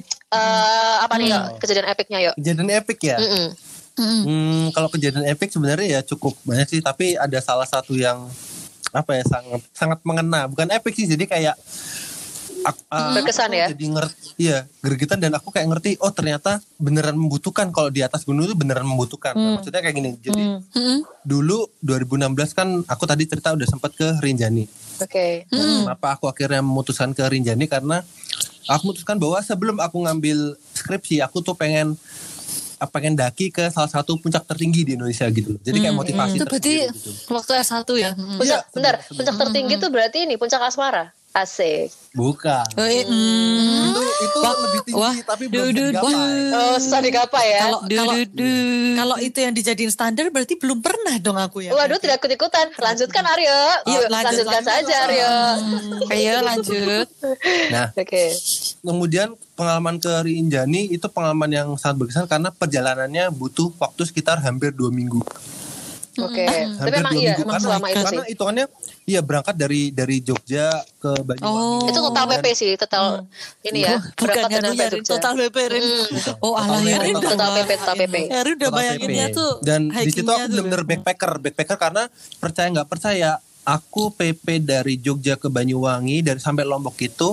apa 0.98 1.14
nih 1.16 1.28
yuk 1.28 1.42
kejadian 1.60 1.86
epicnya 1.86 2.18
yuk 2.20 2.34
Kejadian 2.34 2.68
epic 2.72 2.98
ya. 3.00 3.16
Mm-mm. 3.16 3.46
Hmm, 3.94 4.64
kalau 4.72 4.88
kejadian 4.88 5.28
epic 5.28 5.52
sebenarnya 5.52 5.86
ya 5.86 6.00
cukup 6.02 6.32
banyak 6.42 6.66
sih, 6.66 6.80
tapi 6.80 7.14
ada 7.14 7.38
salah 7.38 7.64
satu 7.64 7.92
yang 7.92 8.24
apa 8.92 9.10
ya 9.18 9.24
sangat 9.24 9.60
sangat 9.72 9.98
mengena. 10.04 10.46
Bukan 10.46 10.68
epic 10.68 10.94
sih 10.94 11.08
jadi 11.08 11.24
kayak 11.24 11.56
aku, 12.62 12.80
uh, 12.94 13.12
Berkesan 13.18 13.50
aku 13.50 13.58
ya? 13.58 13.66
jadi 13.74 13.84
ngerti 13.90 14.20
iya 14.38 14.58
gregetan 14.80 15.18
dan 15.18 15.34
aku 15.34 15.50
kayak 15.50 15.66
ngerti 15.68 15.98
oh 15.98 16.12
ternyata 16.14 16.62
beneran 16.78 17.18
membutuhkan. 17.18 17.72
Kalau 17.74 17.90
di 17.90 18.04
atas 18.04 18.22
gunung 18.22 18.46
itu 18.46 18.54
beneran 18.54 18.86
membutuhkan. 18.86 19.34
Nah, 19.34 19.58
maksudnya 19.58 19.82
kayak 19.82 19.96
gini 19.96 20.10
jadi 20.20 20.62
Mm-mm. 20.62 20.98
dulu 21.26 21.66
2016 21.82 22.58
kan 22.58 22.68
aku 22.86 23.04
tadi 23.08 23.24
cerita 23.26 23.50
udah 23.56 23.66
sempat 23.66 23.96
ke 23.96 24.20
Rinjani. 24.22 24.64
Oke. 25.02 25.48
Kenapa 25.50 26.14
aku 26.14 26.30
akhirnya 26.30 26.62
memutuskan 26.62 27.10
ke 27.10 27.26
Rinjani? 27.26 27.66
Karena 27.66 28.04
aku 28.70 28.92
memutuskan 28.92 29.18
bahwa 29.18 29.38
sebelum 29.42 29.76
aku 29.82 29.96
ngambil 30.06 30.54
skripsi 30.76 31.18
aku 31.24 31.42
tuh 31.42 31.58
pengen 31.58 31.98
pengen 32.90 33.14
daki 33.14 33.54
ke 33.54 33.70
salah 33.70 33.90
satu 33.90 34.18
puncak 34.18 34.42
tertinggi 34.48 34.82
di 34.82 34.92
Indonesia 34.98 35.28
gitu. 35.30 35.58
Jadi 35.62 35.78
kayak 35.78 35.96
motivasi 35.96 36.36
Itu 36.40 36.46
berarti 36.48 36.74
gitu. 36.90 37.10
waktu 37.30 37.52
S1 37.62 37.88
ya. 37.98 38.10
Mm. 38.16 38.38
Puncak, 38.40 38.60
bentar, 38.74 38.94
sebenarnya. 38.98 39.16
puncak 39.18 39.34
tertinggi 39.38 39.74
tuh 39.78 39.90
berarti 39.92 40.18
ini 40.26 40.34
puncak 40.40 40.60
asmara. 40.64 41.14
Asik. 41.32 41.88
Bukan. 42.12 42.60
Oh, 42.76 42.84
iya. 42.84 43.08
Mm. 43.08 43.88
Itu 43.88 44.00
itu 44.20 44.38
lebih 44.38 44.80
tinggi 44.84 45.00
wah, 45.00 45.16
tapi 45.24 45.44
belum 45.48 45.64
duh, 45.64 45.72
duh, 45.72 45.88
tergapai. 45.90 46.12
Oh, 46.52 46.76
susah 46.76 47.00
digapai 47.00 47.46
ya. 47.48 47.60
Kalau 47.62 47.80
Du- 47.82 47.96
kalau 47.96 48.12
du- 48.14 48.28
du. 48.30 48.50
kalau 48.92 49.16
itu 49.16 49.38
yang 49.40 49.50
dijadiin 49.50 49.88
standar 49.88 50.28
berarti 50.28 50.54
belum 50.54 50.78
pernah 50.78 51.16
dong 51.16 51.34
aku 51.34 51.64
ya. 51.64 51.72
Waduh, 51.72 51.96
tidak 51.96 52.20
ikut-ikutan. 52.20 52.76
Lanjutkan 52.76 53.24
Aryo. 53.24 53.48
Iya, 53.48 53.96
Yuk, 53.96 54.02
lanjut, 54.06 54.26
lanjutkan 54.28 54.60
lanjut. 54.60 54.68
saja 54.84 54.94
Aryo. 55.02 55.32
Ayo 56.06 56.34
lanjut. 56.42 57.06
Nah, 57.70 57.86
Oke. 57.96 58.24
kemudian 58.78 59.28
pengalaman 59.54 59.96
ke 59.96 60.12
Rinjani 60.12 60.92
itu 60.92 61.06
pengalaman 61.08 61.48
yang 61.48 61.68
sangat 61.74 61.96
berkesan 61.96 62.28
karena 62.28 62.52
perjalanannya 62.52 63.32
butuh 63.32 63.72
waktu 63.74 64.04
sekitar 64.04 64.36
hampir 64.38 64.68
dua 64.70 64.92
minggu. 64.92 65.24
Oke. 66.14 66.44
Tapi 66.44 66.76
Hampir 66.76 66.92
emang 66.98 67.14
iya, 67.16 67.32
emang 67.34 67.56
karena, 67.56 67.64
selama 67.64 67.86
itu 67.86 67.94
sih. 67.94 68.04
karena 68.04 68.22
hitungannya 68.28 68.66
iya 69.02 69.20
berangkat 69.20 69.54
dari 69.54 69.82
dari 69.88 70.16
Jogja 70.20 70.68
ke 70.98 71.10
Banyuwangi. 71.18 71.88
Itu 71.88 72.00
total 72.02 72.24
PP 72.28 72.46
sih, 72.52 72.70
total 72.76 73.04
ini 73.62 73.80
ya. 73.80 73.96
Bukan 73.96 74.20
berangkat 74.20 74.60
Jogja. 74.92 75.08
total 75.08 75.32
BP 75.38 75.56
Rin. 75.68 75.86
Oh 76.38 76.52
Allah 76.52 76.80
ya. 76.82 77.00
Total 77.10 77.32
Total 77.32 77.50
PP, 77.56 77.70
total 77.74 77.96
PP. 77.96 78.14
Heru 78.28 78.50
udah 78.50 78.60
Total 78.62 78.72
bayanginnya 78.74 79.26
tuh. 79.30 79.52
dan 79.60 79.80
di 79.88 80.10
situ 80.10 80.26
aku 80.26 80.36
tuh. 80.38 80.48
bener-bener 80.50 80.82
backpacker 80.84 81.32
backpacker 81.38 81.76
karena 81.76 82.02
percaya 82.36 82.66
nggak 82.70 82.88
percaya 82.88 83.30
aku 83.62 84.12
PP 84.12 84.46
dari 84.60 84.94
Jogja 84.96 85.34
ke 85.34 85.46
Banyuwangi 85.46 86.20
dari 86.20 86.36
sampai 86.36 86.62
Lombok 86.62 86.98
itu 86.98 87.32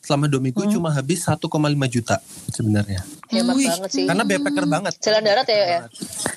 selama 0.00 0.26
dua 0.26 0.38
minggu 0.38 0.60
Hmm. 0.60 0.72
cuma 0.72 0.88
habis 0.90 1.20
1,5 1.20 1.50
juta 1.86 2.16
sebenarnya 2.48 3.02
Hebat 3.30 3.54
Wih. 3.54 3.68
banget 3.68 3.90
sih. 3.90 4.04
karena 4.04 4.22
backpacker 4.24 4.66
banget 4.66 4.92
Jalan 4.98 5.22
darat 5.22 5.46
ya, 5.46 5.56
ya? 5.56 5.80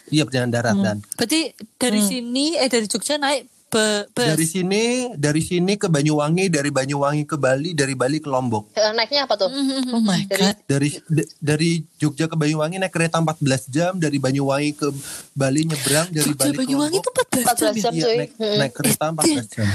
iya 0.07 0.23
perjalanan 0.23 0.51
darat 0.51 0.75
dan 0.77 0.97
Berarti 1.15 1.41
dari 1.73 1.99
sini 1.99 2.53
eh 2.53 2.67
dari 2.67 2.85
Jogja 2.85 3.17
naik 3.17 3.43
be, 3.67 3.85
bus. 4.07 4.27
dari 4.27 4.45
sini 4.45 4.83
dari 5.11 5.41
sini 5.41 5.73
ke 5.73 5.87
Banyuwangi 5.87 6.45
dari 6.47 6.69
Banyuwangi 6.69 7.25
ke 7.25 7.33
Bali 7.35 7.73
dari 7.73 7.93
Bali 7.93 8.17
ke 8.17 8.27
Lombok 8.27 8.69
Eh, 8.71 8.91
Naiknya 8.91 9.25
apa 9.25 9.33
tuh? 9.35 9.49
Oh 9.89 9.97
my 9.99 10.21
god. 10.27 10.53
dari 10.63 10.93
dari 11.39 11.69
Jogja 11.95 12.25
ke 12.25 12.35
Banyuwangi 12.35 12.77
naik 12.77 12.91
kereta 12.91 13.17
14 13.17 13.41
jam 13.67 13.97
dari 13.97 14.17
Banyuwangi 14.17 14.71
ke 14.73 14.93
Bali 15.31 15.65
nyebrang 15.65 16.07
dari 16.07 16.29
Jogja 16.29 16.45
Bali 16.45 16.53
ke 16.53 16.61
Banyuwangi 16.61 16.97
itu 16.99 17.09
Lombok 17.09 17.25
14 17.33 17.41
jam 17.57 17.73
14 17.73 17.73
ya. 17.73 17.81
jam 17.81 17.91
iya 17.91 18.05
cuy. 18.05 18.15
naik, 18.15 18.31
naik 18.37 18.71
kereta 18.71 19.05
14 19.09 19.49
jam 19.51 19.67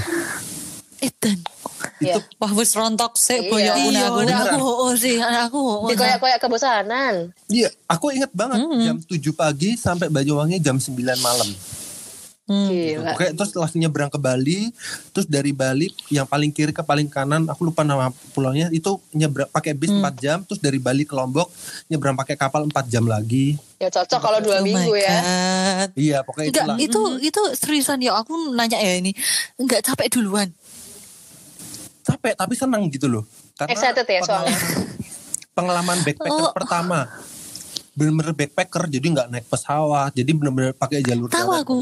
Iya. 1.99 2.15
Wah 2.37 2.53
wis 2.53 2.71
rontok 2.73 3.15
sih 3.15 3.39
Iya. 3.41 3.49
boyo 3.49 3.69
aku 3.69 3.79
Iya, 3.81 3.83
aku. 3.83 3.91
udah 3.91 4.07
beneran. 4.15 4.55
aku 4.55 4.67
oh 4.67 4.93
sih, 4.95 5.17
aku 5.19 5.59
oh. 5.59 5.87
Di 5.87 5.95
koyak-koyak 5.95 6.39
kebosanan. 6.39 7.15
Iya, 7.47 7.69
aku 7.85 8.07
inget 8.11 8.31
banget 8.33 8.59
jam 8.81 8.97
7 9.01 9.09
pagi 9.33 9.75
sampai 9.75 10.07
Banyuwangi 10.07 10.59
jam 10.59 10.77
9 10.77 10.95
malam. 11.19 11.51
Gila. 12.49 13.13
Oke, 13.13 13.29
terus 13.31 13.53
langsung 13.53 13.77
nyebrang 13.77 14.09
ke 14.09 14.17
Bali, 14.17 14.73
terus 15.13 15.29
dari 15.29 15.53
Bali 15.53 15.85
yang 16.09 16.25
paling 16.25 16.49
kiri 16.49 16.73
ke 16.73 16.81
paling 16.81 17.05
kanan, 17.05 17.45
aku 17.45 17.61
lupa 17.63 17.85
nama 17.85 18.09
pulaunya, 18.33 18.73
itu 18.73 18.97
nyebrang 19.13 19.45
pakai 19.47 19.77
bis 19.77 19.93
4 19.93 20.01
jam, 20.17 20.41
terus 20.43 20.57
dari 20.57 20.81
Bali 20.81 21.05
ke 21.05 21.13
Lombok 21.13 21.53
nyebrang 21.87 22.17
pakai 22.17 22.41
kapal 22.41 22.65
4 22.65 22.89
jam 22.89 23.05
lagi. 23.05 23.61
Ya 23.77 23.93
cocok 23.93 24.17
kalau 24.19 24.41
dua 24.41 24.59
Oh 24.59 24.65
minggu 24.65 24.97
ya. 24.97 25.13
god. 25.13 25.91
Iya, 25.93 26.19
pokoknya 26.25 26.47
Enggak, 26.49 26.65
itulah. 26.65 26.77
itu 26.81 27.01
itu 27.23 27.41
seriusan 27.53 28.01
ya 28.01 28.17
aku 28.17 28.33
nanya 28.51 28.81
ya 28.81 28.97
ini. 28.97 29.13
Enggak 29.55 29.85
capek 29.85 30.09
duluan. 30.09 30.49
Capek 32.09 32.33
tapi 32.35 32.55
senang 32.55 32.89
gitu 32.89 33.05
loh. 33.07 33.29
Karena 33.55 33.71
Excited 33.71 34.03
ya 34.03 34.21
soalnya. 34.23 34.57
Pengalaman 35.53 36.01
backpacker 36.01 36.33
Oh. 36.41 36.55
pertama. 36.55 37.05
Bener-bener 37.93 38.31
backpacker, 38.33 38.87
jadi 38.89 39.03
nggak 39.05 39.27
naik 39.29 39.47
pesawat, 39.47 40.15
jadi 40.15 40.31
bener-bener 40.31 40.71
pakai 40.71 41.03
jalur 41.03 41.27
Tahu 41.27 41.51
darat. 41.51 41.67
aku. 41.67 41.79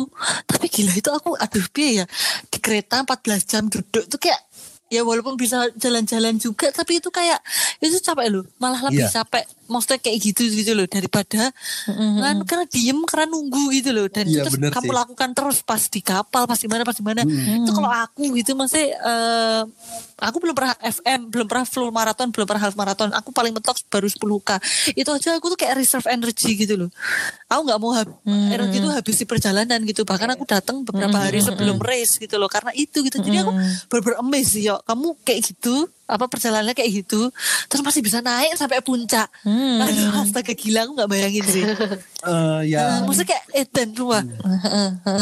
Tapi 0.46 0.66
gila 0.66 0.92
itu 0.94 1.10
aku 1.12 1.36
aduh 1.36 1.66
piye 1.70 2.00
ya. 2.00 2.04
Di 2.48 2.56
kereta 2.56 3.04
14 3.04 3.44
jam 3.44 3.68
duduk 3.68 4.08
tuh 4.08 4.16
kayak 4.16 4.40
ya 4.86 5.02
walaupun 5.02 5.34
bisa 5.34 5.66
jalan-jalan 5.74 6.38
juga 6.38 6.70
tapi 6.70 7.02
itu 7.02 7.10
kayak 7.10 7.42
itu 7.82 7.98
capek 7.98 8.30
loh 8.30 8.46
malah 8.56 8.78
lebih 8.80 9.02
Iya. 9.02 9.18
capek 9.18 9.42
maksudnya 9.66 9.98
kayak 9.98 10.18
gitu 10.20 10.42
gitu 10.46 10.72
loh 10.72 10.86
daripada 10.86 11.50
kan 12.16 12.36
karena 12.42 12.64
diem 12.66 12.98
karena 13.02 13.26
nunggu 13.26 13.70
gitu 13.72 13.90
loh. 13.90 14.06
Dan 14.06 14.26
Iya, 14.26 14.42
terus 14.42 14.56
kamu 14.56 14.84
sih. 14.84 14.96
lakukan 14.96 15.28
terus 15.32 15.58
pas 15.60 15.82
di 15.82 16.00
kapal 16.00 16.42
pas 16.44 16.56
di 16.56 16.66
mana 16.66 16.82
pas 16.82 16.92
di 16.92 17.02
mana. 17.02 17.22
Itu 17.24 17.70
kalau 17.70 17.88
aku 17.88 18.34
gitu 18.34 18.52
masih 18.52 18.90
eh, 18.90 19.62
aku 20.18 20.36
belum 20.38 20.52
pernah 20.52 20.74
FM 20.78 21.28
belum 21.28 21.46
pernah 21.46 21.64
full 21.64 21.90
maraton 21.90 22.28
belum 22.28 22.46
pernah 22.46 22.62
half 22.62 22.74
maraton 22.74 23.10
aku 23.10 23.30
paling 23.30 23.52
mentok 23.52 23.76
baru 23.86 24.06
10k 24.06 24.50
itu 24.94 25.04
aja 25.06 25.28
aku 25.34 25.46
tuh 25.48 25.58
kayak 25.58 25.76
reserve 25.76 26.06
energy 26.06 26.56
gitu 26.56 26.74
loh. 26.76 26.90
Aku 27.46 27.60
nggak 27.62 27.78
mau 27.78 27.92
hab- 27.92 28.16
energi 28.24 28.78
itu 28.78 28.88
habis 28.88 29.16
di 29.16 29.24
perjalanan 29.24 29.78
gitu. 29.82 30.02
Bahkan 30.02 30.28
aku 30.32 30.44
datang 30.44 30.82
beberapa 30.82 31.16
hari 31.20 31.38
sebelum 31.40 31.76
race 31.78 32.16
gitu 32.16 32.36
loh. 32.36 32.46
Karena 32.46 32.72
itu 32.72 33.00
gitu. 33.00 33.18
Jadi 33.18 33.36
aku 33.38 33.52
bener-bener 33.86 34.18
amazed 34.18 34.52
sih 34.52 34.64
yo 34.64 34.80
kamu 34.82 35.18
kayak 35.20 35.40
gitu 35.44 35.86
apa 36.06 36.30
perjalanannya 36.30 36.72
kayak 36.72 37.02
gitu 37.02 37.28
terus 37.66 37.82
masih 37.82 37.98
bisa 37.98 38.22
naik 38.22 38.54
sampai 38.54 38.78
puncak. 38.78 39.26
Aduh, 39.82 40.22
astaga 40.22 40.54
gila 40.54 40.86
aku 40.86 40.92
nggak 40.94 41.10
bayangin 41.10 41.44
sih 41.44 41.64
Eh, 42.26 42.62
ya, 42.68 42.80
Nah, 42.82 42.98
maksudnya 43.06 43.28
kayak 43.30 43.44
edan 43.54 43.88
rumah 43.94 44.22
ya, 44.22 44.38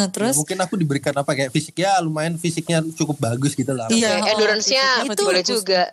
Terus 0.08 0.34
mungkin 0.34 0.58
aku 0.58 0.74
diberikan 0.74 1.12
apa 1.12 1.30
kayak 1.30 1.50
fisik 1.50 1.76
ya 1.76 2.00
lumayan 2.00 2.34
fisiknya 2.34 2.80
cukup 2.90 3.20
bagus 3.20 3.52
gitu 3.52 3.70
lah. 3.70 3.86
Iya. 3.86 4.18
Oke, 4.18 4.30
endurance-nya 4.30 4.84
Itu 5.04 5.22
boleh 5.22 5.44
juga. 5.44 5.92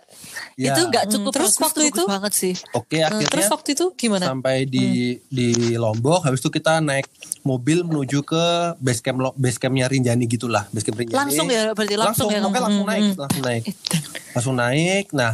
Ya. 0.54 0.76
itu 0.76 0.82
nggak 0.84 1.06
cukup 1.10 1.32
terus 1.34 1.56
bagus, 1.56 1.64
waktu 1.64 1.82
itu 1.90 2.04
banget 2.06 2.34
sih 2.34 2.54
Oke, 2.72 3.00
eh, 3.00 3.08
akhirnya 3.08 3.32
terus 3.34 3.48
waktu 3.50 3.70
itu 3.74 3.86
gimana? 3.96 4.30
sampai 4.30 4.68
di 4.68 4.86
di 5.26 5.48
Lombok 5.74 6.22
habis 6.22 6.38
itu 6.38 6.52
kita 6.52 6.78
naik 6.78 7.08
mobil 7.42 7.82
menuju 7.82 8.22
ke 8.22 8.46
base 8.78 9.02
camp 9.02 9.20
lo- 9.22 9.34
base 9.34 9.58
campnya 9.58 9.88
Rinjani 9.88 10.28
gitulah 10.28 10.68
base 10.70 10.86
camp 10.86 11.00
Rinjani 11.00 11.18
langsung 11.18 11.48
ya 11.50 11.72
berarti 11.72 11.96
langsung, 11.96 12.30
ya 12.30 12.40
pokoknya 12.40 12.52
kamu? 12.54 12.62
langsung 12.62 12.86
naik 12.86 13.04
langsung 13.18 13.42
naik 13.42 13.64
langsung 14.36 14.56
naik 14.56 15.06
nah 15.12 15.32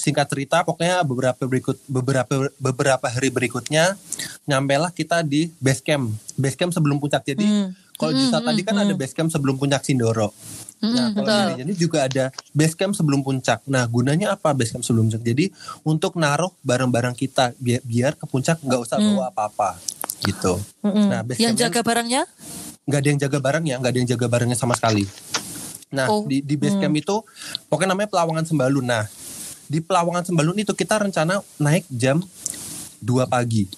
singkat 0.00 0.24
cerita 0.32 0.64
pokoknya 0.64 1.04
beberapa 1.04 1.44
berikut 1.44 1.76
beberapa 1.84 2.48
beberapa 2.56 3.06
hari 3.12 3.28
berikutnya 3.28 4.00
nyampailah 4.48 4.88
kita 4.96 5.20
di 5.20 5.52
base 5.60 5.84
camp 5.84 6.08
base 6.40 6.56
camp 6.56 6.72
sebelum 6.72 6.96
puncak 6.96 7.20
jadi 7.28 7.68
kalau 8.00 8.16
di 8.16 8.24
saat 8.32 8.40
tadi 8.40 8.64
kan 8.64 8.80
ada 8.80 8.96
base 8.96 9.12
camp 9.12 9.28
sebelum 9.28 9.60
puncak 9.60 9.84
Sindoro 9.84 10.32
Nah, 10.80 11.12
kalau 11.12 11.28
di 11.28 11.60
Rinjani 11.60 11.74
juga 11.76 12.08
ada 12.08 12.32
base 12.56 12.72
camp 12.72 12.96
sebelum 12.96 13.20
puncak. 13.20 13.60
Nah, 13.68 13.84
gunanya 13.84 14.32
apa 14.32 14.56
base 14.56 14.72
camp 14.72 14.80
sebelum 14.80 15.12
puncak? 15.12 15.20
Jadi 15.20 15.52
untuk 15.84 16.16
naruh 16.16 16.48
barang-barang 16.64 17.12
kita 17.12 17.52
biar, 17.60 17.84
biar 17.84 18.12
ke 18.16 18.24
puncak 18.24 18.64
nggak 18.64 18.80
usah 18.80 18.96
bawa 18.96 19.28
apa-apa, 19.28 19.76
gitu. 20.24 20.56
Nah, 20.80 21.20
base 21.20 21.36
yang 21.36 21.52
jaga 21.52 21.84
barangnya 21.84 22.24
nggak 22.88 22.96
ada 22.96 23.08
yang 23.12 23.20
jaga 23.20 23.38
barangnya, 23.44 23.74
nggak 23.76 23.92
ada 23.92 23.98
yang 24.00 24.08
jaga 24.08 24.26
barangnya 24.32 24.56
sama 24.56 24.72
sekali. 24.72 25.04
Nah, 25.92 26.08
Oh. 26.08 26.24
di, 26.24 26.40
di 26.40 26.56
base 26.56 26.80
camp 26.80 26.96
itu 26.96 27.16
pokoknya 27.68 27.92
namanya 27.92 28.08
Pelawangan 28.08 28.48
Sembalun. 28.48 28.86
Nah, 28.88 29.04
di 29.70 29.78
Pelawangan 29.78 30.26
Sembalun 30.26 30.58
itu 30.58 30.74
kita 30.74 30.98
rencana 30.98 31.38
naik 31.56 31.86
jam 31.88 32.18
2 32.98 33.06
pagi. 33.24 33.70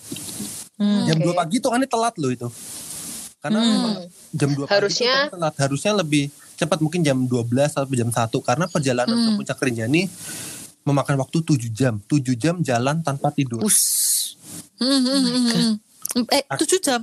jam 0.81 1.15
Oke. 1.15 1.27
2 1.29 1.37
pagi 1.37 1.55
itu 1.61 1.69
kan 1.69 1.77
ini 1.77 1.87
telat 1.87 2.15
loh 2.17 2.33
itu. 2.33 2.49
Karena 3.39 3.61
memang 3.61 3.95
jam 4.33 4.49
2 4.51 4.65
pagi 4.65 4.73
Harusnya- 4.73 5.13
itu 5.13 5.29
kan 5.29 5.33
telat. 5.37 5.55
Harusnya 5.61 5.93
lebih 5.95 6.25
cepat 6.57 6.79
mungkin 6.81 7.05
jam 7.05 7.19
12 7.23 7.71
atau 7.71 7.93
jam 7.93 8.09
1 8.09 8.41
karena 8.41 8.65
perjalanan 8.67 9.13
ke 9.13 9.31
puncak 9.37 9.61
Rinjani 9.61 10.09
memakan 10.83 11.21
waktu 11.21 11.39
7 11.45 11.69
jam. 11.69 12.01
7 12.03 12.35
jam 12.35 12.57
jalan 12.59 13.05
tanpa 13.05 13.29
tidur. 13.29 13.61
us 13.61 13.79
Hmm, 14.77 14.99
hmm, 14.99 15.21
hmm, 15.23 15.45
hmm. 15.47 16.25
eh 16.29 16.43
tujuh 16.59 16.81
jam 16.83 17.01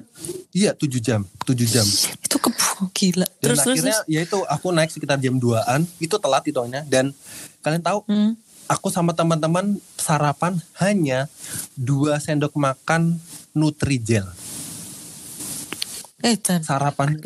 Iya, 0.51 0.73
7 0.73 0.99
jam. 0.99 1.21
7 1.39 1.63
jam. 1.63 1.85
Itu 2.19 2.35
kebu 2.35 2.89
gila. 2.91 3.23
Dan 3.23 3.37
Terus 3.39 3.57
terus 3.59 3.73
akhirnya 3.79 3.97
ya 4.05 4.19
itu 4.19 4.37
aku 4.43 4.67
naik 4.69 4.89
sekitar 4.89 5.17
jam 5.17 5.37
2-an, 5.37 5.87
itu 5.97 6.15
telat 6.15 6.43
hitungnya 6.43 6.83
dan 6.83 7.13
kalian 7.61 7.79
tahu 7.79 8.03
Hmm. 8.05 8.33
Aku 8.69 8.93
sama 8.93 9.17
teman-teman 9.17 9.81
sarapan 9.97 10.61
hanya 10.77 11.25
dua 11.73 12.21
sendok 12.21 12.53
makan 12.53 13.17
Nutrijel. 13.57 14.29
Eh 16.21 16.37
dan 16.37 16.61
Sarapan 16.61 17.17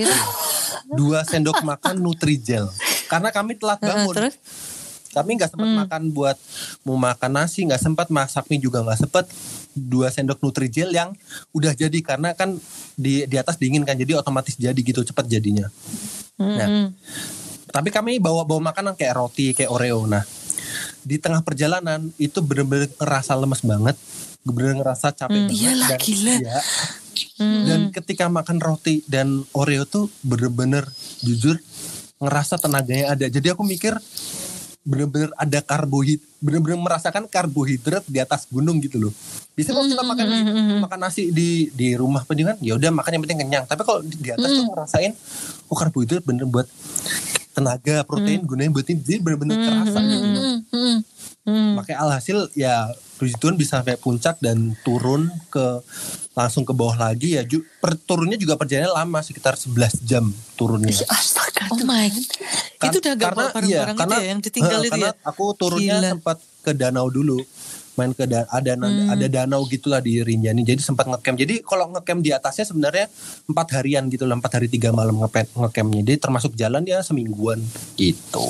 dua 0.96 1.28
sendok 1.28 1.60
makan 1.62 2.00
Nutrijel. 2.00 2.72
Karena 3.12 3.30
kami 3.36 3.60
telat 3.60 3.84
bangun. 3.84 4.16
terus 4.16 4.40
Kami 5.14 5.38
nggak 5.38 5.54
sempat 5.54 5.70
makan 5.70 6.10
buat 6.10 6.38
mau 6.82 6.98
makan 6.98 7.38
nasi, 7.38 7.62
nggak 7.70 7.78
sempat 7.78 8.10
masak 8.10 8.50
mie 8.50 8.58
juga 8.58 8.82
nggak 8.82 9.06
sempat. 9.06 9.30
Dua 9.78 10.10
sendok 10.10 10.42
Nutrijel 10.42 10.90
yang 10.90 11.14
udah 11.54 11.78
jadi 11.78 12.00
karena 12.02 12.34
kan 12.34 12.58
di 12.98 13.30
di 13.30 13.36
atas 13.38 13.62
dingin 13.62 13.86
kan, 13.86 13.94
jadi 13.94 14.18
otomatis 14.18 14.58
jadi 14.58 14.78
gitu 14.78 15.06
cepat 15.06 15.30
jadinya. 15.30 15.70
Nah, 16.42 16.90
tapi 17.70 17.94
kami 17.94 18.18
bawa 18.18 18.42
bawa 18.42 18.74
makanan 18.74 18.98
kayak 18.98 19.14
roti 19.14 19.54
kayak 19.54 19.70
oreo 19.70 20.10
nah 20.10 20.26
di 21.04 21.16
tengah 21.20 21.42
perjalanan 21.44 22.12
itu 22.18 22.40
bener-bener 22.40 22.90
ngerasa 22.98 23.34
lemes 23.38 23.62
banget 23.64 23.96
bener-bener 24.44 24.84
ngerasa 24.84 25.16
capek 25.16 25.48
banget 25.48 25.56
Iyalah, 25.56 25.90
dan, 25.90 26.00
gila. 26.04 26.36
iya. 26.36 26.60
dan 27.40 27.80
ketika 27.96 28.28
makan 28.28 28.60
roti 28.60 29.02
dan 29.08 29.48
oreo 29.56 29.88
tuh 29.88 30.12
bener-bener 30.20 30.84
jujur 31.24 31.56
ngerasa 32.24 32.56
tenaganya 32.60 33.16
ada. 33.16 33.26
Jadi 33.28 33.52
aku 33.52 33.68
mikir 33.68 33.96
bener-bener 34.84 35.32
ada 35.40 35.60
karbohidrat 35.64 36.32
bener-bener 36.44 36.76
merasakan 36.76 37.24
karbohidrat 37.32 38.04
di 38.04 38.20
atas 38.20 38.44
gunung 38.52 38.84
gitu 38.84 39.00
loh. 39.00 39.14
Biasanya 39.56 39.76
kalau 39.80 39.88
kita 39.88 40.04
makan 40.04 40.28
makan 40.84 41.00
nasi 41.00 41.32
di 41.32 41.72
di 41.72 41.96
rumah 41.96 42.28
penjualan 42.28 42.60
ya 42.60 42.76
udah 42.76 42.92
makan 42.92 43.12
yang 43.16 43.24
penting 43.24 43.40
kenyang. 43.48 43.64
Tapi 43.64 43.82
kalau 43.88 44.04
di, 44.04 44.16
di 44.20 44.30
atas 44.36 44.50
tuh 44.52 44.68
ngerasain 44.68 45.12
oh 45.72 45.78
karbohidrat 45.80 46.24
bener 46.28 46.44
buat 46.44 46.68
tenaga 47.54 48.02
protein 48.04 48.42
gunanya 48.44 48.74
buat 48.74 48.88
ini 48.90 49.00
jadi 49.00 49.20
bener-bener 49.22 49.58
terasa 49.62 50.00
gitu 50.02 50.26
loh. 50.26 50.44
Hmm, 50.74 50.98
hmm. 51.46 51.70
makanya 51.78 52.00
alhasil 52.02 52.50
ya 52.58 52.90
puji 53.22 53.38
Tuhan 53.38 53.56
bisa 53.56 53.80
sampai 53.80 53.96
puncak 53.96 54.42
dan 54.42 54.74
turun 54.82 55.30
ke 55.54 55.80
langsung 56.34 56.66
ke 56.66 56.74
bawah 56.74 56.98
lagi 56.98 57.38
ya 57.38 57.46
ju, 57.46 57.62
per, 57.78 57.94
turunnya 57.94 58.42
juga 58.42 58.58
perjalanannya 58.58 58.90
lama 58.90 59.20
sekitar 59.22 59.54
11 59.54 60.02
jam 60.02 60.26
turunnya 60.58 61.06
Astaga. 61.06 61.70
Oh 61.70 61.78
my. 61.86 62.10
Kan- 62.82 62.90
itu 62.90 62.98
udah 63.00 63.14
gak 63.14 63.32
bawa 63.38 63.50
iya, 63.64 63.80
barang-barang 63.86 64.10
itu 64.10 64.18
ya 64.18 64.30
yang 64.34 64.40
ditinggal 64.42 64.80
eh, 64.82 64.86
itu 64.90 64.92
karena 64.98 65.10
ya. 65.14 65.30
aku 65.30 65.44
turunnya 65.54 65.98
Gila. 66.02 66.10
sempat 66.18 66.38
ke 66.66 66.72
danau 66.74 67.08
dulu 67.08 67.38
main 67.94 68.12
ke 68.12 68.26
da- 68.26 68.48
ada 68.48 68.74
Hmm. 68.74 69.08
ada 69.08 69.26
danau 69.28 69.64
gitulah 69.66 70.00
di 70.00 70.20
Rinjani. 70.20 70.62
Jadi 70.62 70.82
sempat 70.82 71.06
ngecamp. 71.06 71.38
Jadi 71.38 71.62
kalau 71.62 71.90
ngecamp 71.90 72.20
di 72.20 72.30
atasnya 72.30 72.66
sebenarnya 72.66 73.06
empat 73.46 73.68
harian 73.78 74.08
gitu 74.08 74.26
lah 74.26 74.34
empat 74.34 74.58
hari 74.58 74.68
tiga 74.68 74.90
malam 74.90 75.18
ngecampnya. 75.20 76.02
Jadi 76.02 76.18
termasuk 76.18 76.54
jalan 76.54 76.82
ya 76.84 77.00
semingguan 77.00 77.62
gitu. 77.94 78.46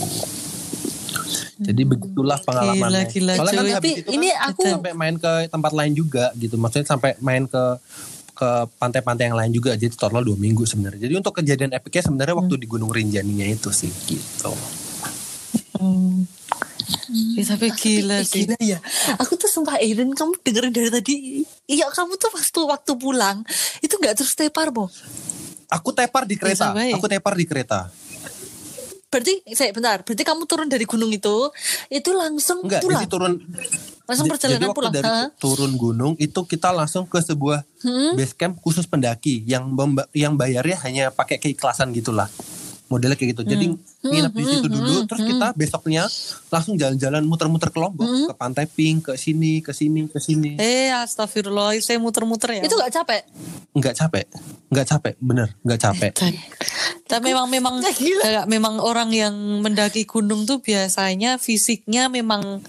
Jadi 1.59 1.81
begitulah 1.83 2.39
pengalamannya. 2.39 3.07
Hmm. 3.07 3.13
Gila, 3.13 3.31
gila, 3.31 3.39
soalnya 3.39 3.61
kan 3.69 3.77
Tapi 3.79 3.89
itu 4.01 4.09
ini 4.11 4.29
kan 4.29 4.49
aku- 4.51 4.73
sampai 4.73 4.91
main 4.93 5.15
ke 5.15 5.31
tempat 5.47 5.71
lain 5.71 5.93
juga 5.93 6.25
gitu. 6.35 6.55
Maksudnya 6.57 6.87
sampai 6.87 7.15
main 7.19 7.43
ke 7.45 7.63
ke 8.33 8.49
pantai-pantai 8.75 9.29
yang 9.29 9.37
lain 9.37 9.53
juga. 9.53 9.77
Jadi 9.77 9.93
total 9.93 10.25
dua 10.25 10.33
minggu 10.35 10.65
sebenarnya. 10.65 11.05
Jadi 11.05 11.13
untuk 11.13 11.37
kejadian 11.37 11.71
epicnya 11.71 12.03
sebenarnya 12.03 12.35
waktu 12.35 12.55
di 12.57 12.65
Gunung 12.65 12.89
Rinjaninya 12.89 13.45
itu 13.45 13.69
sih 13.69 13.93
gitu. 14.09 14.51
Hmm. 15.77 16.25
Ya, 17.33 17.43
tapi 17.45 17.67
gila 17.71 18.21
sih. 18.21 18.45
Gila 18.45 18.57
ya. 18.59 18.79
Aku 19.17 19.35
tuh 19.35 19.47
sumpah 19.47 19.77
Aiden 19.77 20.11
kamu 20.11 20.39
dengerin 20.39 20.71
dari 20.71 20.89
tadi. 20.89 21.15
Iya 21.65 21.89
kamu 21.89 22.15
tuh 22.15 22.29
waktu 22.29 22.59
waktu 22.63 22.91
pulang 22.95 23.41
itu 23.79 23.93
nggak 23.93 24.15
terus 24.15 24.33
tepar 24.33 24.69
boh. 24.69 24.89
Aku 25.67 25.89
tepar 25.91 26.23
di 26.23 26.35
kereta. 26.35 26.71
Baik. 26.71 26.95
Aku 26.95 27.05
tepar 27.07 27.33
di 27.33 27.45
kereta. 27.45 27.89
Berarti 29.07 29.45
saya 29.53 29.69
bentar. 29.69 30.01
Berarti 30.01 30.23
kamu 30.23 30.43
turun 30.43 30.65
dari 30.65 30.85
gunung 30.85 31.09
itu 31.09 31.53
itu 31.87 32.09
langsung 32.11 32.65
Enggak, 32.65 32.81
pulang. 32.81 32.97
jadi 32.97 33.09
turun. 33.09 33.33
Langsung 34.03 34.25
perjalanan 34.27 34.57
jadi 34.57 34.67
waktu 34.67 34.77
pulang. 34.81 34.93
dari 34.93 35.09
turun 35.37 35.71
gunung 35.77 36.13
itu 36.17 36.39
kita 36.43 36.73
langsung 36.73 37.05
ke 37.05 37.21
sebuah 37.21 37.61
Hmm? 37.83 38.15
base 38.15 38.31
camp 38.33 38.57
khusus 38.57 38.87
pendaki 38.87 39.43
yang 39.43 39.69
yang 40.15 40.33
bayarnya 40.33 40.79
hanya 40.81 41.03
pakai 41.09 41.37
keikhlasan 41.37 41.91
gitulah. 41.91 42.31
Modelnya 42.93 43.17
kayak 43.17 43.33
gitu. 43.33 43.41
Jadi 43.43 43.65
Hmm. 43.73 43.81
nginep 44.05 44.33
di 44.33 44.43
situ 44.45 44.67
dulu 44.69 45.09
terus 45.09 45.21
kita 45.25 45.47
besoknya 45.51 46.03
langsung 46.47 46.77
jalan-jalan 46.77 47.25
muter-muter 47.25 47.73
ke 47.73 47.79
Lombok, 47.81 48.05
Hmm. 48.05 48.27
ke 48.29 48.33
Pantai 48.37 48.65
Pink, 48.65 49.09
ke 49.09 49.17
sini, 49.17 49.59
ke 49.59 49.73
sini, 49.73 50.05
ke 50.05 50.21
sini. 50.21 50.61
Eh 50.61 50.93
astagfirullah, 50.93 51.73
saya 51.81 51.97
muter-muter 51.97 52.61
ya. 52.61 52.63
Itu 52.63 52.77
nggak 52.77 52.93
capek. 52.93 53.21
Enggak 53.73 53.97
capek. 53.97 54.25
Enggak 54.69 54.85
capek, 54.87 55.13
bener, 55.17 55.47
enggak 55.65 55.79
capek. 55.81 56.13
Tapi 57.11 57.33
memang 57.33 57.49
memang 57.49 57.81
gila. 57.81 58.21
kayak 58.21 58.45
memang 58.45 58.77
orang 58.77 59.09
yang 59.09 59.33
mendaki 59.59 60.05
gunung 60.05 60.45
tuh 60.45 60.61
biasanya 60.61 61.41
fisiknya 61.41 62.07
memang 62.07 62.61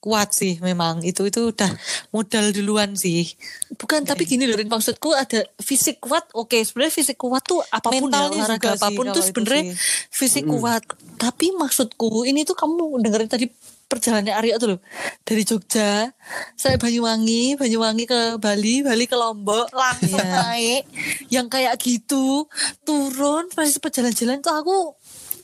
kuat 0.00 0.32
sih 0.32 0.56
memang 0.64 1.04
itu 1.04 1.28
itu 1.28 1.52
udah 1.52 1.70
modal 2.10 2.50
duluan 2.50 2.96
sih 2.96 3.36
Bukan, 3.70 4.02
tapi 4.04 4.26
gini 4.26 4.44
loh, 4.44 4.58
Rin, 4.58 4.68
maksudku 4.68 5.14
ada 5.14 5.46
fisik 5.62 6.02
kuat. 6.04 6.26
Oke, 6.36 6.60
sebenarnya 6.60 6.92
fisik 6.92 7.16
kuat 7.16 7.40
tuh 7.46 7.62
apa 7.70 7.88
pun 7.88 8.10
Mentalnya 8.10 8.36
ya, 8.36 8.44
olahraga 8.44 8.70
sih 8.76 8.82
apa 8.82 8.88
pun 8.92 9.06
tuh 9.08 9.12
itu 9.14 9.20
sebenarnya 9.30 9.64
fisik 10.10 10.44
kuat. 10.44 10.82
Tapi 11.16 11.54
maksudku 11.56 12.28
ini 12.28 12.44
tuh 12.44 12.58
kamu 12.58 13.00
dengerin 13.00 13.30
tadi 13.30 13.46
perjalanannya 13.90 14.34
Arya 14.38 14.54
tuh 14.62 14.68
loh 14.76 14.80
dari 15.26 15.42
Jogja 15.42 16.14
saya 16.54 16.78
Banyuwangi 16.78 17.58
Banyuwangi 17.58 18.06
ke 18.06 18.38
Bali 18.38 18.86
Bali 18.86 19.10
ke 19.10 19.18
Lombok 19.18 19.66
langsung 19.74 20.14
Iya. 20.14 20.30
naik 20.30 20.82
yang 21.26 21.50
kayak 21.50 21.74
gitu 21.82 22.46
turun 22.86 23.50
masih 23.58 23.82
perjalanan-jalan 23.82 24.38
tuh 24.38 24.54
aku 24.54 24.94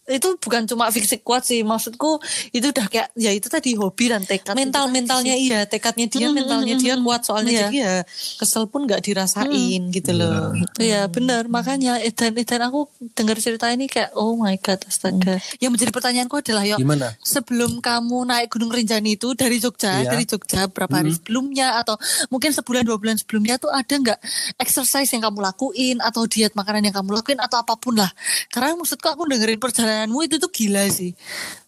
itu 0.07 0.38
bukan 0.38 0.62
cuma 0.64 0.87
fisik 0.88 1.21
kuat 1.21 1.42
sih 1.42 1.61
maksudku 1.61 2.23
itu 2.51 2.71
udah 2.71 2.87
kayak 2.87 3.11
ya 3.12 3.31
itu 3.31 3.47
tadi 3.47 3.75
hobi 3.75 4.07
dan 4.07 4.23
tekad 4.23 4.55
mental 4.55 4.87
mentalnya 4.87 5.35
sih. 5.35 5.47
iya 5.47 5.61
tekadnya 5.64 6.07
dia 6.07 6.27
Hmm, 6.27 6.38
mentalnya 6.38 6.75
hmm, 6.75 6.83
dia 6.83 6.95
hmm. 6.95 7.03
kuat 7.03 7.21
soalnya 7.23 7.51
Iya. 7.51 7.61
jadi 7.64 7.77
ya 7.77 7.95
kesel 8.37 8.64
pun 8.66 8.85
nggak 8.85 9.03
dirasain 9.03 9.83
gitu 9.90 10.11
loh 10.12 10.55
Iya 10.77 11.07
benar 11.07 11.47
makanya 11.47 11.99
Edan 11.99 12.35
Edan 12.35 12.62
aku 12.62 12.87
dengar 13.12 13.35
cerita 13.37 13.66
ini 13.69 13.87
kayak 13.87 14.14
oh 14.14 14.35
my 14.37 14.55
god 14.59 14.79
astaga. 14.83 15.42
Yang 15.59 15.71
menjadi 15.73 15.90
pertanyaanku 15.90 16.37
adalah 16.37 16.62
yo 16.62 16.77
Gimana? 16.77 17.11
sebelum 17.21 17.79
kamu 17.79 18.19
naik 18.25 18.49
Gunung 18.49 18.71
Rinjani 18.71 19.14
itu 19.14 19.35
dari 19.35 19.59
Jogja 19.59 20.01
Iya. 20.01 20.11
dari 20.12 20.23
Jogja 20.23 20.66
berapa 20.66 20.92
hari 20.92 21.12
sebelumnya 21.12 21.79
atau 21.79 21.99
mungkin 22.29 22.51
sebulan 22.51 22.83
dua 22.83 22.97
bulan 22.97 23.16
sebelumnya 23.16 23.57
tuh 23.57 23.71
ada 23.71 23.90
nggak 23.92 24.19
exercise 24.57 25.11
yang 25.11 25.25
kamu 25.25 25.42
lakuin 25.42 25.99
atau 25.99 26.25
diet 26.25 26.55
makanan 26.55 26.85
yang 26.85 26.95
kamu 26.95 27.11
lakuin 27.12 27.38
atau 27.38 27.59
apa 27.59 27.75
pun 27.75 27.97
lah. 27.97 28.11
Karena 28.49 28.75
maksudku 28.75 29.07
aku 29.07 29.27
dengerin 29.27 29.59
perjalananmu 29.96 30.20
itu 30.28 30.37
tuh 30.37 30.50
gila 30.52 30.85
sih. 30.92 31.16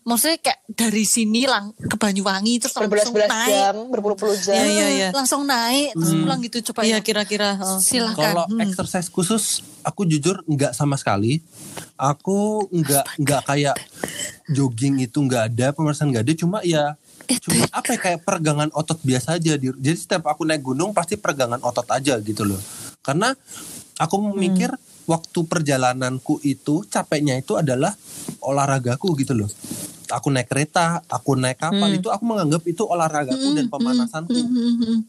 Maksudnya 0.04 0.38
kayak 0.40 0.60
dari 0.68 1.04
sini 1.04 1.44
lang 1.44 1.72
ke 1.74 1.96
Banyuwangi 1.96 2.60
terus 2.60 2.72
langsung 2.72 3.12
naik. 3.12 3.52
jam, 3.52 3.76
berpuluh-puluh 3.88 4.36
jam. 4.36 4.56
Iya, 4.56 4.64
iya, 4.64 4.86
iya. 4.88 5.08
Langsung 5.12 5.44
naik 5.44 5.92
terus 5.92 6.12
pulang 6.14 6.40
gitu 6.40 6.56
coba 6.72 6.80
iya 6.84 6.96
ya. 6.96 7.04
kira-kira 7.04 7.56
oh. 7.56 7.80
Silahkan. 7.80 8.16
Kalau 8.16 8.44
Hmm. 8.48 8.60
exercise 8.60 9.08
khusus, 9.08 9.60
aku 9.80 10.04
jujur 10.04 10.40
nggak 10.44 10.72
sama 10.72 10.96
sekali. 10.96 11.44
Aku 11.94 12.68
nggak 12.70 13.04
nggak 13.20 13.42
kayak 13.44 13.76
jogging 14.48 14.96
itu 14.98 15.18
nggak 15.18 15.52
ada, 15.52 15.66
pemanasan 15.72 16.08
nggak 16.08 16.24
ada. 16.24 16.32
Cuma 16.34 16.58
ya, 16.64 16.96
cuma 17.44 17.68
apa 17.68 17.88
ya, 17.92 17.98
kayak 18.00 18.20
peregangan 18.24 18.68
otot 18.72 18.96
biasa 19.02 19.36
aja. 19.36 19.60
Di- 19.60 19.76
Jadi 19.76 19.96
setiap 19.98 20.24
aku 20.24 20.48
naik 20.48 20.64
gunung 20.64 20.96
pasti 20.96 21.20
peregangan 21.20 21.60
otot 21.60 21.84
aja 21.88 22.16
gitu 22.20 22.48
loh. 22.48 22.60
Karena 23.04 23.36
aku 24.00 24.32
mikir 24.32 24.72
waktu 25.08 25.40
perjalananku 25.48 26.44
itu 26.44 26.84
capeknya 26.86 27.40
itu 27.40 27.56
adalah 27.56 27.96
olahragaku 28.44 29.16
gitu 29.16 29.32
loh. 29.32 29.48
Aku 30.08 30.32
naik 30.32 30.48
kereta, 30.48 31.04
aku 31.04 31.36
naik 31.36 31.60
kapal 31.60 31.88
itu 31.92 32.08
aku 32.08 32.24
menganggap 32.24 32.64
itu 32.64 32.80
olahragaku 32.80 33.52
dan 33.52 33.68
pemanasanku. 33.68 34.32
Hmm, 34.32 35.04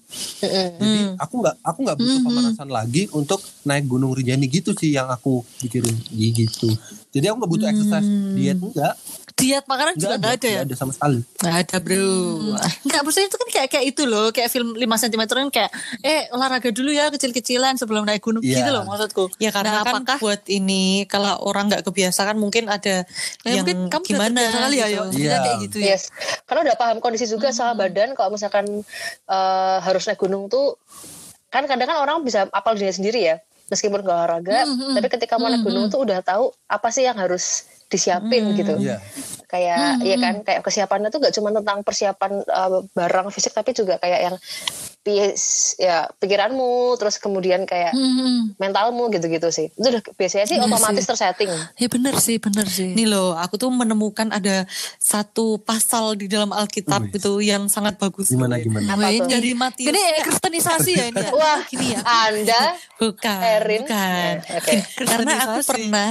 Jadi 0.76 1.00
aku 1.16 1.34
nggak 1.40 1.56
aku 1.64 1.80
nggak 1.88 1.98
butuh 2.00 2.20
pemanasan 2.24 2.68
lagi 2.68 3.04
untuk 3.16 3.40
naik 3.64 3.88
Gunung 3.88 4.12
Rinjani 4.12 4.52
gitu 4.52 4.76
sih 4.76 4.92
yang 4.96 5.08
aku 5.08 5.40
pikirin. 5.64 5.96
Gitu. 6.12 6.68
Jadi 7.16 7.26
aku 7.32 7.36
nggak 7.40 7.52
butuh 7.52 7.68
exercise 7.72 8.08
diet 8.36 8.60
enggak, 8.60 8.96
Diet 9.40 9.64
makanan 9.64 9.96
juga 9.96 10.08
enggak 10.12 10.20
nggak 10.20 10.34
ada 10.36 10.46
ya? 10.46 10.54
nggak 10.54 10.68
ada 10.68 10.76
sama 10.76 10.92
sekali. 10.92 11.18
nggak 11.40 11.56
ada 11.58 11.76
bro 11.80 12.08
Enggak, 12.82 13.02
maksudnya 13.02 13.28
itu 13.28 13.38
kan 13.38 13.50
kayak 13.50 13.68
kayak 13.70 13.86
itu 13.88 14.04
loh, 14.04 14.28
kayak 14.30 14.50
film 14.50 14.70
5 14.72 14.84
cm 15.00 15.22
kan 15.26 15.48
kayak 15.50 15.72
eh 16.02 16.22
olahraga 16.30 16.70
dulu 16.70 16.90
ya 16.90 17.08
kecil-kecilan 17.10 17.74
sebelum 17.76 18.04
naik 18.04 18.20
gunung 18.20 18.40
Iya. 18.40 18.60
gitu 18.60 18.70
loh 18.70 18.84
maksudku. 18.84 19.24
Ya 19.38 19.50
karena 19.50 19.72
Nah, 19.72 19.82
kan 19.82 19.94
apakah 19.98 20.18
buat 20.20 20.42
ini 20.46 20.84
kalau 21.06 21.40
orang 21.42 21.68
nggak 21.68 21.84
kebiasa 21.84 22.22
kan 22.24 22.36
mungkin 22.36 22.68
ada 22.68 23.08
Ya, 23.42 23.56
yang 23.56 23.64
mungkin 23.64 23.88
kamu 23.88 24.02
udah 24.02 24.10
gimana 24.10 24.38
terbiasa 24.38 24.58
kali 24.60 24.76
ya, 24.76 24.86
gitu. 24.86 25.00
Sebenarnya 25.10 25.24
Iya. 25.30 25.40
kayak 25.40 25.58
gitu 25.64 25.78
ya. 25.80 25.88
Yes, 25.90 26.04
karena 26.44 26.62
udah 26.66 26.76
paham 26.76 26.98
kondisi 27.00 27.26
juga 27.26 27.48
sama 27.50 27.74
badan. 27.74 28.10
Kalau 28.14 28.30
misalkan 28.30 28.66
eh, 29.26 29.78
harus 29.80 30.04
naik 30.04 30.20
gunung 30.20 30.46
tuh, 30.46 30.76
kan 31.48 31.64
kadang 31.64 31.88
kan 31.88 31.98
orang 31.98 32.22
bisa 32.22 32.46
apal 32.50 32.74
dirinya 32.74 32.94
sendiri 32.94 33.20
ya, 33.24 33.36
meskipun 33.68 34.00
gak 34.00 34.12
olahraga. 34.12 34.66
Tapi 34.68 35.08
ketika 35.10 35.36
mau 35.36 35.48
naik 35.48 35.62
gunung 35.62 35.88
tuh 35.88 36.02
udah 36.02 36.20
tahu 36.20 36.50
apa 36.66 36.90
sih 36.90 37.04
yang 37.04 37.16
harus 37.16 37.66
disiapin 37.90 38.54
gitu. 38.56 38.78
Iya. 38.78 39.02
Kayak 39.50 39.78
ya 40.00 40.16
kan, 40.16 40.36
kayak 40.40 40.62
kesiapannya 40.62 41.10
tuh 41.10 41.20
gak 41.20 41.34
cuma 41.34 41.50
tentang 41.50 41.82
persiapan 41.82 42.32
eh, 42.40 42.70
barang 42.88 43.28
fisik, 43.30 43.52
tapi 43.52 43.74
juga 43.74 43.98
kayak 43.98 44.20
yang 44.24 44.36
pis- 45.00 45.74
ya 45.76 46.06
pikiranmu, 46.14 46.70
terus 46.96 47.18
kemudian 47.18 47.64
kayak 47.64 47.90
Hmm, 47.90 48.54
mentalmu 48.56 49.10
gitu-gitu 49.10 49.50
sih. 49.50 49.72
Itu 49.72 49.90
udah 49.90 50.04
biasanya 50.14 50.46
sih 50.46 50.56
Iya 50.56 50.68
otomatis 50.68 51.02
sih. 51.02 51.10
tersetting. 51.10 51.50
Ya 51.76 51.88
bener 51.88 52.14
sih, 52.16 52.38
bener 52.38 52.68
sih. 52.68 52.94
Nih 52.94 53.08
loh, 53.08 53.34
aku 53.34 53.58
tuh 53.58 53.68
menemukan 53.68 54.30
ada 54.30 54.70
satu 54.98 55.58
pasal 55.58 56.14
di 56.14 56.28
dalam 56.28 56.52
Alkitab 56.52 57.10
Wih. 57.10 57.16
itu 57.16 57.32
yang 57.42 57.66
sangat 57.66 57.98
bagus. 57.98 58.30
Gimana 58.30 58.60
gimana? 58.60 58.86
Apa 58.88 59.08
tuh? 59.08 59.18
ini, 59.18 59.28
Dari 59.32 59.52
Matius. 59.54 59.90
ini 59.90 60.02
kristenisasi 60.22 60.92
ya 60.94 61.06
ini 61.08 61.18
ya. 61.18 61.32
Wah, 61.32 61.60
Gini 61.66 61.88
ya. 61.90 62.00
Anda 62.04 62.62
Bukan, 63.02 63.40
Erin. 63.42 63.82
bukan. 63.82 64.34
Oke. 64.54 64.74
Karena 65.00 65.34
aku 65.48 65.60
pernah 65.66 66.10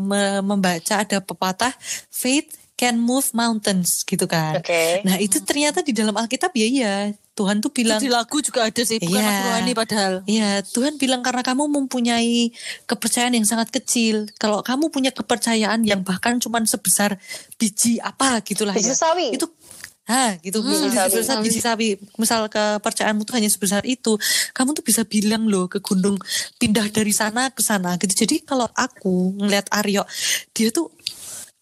me- 0.00 0.42
membaca 0.42 0.94
ada 0.98 1.18
pepatah 1.20 1.70
faith 2.08 2.63
can 2.74 2.98
move 2.98 3.30
mountains 3.32 4.02
gitu 4.02 4.26
kan. 4.26 4.58
Oke. 4.58 5.02
Nah 5.06 5.16
itu 5.16 5.38
ternyata 5.40 5.80
di 5.80 5.94
dalam 5.94 6.14
Alkitab 6.14 6.50
ya 6.52 6.66
iya. 6.66 6.94
Tuhan 7.34 7.58
tuh 7.58 7.74
bilang 7.74 7.98
Di 7.98 8.06
lagu 8.06 8.38
juga 8.38 8.62
ada 8.62 8.78
sih, 8.78 9.02
bukan 9.02 9.10
Iya. 9.10 9.26
lagu 9.26 9.42
rohani 9.50 9.72
padahal. 9.74 10.14
Iya, 10.22 10.62
Tuhan 10.62 11.02
bilang 11.02 11.18
karena 11.18 11.42
kamu 11.42 11.66
mempunyai 11.66 12.54
kepercayaan 12.86 13.34
yang 13.34 13.42
sangat 13.42 13.74
kecil. 13.74 14.30
Kalau 14.38 14.62
kamu 14.62 14.86
punya 14.86 15.10
kepercayaan 15.10 15.82
yang 15.82 16.06
bahkan 16.06 16.38
cuman 16.38 16.62
sebesar 16.62 17.18
biji 17.58 17.98
apa 17.98 18.38
gitulah 18.46 18.70
Biji 18.70 18.94
ya. 18.94 18.98
sawi. 18.98 19.34
Itu 19.34 19.50
Ah, 20.04 20.36
gitu 20.44 20.60
Biji 20.60 20.84
biji 20.84 20.94
sawi. 20.94 21.10
sebesar 21.10 21.36
biji 21.40 21.58
sawi. 21.58 21.88
Misal 22.20 22.46
kepercayaanmu 22.46 23.24
tuh 23.24 23.34
hanya 23.34 23.48
sebesar 23.48 23.82
itu, 23.82 24.14
kamu 24.52 24.76
tuh 24.76 24.84
bisa 24.84 25.00
bilang 25.02 25.48
loh 25.48 25.64
ke 25.66 25.80
gunung 25.80 26.20
pindah 26.60 26.92
dari 26.92 27.10
sana 27.10 27.48
ke 27.50 27.64
sana 27.64 27.96
gitu. 27.96 28.12
Jadi 28.12 28.44
kalau 28.44 28.68
aku 28.76 29.32
ngeliat 29.40 29.64
Aryo, 29.72 30.04
dia 30.52 30.68
tuh 30.70 30.92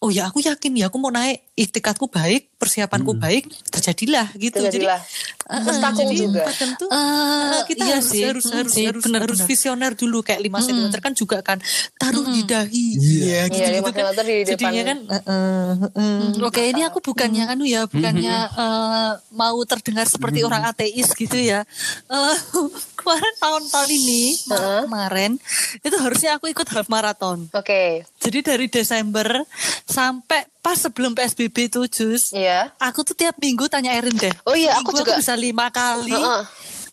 oh 0.03 0.11
ya 0.11 0.27
aku 0.27 0.43
yakin 0.43 0.75
ya 0.75 0.91
aku 0.91 0.99
mau 0.99 1.07
naik 1.15 1.47
ikhtikatku 1.55 2.11
baik, 2.11 2.51
persiapanku 2.59 3.15
baik, 3.15 3.47
terjadilah 3.71 4.27
gitu. 4.35 4.59
Terjadilah. 4.59 4.99
Jadi 4.99 5.32
Terus 5.55 5.77
takung 5.79 6.07
jadi 6.07 6.17
juga. 6.19 6.43
kadang 6.45 6.71
tuh 6.75 6.89
Eh, 6.89 7.01
Nah, 7.45 7.63
kita 7.63 7.83
iya 7.83 7.95
harus 7.95 8.09
sih. 8.09 8.23
harus 8.23 8.45
Hmm, 8.45 8.57
harus 8.57 8.71
sih, 8.71 8.85
harus, 8.85 9.03
bener, 9.03 9.19
harus 9.21 9.37
bener. 9.37 9.47
visioner 9.47 9.91
dulu 9.93 10.17
kayak 10.19 10.41
5 10.41 10.59
cm 10.59 10.85
kan 10.95 11.13
juga 11.13 11.37
kan 11.39 11.57
taruh 11.95 12.25
di 12.27 12.41
dahi 12.43 12.87
Iya. 12.93 13.41
gitu 13.47 13.55
Iya, 13.55 13.67
gitu 13.69 13.89
5 13.91 13.91
kan 14.11 14.23
di 14.23 14.35
depan. 14.35 14.49
jadinya 14.49 14.83
kan 14.83 14.97
eh, 15.03 15.23
eh, 15.23 15.71
eh. 15.93 16.19
Hmm, 16.23 16.41
Oke, 16.41 16.61
ini 16.65 16.81
aku 16.81 16.99
bukannya 16.99 17.43
anu 17.45 17.63
ya, 17.63 17.85
bukannya 17.85 18.35
eh, 18.51 19.11
mau 19.31 19.57
terdengar 19.63 20.05
seperti 20.05 20.41
orang 20.41 20.63
ateis 20.63 21.11
gitu 21.11 21.35
ya. 21.35 21.61
Eh, 22.07 22.35
kemarin 22.99 23.33
tahun-tahun 23.37 23.89
ini, 23.91 24.23
Heeh. 24.47 24.81
kemarin 24.83 25.31
itu 25.77 25.95
harusnya 25.95 26.31
aku 26.33 26.47
ikut 26.47 26.67
half 26.67 26.87
marathon. 26.87 27.45
Oke. 27.51 28.07
Jadi 28.17 28.39
dari 28.41 28.67
Desember 28.67 29.43
sampai 29.83 30.47
pas 30.63 30.79
sebelum 30.79 31.11
PSBB 31.11 31.67
itu 31.67 31.81
Jus, 31.85 32.31
Iya. 32.31 32.71
aku 32.77 33.03
tuh 33.03 33.13
tiap 33.13 33.35
minggu 33.35 33.67
tanya 33.67 33.91
Erin 33.91 34.15
deh. 34.15 34.31
Oh 34.43 34.55
iya, 34.55 34.73
aku 34.73 34.95
juga. 34.95 35.19
bisa 35.19 35.35
lima 35.35 35.67
kali 35.69 36.09
Heeh. 36.09 36.43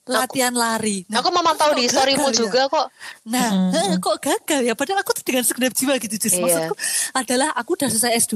latihan 0.03 0.51
lari. 0.51 1.07
Nah, 1.07 1.23
Aku 1.23 1.31
memantau 1.31 1.71
kok 1.71 1.79
di 1.79 1.87
storymu 1.87 2.29
ya? 2.29 2.35
juga 2.35 2.67
kok. 2.67 2.91
Nah, 3.25 3.71
eh, 3.71 3.95
kok 3.97 4.19
gagal 4.19 4.61
ya? 4.61 4.75
Padahal 4.75 5.01
aku 5.01 5.15
tuh 5.15 5.23
dengan 5.23 5.47
segenap 5.47 5.71
jiwa 5.71 5.95
gitu, 5.97 6.19
Jus. 6.19 6.35
Iya. 6.35 6.43
Maksudku 6.43 6.75
adalah 7.15 7.49
aku 7.55 7.79
udah 7.79 7.87
selesai 7.87 8.19
S2, 8.19 8.35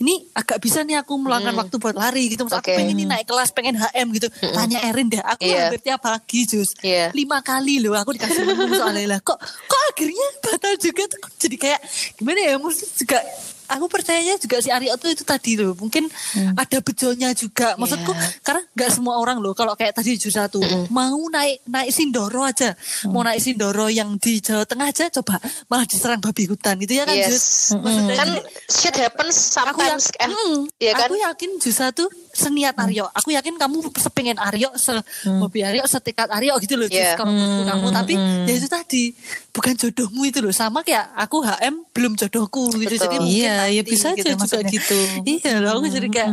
ini 0.00 0.24
agak 0.32 0.56
bisa 0.58 0.80
nih 0.80 0.96
aku 0.96 1.12
meluangkan 1.14 1.52
waktu 1.52 1.76
buat 1.76 1.92
lari 1.92 2.32
gitu. 2.32 2.48
Maksud 2.48 2.56
Hmm. 2.56 2.64
Oke. 2.64 2.72
aku 2.72 2.80
pengen 2.80 2.96
nih 2.96 3.08
naik 3.10 3.26
kelas, 3.26 3.52
pengen 3.52 3.76
HM 3.76 4.08
gitu. 4.12 4.28
Tanya 4.32 4.78
Erin 4.82 5.06
deh, 5.06 5.20
aku 5.20 5.44
Iya. 5.44 5.68
hampir 5.68 5.80
tiap 5.82 6.00
pagi, 6.00 6.40
Jus. 6.42 6.72
Iya. 6.80 7.12
Lima 7.12 7.44
kali 7.44 7.84
loh 7.84 7.92
aku 7.92 8.16
dikasih 8.16 8.40
soalnya 8.72 9.06
lah. 9.10 9.20
Kok, 9.20 9.36
kok 9.44 9.82
akhirnya 9.92 10.26
batal 10.42 10.74
juga 10.78 11.04
tuh. 11.04 11.20
Jadi 11.36 11.56
kayak 11.58 11.80
gimana 12.16 12.40
ya, 12.40 12.56
mesti 12.56 12.84
juga 12.96 13.20
aku 13.66 13.86
percayanya 13.86 14.36
juga 14.36 14.58
si 14.58 14.68
Aryo 14.68 14.94
tuh 14.94 15.08
itu 15.08 15.22
tadi 15.22 15.54
loh. 15.54 15.72
Mungkin 15.72 16.06
ada 16.54 16.78
bejonya 16.78 17.32
juga. 17.32 17.74
Maksudku 17.74 18.12
karena 18.40 18.62
nggak 18.70 18.90
semua 18.90 19.16
orang 19.16 19.38
loh 19.38 19.52
kalau 19.52 19.72
kayak 19.72 19.94
tadi 19.94 20.14
jus 20.14 20.32
satu 20.32 20.58
mau 20.88 21.18
naik 21.28 21.64
naik 21.64 21.90
sindoro 21.90 22.42
aja. 22.42 22.72
Mau 23.06 23.20
naik 23.20 23.38
sindoro 23.38 23.86
yang 23.86 24.16
di 24.16 24.38
Jawa 24.38 24.64
Tengah 24.64 24.88
aja 24.88 25.06
coba 25.10 25.38
malah 25.66 25.84
diserang 25.84 26.18
babi 26.18 26.44
hutan. 26.44 26.76
Gitu 26.76 26.94
ya 26.94 27.04
kan 27.04 27.14
Yes. 27.14 27.28
Jus? 27.28 27.46
Maksudnya 27.76 28.16
Kan 28.16 28.28
shit 28.66 28.94
happens 28.94 29.36
aku 29.54 29.78
yakin, 29.78 29.98
sometimes. 29.98 30.04
Eh, 30.16 30.28
Hmm, 30.28 30.58
Iya 30.76 30.92
kan? 30.94 31.06
aku 31.06 31.14
yakin 31.16 31.50
Jus 31.58 31.76
satu 31.76 32.04
seniat 32.34 32.74
Aryo 32.76 33.06
aku 33.08 33.30
yakin 33.30 33.54
kamu 33.54 33.88
sepengen 33.94 34.36
Aryo 34.36 34.74
se 34.74 34.92
hobi 35.24 35.62
Aryo 35.62 35.86
setekat 35.86 36.28
Aryo 36.28 36.58
gitu 36.58 36.74
loh 36.74 36.86
Iya. 36.86 37.14
kalau 37.14 37.30
menurut 37.30 37.64
kamu 37.64 37.86
tapi 37.90 38.14
ya 38.44 38.52
itu 38.52 38.66
tadi 38.66 39.04
bukan 39.50 39.72
jodohmu 39.72 40.22
itu 40.24 40.38
loh 40.38 40.50
sama 40.50 40.82
kayak 40.82 41.14
aku 41.14 41.40
HM 41.40 41.74
belum 41.90 42.12
jodohku 42.14 42.74
gitu 42.76 42.90
Betul. 42.90 42.98
jadi 43.00 43.16
mungkin 43.16 43.22
Iya, 43.30 43.56
ya 43.70 43.82
bisa 43.82 44.06
aja 44.10 44.18
juga 44.20 44.34
maksudnya. 44.36 44.66
gitu. 44.68 44.98
Iya 45.22 45.52
loh, 45.62 45.70
aku 45.72 45.86
jadi 45.86 46.08
kayak, 46.08 46.30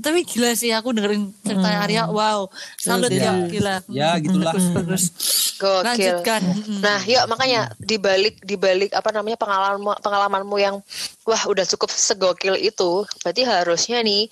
tapi 0.00 0.18
gila 0.24 0.50
sih 0.52 0.70
aku 0.70 0.90
dengerin 0.90 1.30
cerita 1.40 1.68
Arya, 1.70 2.02
wow, 2.08 2.50
salut 2.76 3.08
ya, 3.08 3.46
gila. 3.46 3.78
Ya, 3.86 4.18
gitulah. 4.18 4.50
Bagus, 4.50 4.66
bagus. 4.74 5.04
Gokil. 5.54 5.86
Lanjutkan. 5.86 6.42
Nah, 6.82 6.98
yuk 7.04 7.22
makanya 7.24 7.70
dibalik 7.78 8.42
dibalik 8.42 8.90
apa 8.90 9.14
namanya 9.14 9.38
pengalaman 9.38 9.78
pengalamanmu 10.02 10.56
yang 10.58 10.82
wah 11.22 11.42
udah 11.46 11.62
cukup 11.64 11.88
segokil 11.88 12.58
itu, 12.58 12.90
berarti 13.22 13.42
harusnya 13.46 14.02
nih 14.02 14.26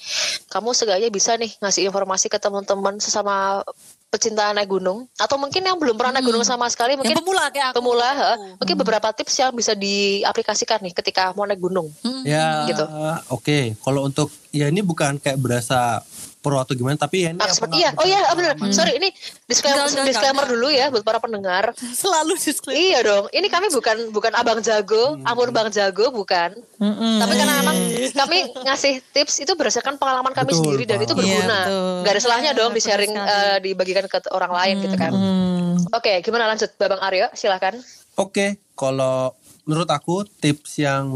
kamu 0.50 0.74
seenggaknya 0.74 1.12
bisa 1.12 1.37
nih 1.37 1.53
ngasih 1.59 1.85
informasi 1.85 2.27
ke 2.27 2.37
teman-teman 2.37 2.96
sesama 2.96 3.61
pecinta 4.09 4.48
naik 4.51 4.68
gunung 4.68 5.09
atau 5.14 5.37
mungkin 5.37 5.61
yang 5.61 5.77
belum 5.77 5.96
pernah 5.96 6.16
naik 6.16 6.27
gunung 6.27 6.40
sama 6.42 6.68
sekali 6.68 6.96
mungkin 6.96 7.12
Yang 7.12 7.25
pemula 7.25 7.44
kayak 7.48 7.66
aku. 7.68 7.77
pemula, 7.79 8.09
ha? 8.11 8.33
mungkin 8.57 8.77
beberapa 8.77 9.09
tips 9.11 9.35
yang 9.38 9.53
bisa 9.53 9.72
diaplikasikan 9.72 10.81
nih 10.81 10.92
ketika 10.92 11.33
mau 11.33 11.44
naik 11.44 11.57
gunung. 11.59 11.88
Ya, 12.22 12.64
Gitu. 12.64 12.85
oke. 13.29 13.59
Kalau 13.75 14.01
untuk 14.03 14.29
ya 14.48 14.68
ini 14.68 14.81
bukan 14.81 15.16
kayak 15.16 15.37
berasa 15.37 16.05
pro 16.42 16.59
atau 16.59 16.74
gimana, 16.74 16.98
tapi 16.98 17.22
ya 17.22 17.31
ini 17.31 17.38
Ah, 17.38 17.46
seperti 17.46 17.78
iya. 17.78 17.94
Oh 17.94 18.02
iya, 18.02 18.18
ah, 18.20 18.35
benar. 18.35 18.59
Hmm. 18.59 18.74
Sorry, 18.74 18.98
ini 18.98 19.14
disclaimer, 19.46 19.78
Enggak, 19.81 19.94
enggak, 19.94 20.07
disclaimer 20.11 20.42
enggak. 20.42 20.55
dulu 20.59 20.68
ya 20.68 20.87
buat 20.90 21.02
para 21.02 21.18
pendengar. 21.18 21.64
Selalu 22.02 22.35
disclaimer. 22.35 22.83
Iya 22.83 22.98
dong. 23.00 23.24
Ini 23.31 23.46
kami 23.46 23.66
bukan 23.70 23.96
bukan 24.11 24.33
abang 24.35 24.59
jago, 24.59 25.14
Hmm. 25.14 25.22
ampun 25.24 25.48
bang 25.48 25.70
jago 25.70 26.11
bukan. 26.11 26.50
Tapi 26.83 27.33
karena 27.33 27.55
memang 27.57 27.76
kami 28.12 28.38
ngasih 28.61 28.92
tips 29.09 29.38
itu 29.38 29.52
berdasarkan 29.52 29.94
pengalaman 29.96 30.33
kami 30.33 30.50
Betul, 30.50 30.61
sendiri 30.66 30.85
dan 30.85 30.98
itu 30.98 31.14
berguna. 31.14 31.59
Iya. 31.62 32.02
Gak 32.02 32.12
ada 32.12 32.20
salahnya 32.20 32.50
dong 32.52 32.74
di 32.74 32.83
sharing 32.83 33.14
sekali. 33.14 33.31
eh, 33.31 33.57
dibagikan 33.62 34.05
ke 34.05 34.18
orang 34.28 34.50
lain 34.50 34.74
gitu 34.83 34.96
kan. 34.96 35.12
Hmm. 35.14 35.78
Oke, 35.92 36.18
gimana 36.20 36.44
lanjut 36.46 36.74
Babang 36.74 36.98
Aryo? 37.00 37.31
Silakan. 37.33 37.78
Oke, 38.14 38.59
kalau 38.74 39.31
menurut 39.62 39.87
aku 39.87 40.26
tips 40.37 40.74
yang 40.76 41.07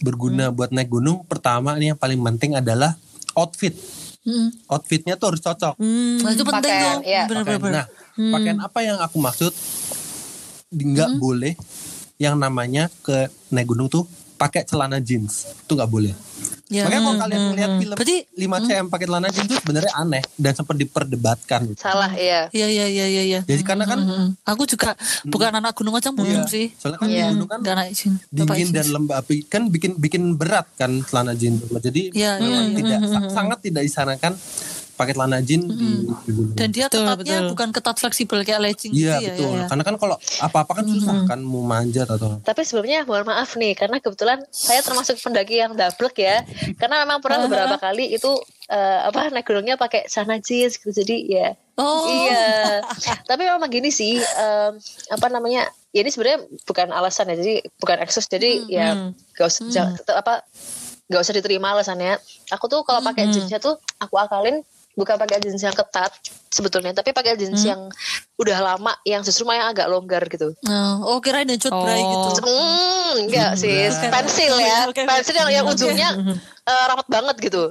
berguna 0.00 0.48
buat 0.48 0.72
naik 0.72 0.88
gunung 0.88 1.20
pertama 1.22 1.76
ini 1.76 1.92
yang 1.92 2.00
paling 2.00 2.16
penting 2.16 2.56
adalah 2.56 2.96
outfit. 3.34 3.76
Outfitnya 4.72 5.14
tuh 5.20 5.34
harus 5.34 5.40
cocok. 5.44 5.74
Nah, 5.78 6.30
itu 6.32 6.44
penting 6.48 6.72
Pakaian, 6.72 6.96
tuh. 6.96 7.00
iya. 7.04 7.22
Bener-bener. 7.28 7.60
Pakaian. 7.60 7.74
Nah, 7.76 7.86
pakaian 8.32 8.58
apa 8.64 8.78
yang 8.80 8.98
aku 9.00 9.16
maksud? 9.20 9.52
Nggak 10.74 11.10
boleh 11.20 11.54
yang 12.18 12.34
namanya 12.40 12.90
ke 13.04 13.30
naik 13.52 13.68
gunung 13.68 13.86
tuh 13.92 14.08
pakai 14.40 14.64
celana 14.64 14.98
jeans. 14.98 15.46
Itu 15.64 15.76
nggak 15.76 15.90
boleh. 15.90 16.14
Ya. 16.66 16.88
Makanya 16.88 17.02
kalau 17.02 17.18
kalian 17.20 17.40
melihat 17.50 17.70
film 17.76 17.92
Berarti- 17.94 18.24
5 18.34 18.56
cm 18.64 18.86
pakai 18.88 19.04
celana 19.04 19.28
jeans 19.28 19.44
itu 19.44 19.54
sebenarnya 19.54 19.92
aneh 19.94 20.22
dan 20.34 20.52
sempat 20.52 20.76
diperdebatkan. 20.76 21.60
Salah, 21.76 22.08
iya. 22.16 22.48
Iya, 22.50 22.66
iya, 22.66 22.86
iya, 22.88 23.06
iya. 23.06 23.22
iya. 23.22 23.40
Jadi 23.42 23.62
karena 23.62 23.84
kan 23.84 24.00
Mm. 24.00 24.28
Aku 24.42 24.64
juga 24.64 24.96
bukan 25.22 25.52
anak 25.52 25.72
gunung 25.74 25.92
aja 25.92 26.08
Iya. 26.08 26.16
belum 26.16 26.42
sih. 26.46 26.72
Soalnya 26.74 26.98
kan 26.98 27.08
Iya. 27.08 27.26
gunung 27.30 27.46
kan 27.46 27.60
Gak 27.60 27.88
izin. 27.90 28.12
Bapak 28.26 28.32
dingin 28.50 28.64
izin. 28.64 28.74
dan 28.74 28.86
lembab 28.90 29.22
kan 29.44 29.62
bikin 29.68 29.92
bikin 29.94 30.22
berat 30.34 30.64
kan 30.74 31.04
celana 31.04 31.32
jeans. 31.32 31.60
Jadi 31.68 32.10
Iya, 32.10 32.40
memang 32.40 32.64
iya. 32.66 32.76
tidak 32.80 32.98
sa- 33.06 33.28
sangat 33.30 33.58
tidak 33.60 33.82
disarankan 33.84 34.32
pakai 34.94 35.12
celana 35.12 35.38
jeans 35.38 35.66
di, 35.66 35.88
di 36.24 36.30
gunung. 36.30 36.54
Dan 36.54 36.68
dia 36.70 36.86
Betul, 36.86 37.04
ketatnya 37.04 37.38
betul. 37.38 37.50
bukan 37.50 37.68
ketat 37.70 37.96
fleksibel 37.98 38.38
kayak 38.40 38.60
legging 38.62 38.92
Iya 38.92 39.18
gitu 39.18 39.26
ya. 39.26 39.30
betul. 39.30 39.50
ya, 39.50 39.58
ya. 39.58 39.66
Karena 39.66 39.82
kan 39.82 39.94
kalau 39.96 40.16
apa-apa 40.40 40.72
kan 40.78 40.84
susah 40.86 41.16
kan 41.26 41.38
mau 41.42 41.62
manjat 41.62 42.06
atau 42.06 42.38
Tapi 42.40 42.60
sebelumnya 42.62 43.02
mohon 43.02 43.26
maaf 43.26 43.54
nih 43.54 43.74
karena 43.74 43.98
kebetulan 43.98 44.38
saya 44.48 44.80
termasuk 44.80 45.18
pendaki 45.18 45.58
yang 45.58 45.74
double 45.74 46.10
ya. 46.14 46.46
Karena 46.76 47.02
memang 47.02 47.18
pernah 47.18 47.42
beberapa 47.42 47.76
kali 47.76 48.10
itu 48.10 48.30
eh, 48.66 49.00
apa 49.02 49.28
naik 49.28 49.44
gunungnya 49.44 49.74
pakai 49.74 50.06
celana 50.06 50.38
jeans 50.38 50.78
gitu. 50.78 50.90
Jadi 50.90 51.16
ya 51.28 51.52
Oh. 51.74 52.06
Iya. 52.06 52.86
Tapi 53.26 53.42
memang 53.42 53.66
gini 53.66 53.90
sih 53.90 54.14
em, 54.14 54.72
apa 55.10 55.26
namanya? 55.26 55.66
Ya 55.90 56.06
ini 56.06 56.14
sebenarnya 56.14 56.46
bukan 56.62 56.94
alasan 56.94 57.26
ya. 57.26 57.36
Jadi 57.36 57.66
bukan 57.82 57.98
eksus. 57.98 58.30
Jadi 58.30 58.70
ya 58.70 59.10
gak 59.34 59.46
usah 59.50 59.66
jangan- 59.66 59.98
tetap 59.98 60.22
apa 60.22 60.46
gak 61.04 61.18
usah 61.18 61.34
diterima 61.34 61.74
alasannya. 61.74 62.14
Aku 62.54 62.70
tuh 62.70 62.86
kalau 62.86 63.02
pakai 63.02 63.26
jeansnya 63.28 63.58
tuh 63.58 63.74
aku 63.98 64.14
akalin 64.16 64.62
bukan 64.94 65.18
pakai 65.18 65.42
jeans 65.42 65.62
yang 65.62 65.74
ketat 65.74 66.10
sebetulnya, 66.54 66.94
tapi 66.94 67.10
pakai 67.10 67.34
jeans 67.34 67.66
yang 67.66 67.90
udah 68.34 68.58
lama 68.60 68.94
yang 69.02 69.20
justru 69.20 69.42
yang 69.46 69.66
agak 69.68 69.86
longgar 69.86 70.22
gitu. 70.26 70.54
Nah, 70.62 71.02
oh 71.02 71.18
kirain 71.18 71.44
yang 71.44 71.58
cut 71.58 71.74
bray 71.74 71.98
Oh. 71.98 72.30
gitu. 72.30 72.46
Hmm, 72.46 73.12
enggak 73.20 73.50
sih, 73.54 73.74
pensil 74.04 74.54
ya, 74.56 74.86
Oke, 74.86 75.02
oke. 75.02 75.10
pensil 75.10 75.34
yang, 75.34 75.50
yang 75.52 75.66
ujungnya 75.66 76.10
eh, 76.64 76.84
rapat 76.86 77.06
banget 77.08 77.36
gitu. 77.42 77.64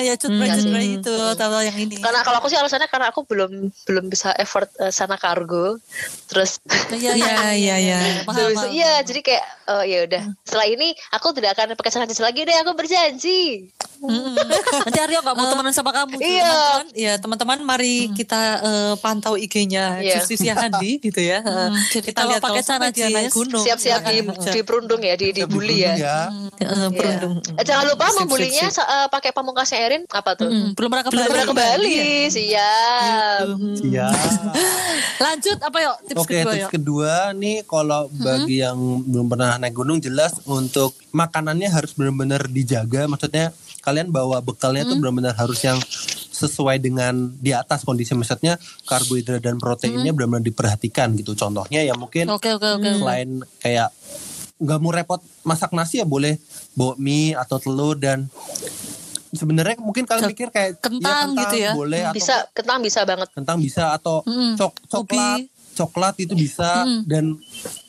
ya 0.00 0.14
cut 0.14 0.30
bray, 0.30 0.48
cut 0.48 0.66
bray 0.66 0.86
itu. 0.96 1.14
Tahu 1.34 1.52
yang 1.60 1.76
ini. 1.76 1.98
Karena 1.98 2.22
kalau 2.22 2.38
aku 2.38 2.46
sih 2.46 2.56
alasannya 2.56 2.86
karena 2.86 3.10
aku 3.10 3.22
belum 3.24 3.50
belum 3.84 4.04
bisa 4.06 4.30
effort 4.36 4.70
eh, 4.78 4.88
sana 4.88 5.16
kargo, 5.16 5.78
terus 6.26 6.62
Iya, 6.90 7.14
Iya, 7.14 7.34
iya, 7.54 7.76
iya. 7.76 7.98
Iya 8.70 8.92
jadi 9.02 9.20
kayak 9.20 9.44
oh 9.66 9.82
ya 9.82 9.98
udah 10.04 10.22
setelah 10.44 10.66
ini 10.66 10.88
aku 11.10 11.32
tidak 11.32 11.54
akan 11.54 11.74
pakai 11.74 11.90
celana 11.90 12.06
jeans 12.06 12.20
lagi 12.20 12.42
deh 12.42 12.54
aku 12.54 12.72
berjanji 12.72 13.70
Mm-mm. 14.04 14.36
Nanti 14.36 14.98
Aryo 15.00 15.22
gak 15.22 15.32
mau 15.32 15.48
temenan 15.48 15.72
sama 15.72 15.88
kamu. 15.88 16.20
iya 16.20 16.44
Teman-teman, 16.44 16.86
ya 16.92 17.12
teman-teman 17.16 17.58
mari 17.64 17.94
kita 18.10 18.40
eh, 18.60 18.94
pantau 18.96 19.34
IG-nya 19.34 19.98
Iya. 19.98 20.20
Justisia 20.20 20.52
Handi 20.52 20.98
gitu 21.02 21.18
ya. 21.18 21.40
Jadi 21.88 22.04
kita 22.06 22.18
kalau 22.18 22.30
lihat 22.30 22.42
pakai 22.42 22.62
celana 22.62 22.88
dia 22.88 23.08
gunung. 23.28 23.58
siap-siap 23.58 24.00
di, 24.02 24.20
silakan. 24.20 24.52
di 24.52 24.60
perundung 24.60 25.00
ya 25.00 25.14
di 25.14 25.32
dibully 25.32 25.80
ya, 25.80 25.92
ya. 25.94 25.94
Iya. 25.96 26.18
perundung. 26.90 27.34
Eh, 27.50 27.64
jangan 27.64 27.84
lupa 27.86 28.06
membulinya 28.14 28.68
sa- 28.68 28.84
eh, 28.84 29.08
pakai 29.08 29.30
pamungkasnya 29.30 29.78
Erin 29.80 30.02
apa 30.08 30.30
tuh 30.34 30.46
Mm, 30.46 30.68
belum 30.74 30.88
pernah 30.88 31.02
kembali. 31.02 31.16
belum 31.16 31.26
pernah 31.26 31.46
kembali 31.48 31.96
siap 32.28 33.46
Iya. 33.82 34.08
Lanjut 35.24 35.58
apa 35.58 35.78
yuk 35.80 35.96
tips 36.04 36.18
Oke, 36.18 36.34
kedua 36.36 36.52
tips 36.52 36.60
yuk. 36.60 36.70
kedua 36.72 37.12
nih 37.32 37.56
kalau 37.64 38.10
bagi 38.12 38.60
yang 38.60 38.76
belum 39.02 39.26
pernah 39.26 39.56
naik 39.56 39.72
gunung 39.72 39.98
jelas 39.98 40.36
untuk 40.44 40.92
makanannya 41.10 41.68
harus 41.68 41.92
benar-benar 41.92 42.44
dijaga. 42.46 43.06
Maksudnya 43.06 43.54
kalian 43.80 44.08
bawa 44.08 44.40
bekalnya 44.40 44.84
tuh 44.84 44.96
benar-benar 44.96 45.34
harus 45.34 45.60
yang 45.60 45.78
sesuai 46.34 46.76
dengan 46.78 47.14
di 47.32 47.54
atas 47.54 47.86
kondisi 47.86 48.10
maksudnya 48.12 48.58
karbohidrat 48.84 49.38
dan 49.38 49.56
proteinnya 49.56 50.10
benar-benar 50.10 50.42
diperhatikan 50.42 51.14
gitu. 51.14 51.32
Contohnya 51.32 51.80
ya 51.80 51.94
mungkin 51.94 52.26
Oke 52.28 52.50
oke 52.50 52.66
oke. 52.74 52.90
selain 52.98 53.30
kayak 53.58 53.94
nggak 54.54 54.78
mau 54.78 54.90
repot 54.90 55.18
masak 55.42 55.70
nasi 55.70 55.98
ya 55.98 56.06
boleh 56.06 56.38
bawa 56.72 56.94
mie 56.96 57.34
atau 57.34 57.58
telur 57.58 57.94
dan 57.94 58.26
sebenarnya 59.30 59.78
mungkin 59.78 60.06
kalian 60.06 60.30
mikir 60.30 60.50
kayak 60.50 60.78
kentang 60.78 61.34
gitu 61.34 61.56
ya. 61.58 61.72
boleh 61.74 62.02
atau 62.04 62.14
Bisa 62.14 62.46
kentang 62.50 62.78
bisa 62.80 63.00
banget. 63.02 63.28
kentang 63.30 63.58
bisa 63.58 63.84
atau 63.92 64.22
Mm-mm. 64.22 64.54
cok 64.54 64.72
coklat 64.86 65.40
Ubi. 65.42 65.50
coklat 65.74 66.14
itu 66.18 66.34
bisa 66.34 66.86
Mm-mm. 66.86 67.02
dan 67.04 67.24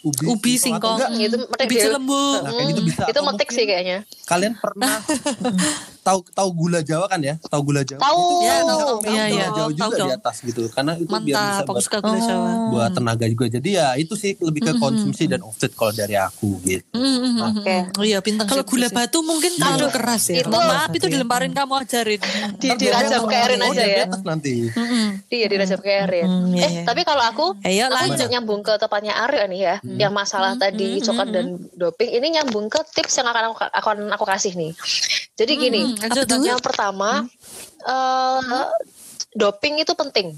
ubi, 0.06 0.24
Ubi, 0.28 0.54
singkong. 0.56 1.02
enggak, 1.02 1.10
Itu 1.20 1.38
metik 1.44 1.66
Ubi 1.66 1.76
cilembu. 1.76 2.24
Nah, 2.38 2.52
kayak 2.52 2.66
gitu 2.70 2.82
bisa. 2.84 3.04
Itu 3.06 3.20
metik 3.22 3.50
sih 3.50 3.66
kayaknya. 3.66 3.98
kalian 4.24 4.54
pernah 4.56 5.02
tahu 6.02 6.22
tahu 6.28 6.50
gula 6.56 6.80
Jawa 6.80 7.06
kan 7.06 7.18
ya 7.20 7.38
tahu 7.44 7.62
gula 7.64 7.82
Jawa 7.82 7.98
Tahu. 8.00 8.22
itu 8.22 8.36
Ya, 8.44 8.56
tahu. 8.60 8.78
tahu 8.78 8.98
Iya, 9.08 9.24
iya. 9.24 9.26
gula 9.28 9.46
Jawa 9.48 9.54
Tahu 9.56 9.70
juga 9.72 9.96
dong. 9.96 10.08
di 10.08 10.16
atas 10.16 10.36
gitu 10.40 10.62
karena 10.68 10.92
itu 10.96 11.10
biar 11.10 11.22
bisa 11.24 11.42
Mantap, 11.56 11.66
buat, 11.68 11.82
suka 11.82 11.98
gula 12.00 12.20
Jawa. 12.20 12.50
buat 12.70 12.90
tenaga 12.92 13.26
juga 13.26 13.46
jadi 13.52 13.70
ya 13.72 13.88
itu 13.96 14.14
sih 14.14 14.32
lebih 14.36 14.62
ke 14.64 14.74
konsumsi 14.76 15.24
dan 15.26 15.42
offset 15.42 15.74
kalau 15.74 15.90
dari 15.92 16.14
aku 16.16 16.62
gitu 16.64 16.86
Oke. 17.36 17.76
Oh 17.96 18.04
iya 18.04 18.18
Kalau 18.22 18.64
gula 18.64 18.88
batu 18.88 19.20
mungkin 19.22 19.52
terlalu 19.56 19.78
Aduh, 19.84 19.92
keras 19.92 20.24
ya. 20.28 20.36
itu- 20.40 20.50
Maaf 20.52 20.90
itu 20.92 21.06
ya. 21.06 21.12
dilemparin 21.12 21.52
kamu 21.52 21.74
ajarin. 21.78 22.20
Di, 22.56 22.68
Ntar 22.68 22.76
di 22.76 22.86
biar 22.86 22.94
rajab 22.96 23.22
dia 23.22 23.30
keerin 23.30 23.60
ngomong, 23.60 23.74
aja 23.74 23.82
oh, 23.82 23.86
di 23.86 23.92
ya. 23.92 24.06
atas 24.06 24.22
nanti 24.24 24.54
Iya 25.28 25.46
di 25.46 25.56
rajab 25.56 25.80
keerin. 25.80 26.26
Hmm, 26.26 26.50
iya, 26.52 26.62
eh 26.62 26.72
iya. 26.72 26.84
tapi 26.84 27.02
kalau 27.02 27.24
aku 27.24 27.46
aku 27.58 27.94
lanjut. 28.08 28.28
nyambung 28.28 28.62
ke 28.62 28.74
tempatnya 28.76 29.14
Aryo 29.20 29.46
nih 29.48 29.60
ya, 29.60 29.76
yang 29.96 30.12
masalah 30.12 30.56
tadi 30.56 31.00
coklat 31.00 31.30
dan 31.32 31.58
doping 31.74 32.12
ini 32.12 32.36
nyambung 32.36 32.68
ke 32.68 32.80
tips 32.92 33.20
yang 33.20 33.28
akan 33.28 33.52
aku, 33.52 33.56
akan 33.72 33.98
aku 34.12 34.26
kasih 34.28 34.54
nih. 34.54 34.72
Jadi 35.36 35.54
gini, 35.56 35.82
Hmm, 35.84 35.96
lanjut, 36.00 36.26
lanjut. 36.28 36.48
yang 36.48 36.62
pertama 36.64 37.24
eh, 37.84 38.68
doping 39.36 39.84
itu 39.84 39.92
penting. 39.94 40.36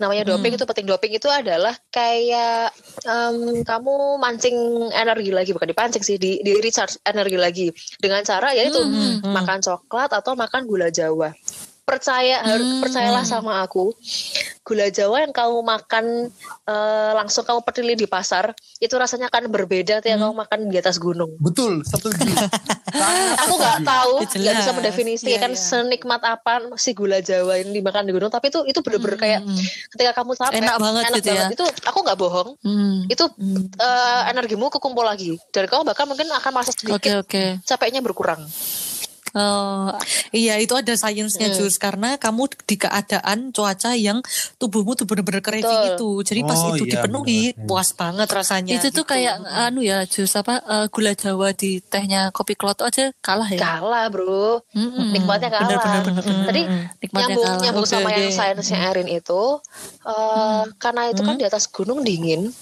Namanya 0.00 0.26
doping 0.26 0.58
itu 0.58 0.64
penting. 0.66 0.86
Doping 0.88 1.12
itu 1.14 1.30
adalah 1.30 1.78
kayak 1.94 2.74
em, 3.06 3.62
kamu 3.62 4.18
mancing 4.18 4.56
energi 4.90 5.30
lagi, 5.30 5.54
bukan 5.54 5.70
dipancing 5.70 6.02
sih, 6.02 6.18
di, 6.18 6.42
di 6.42 6.58
recharge 6.58 6.98
energi 7.06 7.38
lagi. 7.38 7.66
Dengan 8.02 8.24
cara 8.26 8.50
yaitu 8.50 8.82
makan 9.22 9.62
coklat 9.62 10.10
atau 10.10 10.34
makan 10.34 10.66
gula 10.66 10.90
Jawa. 10.90 11.30
Percaya 11.86 12.42
harus 12.42 12.82
percayalah 12.82 13.22
sama 13.22 13.62
aku, 13.62 13.94
gula 14.62 14.86
Jawa 14.88 15.20
yang 15.20 15.30
kamu 15.30 15.58
makan 15.60 16.04
eh, 16.64 17.12
langsung 17.12 17.42
kamu 17.42 17.60
peduli 17.62 17.94
di 17.94 18.06
pasar 18.06 18.50
itu 18.78 18.94
rasanya 18.94 19.26
akan 19.26 19.46
berbeda 19.48 19.98
ketika 19.98 20.16
kamu 20.16 20.32
makan 20.32 20.58
di 20.66 20.76
atas 20.76 20.96
gunung. 20.96 21.34
betul 21.36 21.82
setuju 21.82 22.22
Sangat 22.92 23.36
Aku 23.42 23.54
nggak 23.56 23.76
setuju. 23.76 23.88
tahu, 23.88 24.12
Ya, 24.14 24.38
nggak 24.38 24.54
bisa 24.54 24.72
mendefinisikan 24.72 25.50
Iya, 25.50 25.56
iya. 25.56 25.66
senikmat 25.66 26.22
apa 26.22 26.52
si 26.76 26.92
gula 26.92 27.18
Jawa 27.18 27.58
ini 27.58 27.80
dimakan 27.80 28.04
di 28.04 28.12
gunung. 28.12 28.28
Tapi 28.28 28.48
itu 28.48 28.60
itu 28.62 28.78
bener-bener 28.78 29.16
kayak 29.16 29.40
ketika 29.90 30.12
kamu 30.14 30.36
capek, 30.36 30.60
Enak 30.60 30.76
banget 30.76 31.02
gitu 31.16 31.30
ya. 31.32 31.44
Itu 31.48 31.64
aku 31.82 31.98
nggak 32.00 32.18
bohong. 32.18 32.48
Hmm. 32.60 33.08
Itu 33.08 33.24
eh, 33.74 34.20
energimu 34.28 34.68
kekumpul 34.68 35.02
lagi. 35.02 35.40
Dan 35.48 35.66
kamu 35.66 35.82
bahkan 35.84 36.04
mungkin 36.04 36.28
akan 36.28 36.50
merasa 36.52 36.70
Oke 36.70 36.78
sedikit 36.78 37.12
oke. 37.18 37.44
capeknya 37.64 37.98
berkurang. 37.98 38.44
Oh, 39.32 39.88
Iya 40.30 40.56
itu 40.56 40.72
ada 40.72 40.92
sainsnya 40.92 41.48
Hmm. 41.48 41.56
Jus 41.56 41.76
karena 41.76 42.16
kamu 42.16 42.48
di 42.62 42.76
keadaan 42.76 43.48
cuaca 43.48 43.92
yang 43.94 44.20
tubuhmu 44.56 44.92
tuh 44.92 45.04
bener-bener 45.04 45.40
craving 45.40 45.64
Betul. 45.64 46.20
itu. 46.20 46.28
Jadi 46.28 46.40
pas 46.42 46.58
Oh, 46.58 46.70
itu 46.70 46.84
iya, 46.84 46.92
dipenuhi 46.94 47.40
bener. 47.50 47.64
puas 47.64 47.88
banget 47.92 48.28
rasanya. 48.28 48.72
itu 48.74 48.88
tuh 48.90 49.02
kayak 49.02 49.34
anu 49.46 49.80
ya 49.80 50.04
jus 50.04 50.28
apa 50.32 50.60
eh, 50.60 50.86
gula 50.86 51.12
Jawa 51.12 51.52
di 51.52 51.80
tehnya 51.80 52.28
kopi 52.28 52.52
kloto 52.52 52.84
aja 52.84 53.08
kalah 53.18 53.48
ya. 53.48 53.56
Kalah 53.58 54.04
bro, 54.06 54.60
Mm-mm. 54.70 55.10
nikmatnya 55.10 55.48
kalah. 55.50 55.64
Bener, 55.66 55.78
bener, 55.78 56.02
bener, 56.02 56.22
bener. 56.22 56.44
Tadi 56.44 56.62
Nikmatnya 56.98 57.20
nyambung 57.26 57.44
kalah. 57.46 57.60
nyambung 57.62 57.84
Oke, 57.84 57.92
sama 57.94 58.08
yang 58.10 58.24
oke. 58.26 58.34
sainsnya 58.34 58.78
Erin 58.86 59.08
itu, 59.08 59.42
eh, 60.02 60.62
karena 60.76 61.02
itu 61.08 61.20
kan 61.20 61.34
di 61.34 61.44
atas 61.44 61.64
gunung 61.66 62.00
dingin 62.00 62.52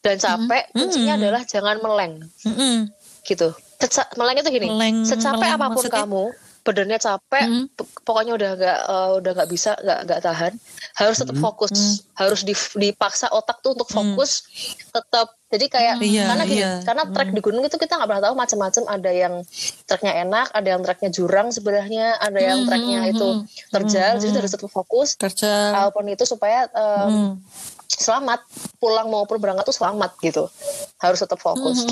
dan 0.00 0.16
capek. 0.16 0.70
Kuncinya 0.70 1.14
adalah 1.16 1.42
jangan 1.42 1.76
meleng. 1.78 2.14
Mm-mm. 2.42 2.88
gitu. 3.22 3.50
Seca- 3.80 4.12
meleng 4.14 4.36
itu 4.36 4.50
gini, 4.50 4.68
Meleng- 4.68 5.02
secapek 5.02 5.40
meleng 5.40 5.56
apa 5.56 5.66
pun 5.66 5.72
maksudnya? 5.80 6.04
kamu, 6.04 6.24
badannya 6.60 6.98
capek, 6.98 7.44
Hmm. 7.46 7.64
p- 7.70 7.88
pokoknya 8.02 8.32
udah 8.34 8.50
nggak 8.52 8.78
eh, 8.86 9.10
udah 9.16 9.30
nggak 9.32 9.48
bisa, 9.48 9.70
nggak 9.74 9.98
nggak 10.04 10.20
tahan, 10.20 10.52
harus 10.94 11.16
tetap 11.16 11.36
fokus, 11.38 11.72
harus 12.12 12.40
di- 12.42 12.52
dipaksa 12.76 13.26
otak 13.30 13.58
tuh 13.58 13.72
untuk 13.72 13.88
fokus, 13.88 14.44
tetap. 14.86 15.32
Jadi 15.48 15.66
kayak 15.66 15.98
Iya, 15.98 16.28
karena 16.28 16.44
gini, 16.44 16.60
iya. 16.60 16.72
karena 16.80 17.02
trek 17.06 17.32
di 17.32 17.40
gunung 17.40 17.64
itu 17.64 17.74
kita 17.74 17.96
nggak 17.96 18.06
pernah 18.06 18.22
tahu 18.22 18.34
macam-macam. 18.36 18.82
Ada 18.86 19.10
yang 19.10 19.34
treknya 19.82 20.12
enak, 20.20 20.46
ada 20.52 20.68
yang 20.68 20.80
treknya 20.80 21.10
jurang 21.10 21.48
sebenarnya, 21.48 22.06
ada 22.16 22.38
yang 22.38 22.58
treknya 22.62 22.98
itu 23.08 23.28
terjal, 23.68 24.12
jadi 24.16 24.36
harus 24.36 24.52
tetap 24.52 24.68
fokus. 24.68 25.16
Kerja. 25.16 25.74
Apa 25.74 25.90
pun 25.92 26.06
itu 26.06 26.22
supaya 26.22 26.68
eh, 26.68 27.02
Hmm. 27.02 27.42
Selamat 27.90 28.46
pulang 28.78 29.10
maupun 29.10 29.42
berangkat 29.42 29.66
tuh 29.66 29.74
selamat 29.74 30.14
gitu 30.22 30.46
harus 31.02 31.18
tetap 31.18 31.42
fokus 31.42 31.82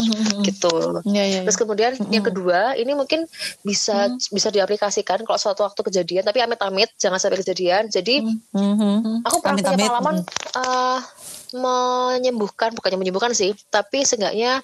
gitu 0.47 1.03
Iya 1.03 1.25
iya. 1.27 1.41
Terus 1.43 1.59
kemudian 1.59 1.93
yang 2.09 2.23
kedua 2.23 2.79
ini 2.79 2.95
mungkin 2.95 3.27
bisa 3.61 4.07
bisa 4.31 4.49
diaplikasikan 4.49 5.27
kalau 5.27 5.39
suatu 5.41 5.67
waktu 5.67 5.81
kejadian 5.83 6.23
tapi 6.23 6.39
amit-amit 6.39 6.95
jangan 6.97 7.19
sampai 7.19 7.43
kejadian. 7.43 7.91
Jadi 7.91 8.23
Mhm. 8.55 9.27
aku 9.27 9.43
pernah 9.43 9.59
punya 9.59 9.75
Amit-amit. 9.75 9.81
pengalaman 9.83 10.17
eh, 10.55 11.01
menyembuhkan 11.51 12.77
bukannya 12.77 12.99
menyembuhkan 13.01 13.33
sih, 13.33 13.57
tapi 13.69 14.05
seenggaknya 14.05 14.61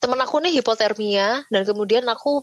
temen 0.00 0.18
aku 0.18 0.40
nih 0.40 0.60
hipotermia 0.60 1.44
dan 1.48 1.62
kemudian 1.62 2.04
aku 2.08 2.40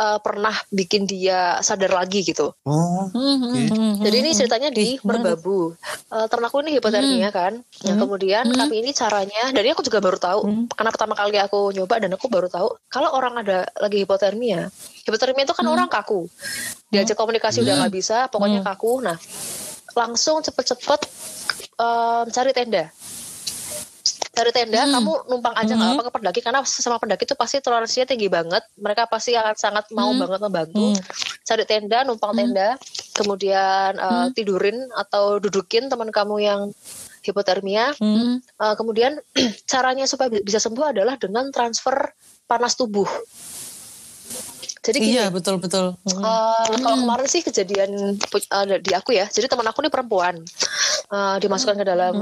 eh, 0.00 0.18
pernah 0.24 0.56
bikin 0.72 1.04
dia 1.04 1.60
sadar 1.60 1.92
lagi 1.92 2.24
gitu. 2.24 2.56
oh 2.64 3.04
oke. 3.12 3.60
Jadi 4.00 4.16
ini 4.16 4.30
ceritanya 4.32 4.72
di 4.72 4.96
Merbabu. 5.04 5.76
Eh, 6.08 6.26
ternakku 6.32 6.64
ini 6.64 6.80
hipotermia 6.80 7.28
kan. 7.28 7.60
Nah, 7.60 7.94
kemudian 8.00 8.48
kami 8.48 8.80
ini 8.80 8.90
caranya 8.96 9.52
dan 9.52 9.60
ini 9.60 9.76
aku 9.76 9.84
juga 9.84 10.00
baru 10.00 10.16
tahu 10.16 10.40
karena 10.72 10.90
pertama 10.90 11.14
kali 11.14 11.36
aku 11.36 11.70
nyoba 11.76 12.00
dan 12.00 12.10
aku 12.16 12.26
baru 12.32 12.48
tahu 12.48 12.68
kalau 12.88 13.12
orang 13.12 13.44
ada 13.44 13.68
lagi 13.76 14.00
hipotermia. 14.02 14.72
Hipotermia 15.04 15.44
itu 15.44 15.52
kan 15.52 15.66
orang 15.68 15.88
kaku. 15.92 16.24
Diajak 16.90 17.14
komunikasi 17.14 17.62
udah 17.62 17.86
nggak 17.86 17.94
bisa, 17.94 18.26
pokoknya 18.32 18.64
kaku. 18.64 19.04
Nah, 19.04 19.16
langsung 19.94 20.40
cepet-cepet 20.40 21.00
em, 21.78 22.24
cari 22.30 22.50
tenda. 22.56 22.84
Cari 24.30 24.50
tenda, 24.50 24.80
kamu 24.86 25.12
numpang 25.26 25.52
aja 25.52 25.72
nggak 25.74 25.88
apa-apa 25.90 26.02
ke 26.06 26.12
pendaki 26.14 26.40
karena 26.40 26.60
sama 26.62 26.96
pendaki 26.96 27.24
itu 27.24 27.34
pasti 27.34 27.58
toleransinya 27.58 28.06
tinggi 28.06 28.28
banget. 28.28 28.62
Mereka 28.76 29.04
pasti 29.06 29.34
akan 29.34 29.54
sangat 29.54 29.84
mau 29.92 30.12
banget 30.16 30.40
membantu. 30.40 30.94
Cari 31.42 31.64
tenda, 31.64 31.98
numpang 32.04 32.32
tenda, 32.36 32.68
kemudian 33.12 33.90
eh, 33.96 34.26
tidurin 34.32 34.76
atau 34.94 35.36
dudukin 35.36 35.88
teman 35.88 36.08
kamu 36.08 36.36
yang 36.40 36.60
hipotermia. 37.20 37.92
Eh, 38.40 38.74
kemudian 38.76 39.18
caranya 39.70 40.06
supaya 40.06 40.30
bi- 40.30 40.40
bisa 40.40 40.56
sembuh 40.56 40.94
adalah 40.94 41.18
dengan 41.18 41.50
transfer 41.50 42.14
panas 42.46 42.74
tubuh. 42.74 43.06
Jadi 44.80 44.96
gini, 44.96 45.20
Iya 45.20 45.28
betul 45.28 45.60
betul. 45.60 45.92
Eh, 46.08 46.76
kalau 46.80 46.96
kemarin 47.04 47.28
sih 47.28 47.44
kejadian 47.44 48.16
eh, 48.16 48.80
di 48.80 48.92
aku 48.96 49.12
ya. 49.12 49.28
Jadi 49.28 49.44
teman 49.44 49.68
aku 49.68 49.84
ini 49.84 49.92
perempuan. 49.92 50.40
Eh, 51.10 51.36
dimasukkan 51.42 51.76
ke 51.76 51.84
dalam 51.84 52.14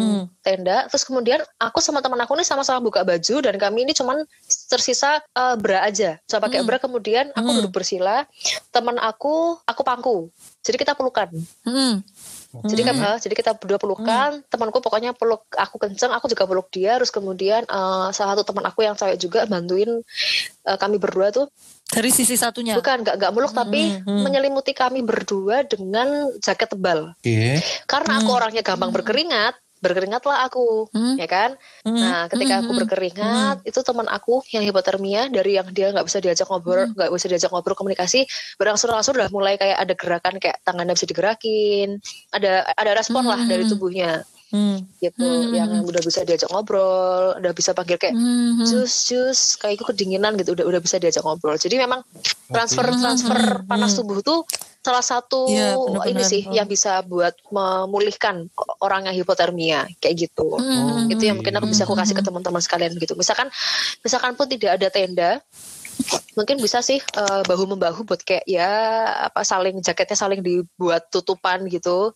tenda. 0.43 0.91
Terus 0.91 1.07
kemudian 1.07 1.39
aku 1.63 1.79
sama 1.79 2.03
teman 2.03 2.19
aku 2.19 2.35
ini 2.35 2.43
sama-sama 2.43 2.83
buka 2.83 3.07
baju 3.07 3.37
dan 3.47 3.55
kami 3.63 3.87
ini 3.87 3.95
cuman 3.95 4.27
tersisa 4.67 5.23
eh, 5.23 5.55
bra 5.55 5.87
aja. 5.87 6.19
Saya 6.27 6.41
pakai 6.43 6.67
bra 6.67 6.83
kemudian 6.83 7.31
aku 7.31 7.49
duduk 7.63 7.79
bersila. 7.79 8.27
Teman 8.75 8.99
aku 8.99 9.55
aku 9.63 9.83
pangku. 9.87 10.17
Jadi 10.67 10.83
kita 10.83 10.99
pelukan. 10.99 11.31
Hmm. 11.63 12.03
Jadi 12.65 12.83
kan, 12.83 12.97
eh, 12.97 13.19
jadi 13.23 13.35
kita 13.37 13.51
berdua 13.59 13.79
pelukan. 13.79 14.31
Temanku 14.49 14.79
pokoknya 14.83 15.15
peluk 15.15 15.47
aku 15.55 15.77
kenceng, 15.79 16.11
aku 16.11 16.27
juga 16.27 16.49
peluk 16.49 16.69
dia. 16.73 16.97
Terus 16.99 17.13
kemudian 17.13 17.63
eh, 17.69 18.09
salah 18.11 18.35
satu 18.35 18.49
teman 18.49 18.65
aku 18.67 18.83
yang 18.83 18.99
cewek 18.99 19.19
juga 19.21 19.45
bantuin 19.47 20.03
eh, 20.67 20.79
kami 20.79 20.97
berdua 20.99 21.31
tuh 21.31 21.47
Dari 21.89 22.13
sisi 22.13 22.37
satunya. 22.37 22.77
Bukan, 22.77 23.01
nggak 23.01 23.17
nggak 23.17 23.33
muluk 23.33 23.57
tapi 23.57 23.97
menyelimuti 24.05 24.77
kami 24.77 25.01
berdua 25.01 25.65
dengan 25.65 26.29
jaket 26.37 26.77
tebal. 26.77 27.17
Oke. 27.17 27.65
Karena 27.89 28.21
aku 28.21 28.29
orangnya 28.29 28.61
gampang 28.61 28.93
berkeringat, 28.93 29.57
berkeringatlah 29.79 30.47
aku, 30.47 30.91
ya 31.19 31.27
kan? 31.31 31.55
Nah, 31.87 32.27
ketika 32.27 32.61
aku 32.63 32.71
berkeringat, 32.75 33.63
itu 33.63 33.81
teman 33.83 34.11
aku 34.11 34.43
yang 34.51 34.67
hipotermia 34.67 35.31
dari 35.31 35.55
yang 35.57 35.71
dia 35.71 35.95
nggak 35.95 36.07
bisa 36.07 36.19
diajak 36.19 36.51
ngobrol, 36.51 36.91
nggak 36.95 37.11
bisa 37.15 37.27
diajak 37.31 37.51
ngobrol 37.55 37.79
komunikasi, 37.79 38.27
berangsur-angsur 38.59 39.15
udah 39.15 39.31
mulai 39.31 39.55
kayak 39.55 39.79
ada 39.79 39.95
gerakan 39.95 40.35
kayak 40.43 40.59
tangannya 40.67 40.95
bisa 40.99 41.07
digerakin, 41.07 42.03
ada 42.35 42.67
ada 42.75 42.91
respon 42.99 43.23
lah 43.25 43.41
dari 43.47 43.65
tubuhnya. 43.67 44.23
Hmm. 44.49 44.81
gitu 44.97 45.53
yang 45.53 45.85
udah 45.85 46.01
bisa 46.01 46.25
diajak 46.25 46.49
ngobrol 46.49 47.37
udah 47.37 47.53
bisa 47.53 47.77
panggil 47.77 48.01
kayak 48.01 48.17
Hmm. 48.17 48.65
jus 48.65 49.05
jus 49.05 49.61
kayak 49.61 49.77
itu 49.77 49.85
kedinginan 49.85 50.41
gitu 50.41 50.57
udah 50.57 50.65
udah 50.65 50.81
bisa 50.81 50.97
diajak 50.97 51.21
ngobrol. 51.21 51.53
Jadi 51.61 51.77
memang 51.77 52.01
transfer 52.49 52.89
transfer 52.97 53.61
panas 53.69 53.93
tubuh 53.93 54.25
tuh 54.25 54.49
salah 54.89 55.05
satu 55.05 55.45
Iya, 55.53 55.77
benar-benar. 55.77 56.09
ini 56.17 56.23
sih 56.25 56.43
yang 56.49 56.65
bisa 56.65 57.05
buat 57.05 57.37
memulihkan 57.53 58.49
orang 58.81 59.13
yang 59.13 59.17
hipotermia 59.21 59.85
kayak 60.01 60.17
gitu. 60.29 60.57
Itu 61.13 61.23
yang 61.29 61.37
mungkin 61.45 61.61
aku 61.61 61.69
bisa 61.69 61.85
aku 61.85 61.93
kasih 61.93 62.17
ke 62.17 62.25
teman-teman 62.25 62.65
sekalian 62.65 62.97
gitu. 62.97 63.13
Misalkan 63.21 63.53
misalkan 64.01 64.33
pun 64.33 64.49
tidak 64.49 64.81
ada 64.81 64.89
tenda 64.89 65.31
mungkin 66.39 66.63
bisa 66.63 66.79
sih 66.79 67.03
eh, 67.03 67.43
bahu 67.43 67.75
membahu 67.75 68.07
buat 68.07 68.23
kayak 68.23 68.47
ya 68.47 68.71
apa 69.27 69.43
saling 69.43 69.83
jaketnya 69.83 70.15
saling 70.15 70.41
dibuat 70.41 71.11
tutupan 71.13 71.67
gitu. 71.69 72.15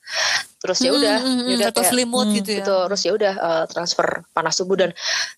Terus 0.63 0.79
ya 0.79 0.95
udah 0.95 1.17
Hmm, 1.19 1.27
hmm, 1.27 1.43
ya 1.43 1.43
hmm, 1.43 1.59
udah 1.59 1.69
atau 1.75 1.83
selimut 1.83 2.27
hmm, 2.31 2.37
gitu 2.39 2.51
ya. 2.55 2.59
gitu 2.63 2.77
terus 2.87 3.03
ya 3.03 3.13
udah 3.19 3.35
eh, 3.35 3.65
transfer 3.69 4.09
panas 4.31 4.55
tubuh 4.55 4.79
dan 4.79 4.91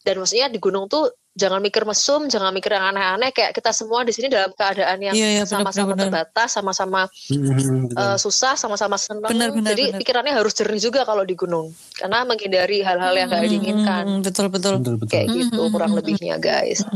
dan 0.05 0.15
maksudnya 0.21 0.53
di 0.53 0.61
gunung 0.61 0.85
tuh 0.87 1.09
jangan 1.35 1.59
mikir 1.59 1.83
mesum 1.83 2.31
jangan 2.31 2.55
mikir 2.55 2.71
yang 2.71 2.95
aneh-aneh 2.95 3.35
kayak 3.35 3.51
kita 3.51 3.75
semua 3.75 4.07
di 4.07 4.15
sini 4.15 4.31
dalam 4.31 4.55
keadaan 4.55 5.03
yang 5.03 5.15
Iya, 5.15 5.29
iya, 5.33 5.45
sama-sama 5.45 5.91
benar, 5.91 5.91
benar. 5.91 6.03
terbatas 6.07 6.49
sama-sama 6.51 7.01
eh, 7.91 8.17
susah 8.17 8.55
sama-sama 8.55 8.95
senang 8.95 9.27
benar, 9.27 9.51
jadi 9.51 9.91
benar. 9.91 9.99
pikirannya 9.99 10.33
harus 10.33 10.55
jernih 10.55 10.79
juga 10.79 11.03
kalau 11.03 11.27
di 11.27 11.35
gunung 11.35 11.75
karena 11.93 12.23
menghindari 12.23 12.81
hal-hal 12.81 13.15
yang 13.15 13.29
gak 13.29 13.43
diinginkan 13.45 14.03
Hmm, 14.07 14.23
betul 14.23 14.47
betul. 14.47 14.79
betul 14.79 14.95
betul 14.97 15.11
kayak 15.11 15.27
gitu 15.29 15.59
Hmm, 15.61 15.73
kurang 15.73 15.93
lebihnya 15.93 16.39
guys 16.39 16.87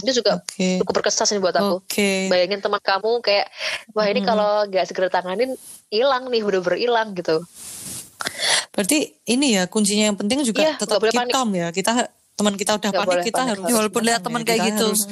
itu 0.00 0.10
juga 0.14 0.38
Oke. 0.38 0.78
cukup 0.78 0.94
berkesan 0.94 1.26
sih 1.26 1.42
buat 1.42 1.52
aku 1.52 1.82
Oke. 1.82 2.30
bayangin 2.30 2.62
teman 2.62 2.78
kamu 2.78 3.18
kayak 3.20 3.50
wah 3.90 4.06
ini 4.06 4.22
kalau 4.22 4.64
nggak 4.64 4.86
segera 4.86 5.10
tanganin 5.10 5.58
hilang 5.90 6.30
nih 6.30 6.46
udah 6.46 6.62
berhilang 6.62 7.10
gitu 7.12 7.42
Berarti 8.70 9.06
ini 9.26 9.54
ya 9.54 9.66
kuncinya 9.66 10.10
yang 10.10 10.18
penting 10.18 10.42
juga 10.42 10.62
Iya, 10.64 10.74
tetap 10.74 10.98
keep 10.98 11.14
panik. 11.14 11.30
calm 11.30 11.54
ya. 11.54 11.70
Kita 11.70 12.10
teman 12.34 12.54
kita 12.54 12.74
udah 12.74 12.90
Nggak 12.90 13.02
panik 13.04 13.24
kita 13.24 13.36
panik, 13.36 13.48
harus 13.48 13.60
harus 13.60 13.70
Ya, 13.70 13.76
walaupun 13.76 14.02
lihat 14.02 14.20
teman 14.20 14.40
ya. 14.40 14.46
kayak 14.46 14.60
gitu. 14.68 14.86
harus 14.88 15.02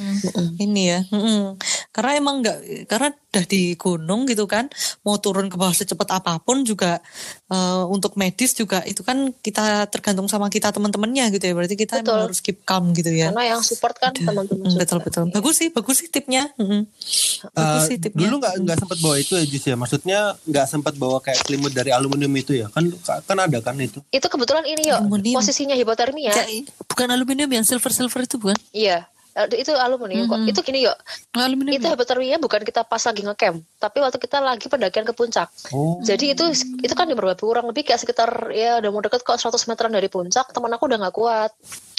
ini 0.57 0.83
ya. 0.85 0.99
Mm-mm. 1.07 1.55
Karena 1.89 2.11
emang 2.15 2.35
nggak 2.39 2.57
karena 2.85 3.07
udah 3.09 3.45
di 3.45 3.61
gunung 3.73 4.21
gitu 4.23 4.45
kan 4.45 4.69
mau 5.01 5.17
turun 5.17 5.47
ke 5.47 5.55
bawah 5.55 5.71
secepat 5.71 6.05
apa 6.13 6.37
pun 6.37 6.61
juga 6.61 7.01
eh, 7.47 7.83
untuk 7.85 8.13
medis 8.13 8.53
juga 8.53 8.83
itu 8.83 9.01
kan 9.01 9.33
kita 9.35 9.63
tergantung 9.87 10.27
sama 10.27 10.47
kita 10.47 10.69
teman-temannya 10.69 11.31
gitu 11.31 11.43
ya. 11.43 11.53
Berarti 11.53 11.75
kita 11.75 11.93
Betul. 11.97 12.11
emang 12.11 12.23
harus 12.25 12.39
keep 12.39 12.61
calm 12.61 12.91
gitu 12.91 13.09
ya. 13.09 13.29
karena 13.29 13.45
yang 13.49 13.61
support 13.61 13.95
kan 13.95 14.11
teman-teman 14.13 14.51
Mm, 14.59 14.69
juga. 14.69 14.79
betul 14.79 14.99
betul. 15.01 15.23
Bagus 15.29 15.55
sih, 15.57 15.69
bagus 15.69 15.95
sih 15.97 16.07
tipnya. 16.07 16.51
Mm-mm. 16.55 16.85
Bagus 17.49 17.81
Eh, 17.81 17.87
sih 17.87 17.97
tipnya. 17.99 18.19
dulu 18.21 18.35
nggak 18.37 18.53
nggak 18.59 18.77
sempat 18.77 18.97
bawa 18.99 19.15
itu 19.17 19.33
ya 19.33 19.43
Jus 19.43 19.63
ya 19.63 19.75
maksudnya 19.75 20.19
nggak 20.43 20.65
sempat 20.65 20.93
bawa 20.93 21.17
kayak 21.19 21.39
selimut 21.41 21.71
dari 21.71 21.89
aluminium 21.89 22.33
itu 22.33 22.53
ya 22.55 22.67
kan 22.67 22.83
kan 23.21 23.37
ada 23.39 23.59
kan 23.59 23.75
itu 23.77 23.99
itu 24.09 24.23
kebetulan 24.23 24.63
ini 24.65 24.87
yuk 24.87 24.99
Aluminium. 24.99 25.37
posisinya 25.37 25.73
hipotermia 25.73 26.33
Kayak- 26.33 26.69
bukan 26.85 27.07
aluminium 27.13 27.49
yang 27.53 27.65
silver 27.65 27.93
silver 27.93 28.25
itu 28.25 28.35
bukan? 28.41 28.57
iya. 28.73 29.05
Eh, 29.33 29.65
itu 29.65 29.73
aluminium 29.73 30.29
kok. 30.29 30.45
Itu 30.45 30.61
gini 30.61 30.85
yuk. 30.85 30.93
Aluminium. 31.33 31.81
itu 31.81 31.89
hipotermia 31.89 32.37
bukan 32.37 32.61
kita 32.61 32.85
pas 32.85 33.01
lagi 33.01 33.25
ngecamp 33.25 33.65
tapi 33.81 33.97
waktu 33.97 34.17
kita 34.21 34.37
lagi 34.37 34.69
pendakian 34.69 35.09
ke 35.09 35.13
puncak. 35.17 35.49
Oh. 35.73 35.97
Jadi 36.05 36.37
itu 36.37 36.45
itu 36.85 36.93
kan 36.93 37.09
di 37.09 37.17
Merbabu 37.17 37.49
kurang 37.49 37.65
lebih 37.65 37.81
kayak 37.81 37.97
sekitar 37.97 38.53
ya 38.53 38.77
udah 38.77 38.89
mau 38.93 39.01
deket 39.01 39.25
kok 39.25 39.41
100 39.41 39.57
meteran 39.65 39.89
dari 39.89 40.05
puncak. 40.05 40.53
Teman 40.53 40.69
aku 40.77 40.85
udah 40.85 40.97
nggak 41.01 41.15
kuat 41.17 41.51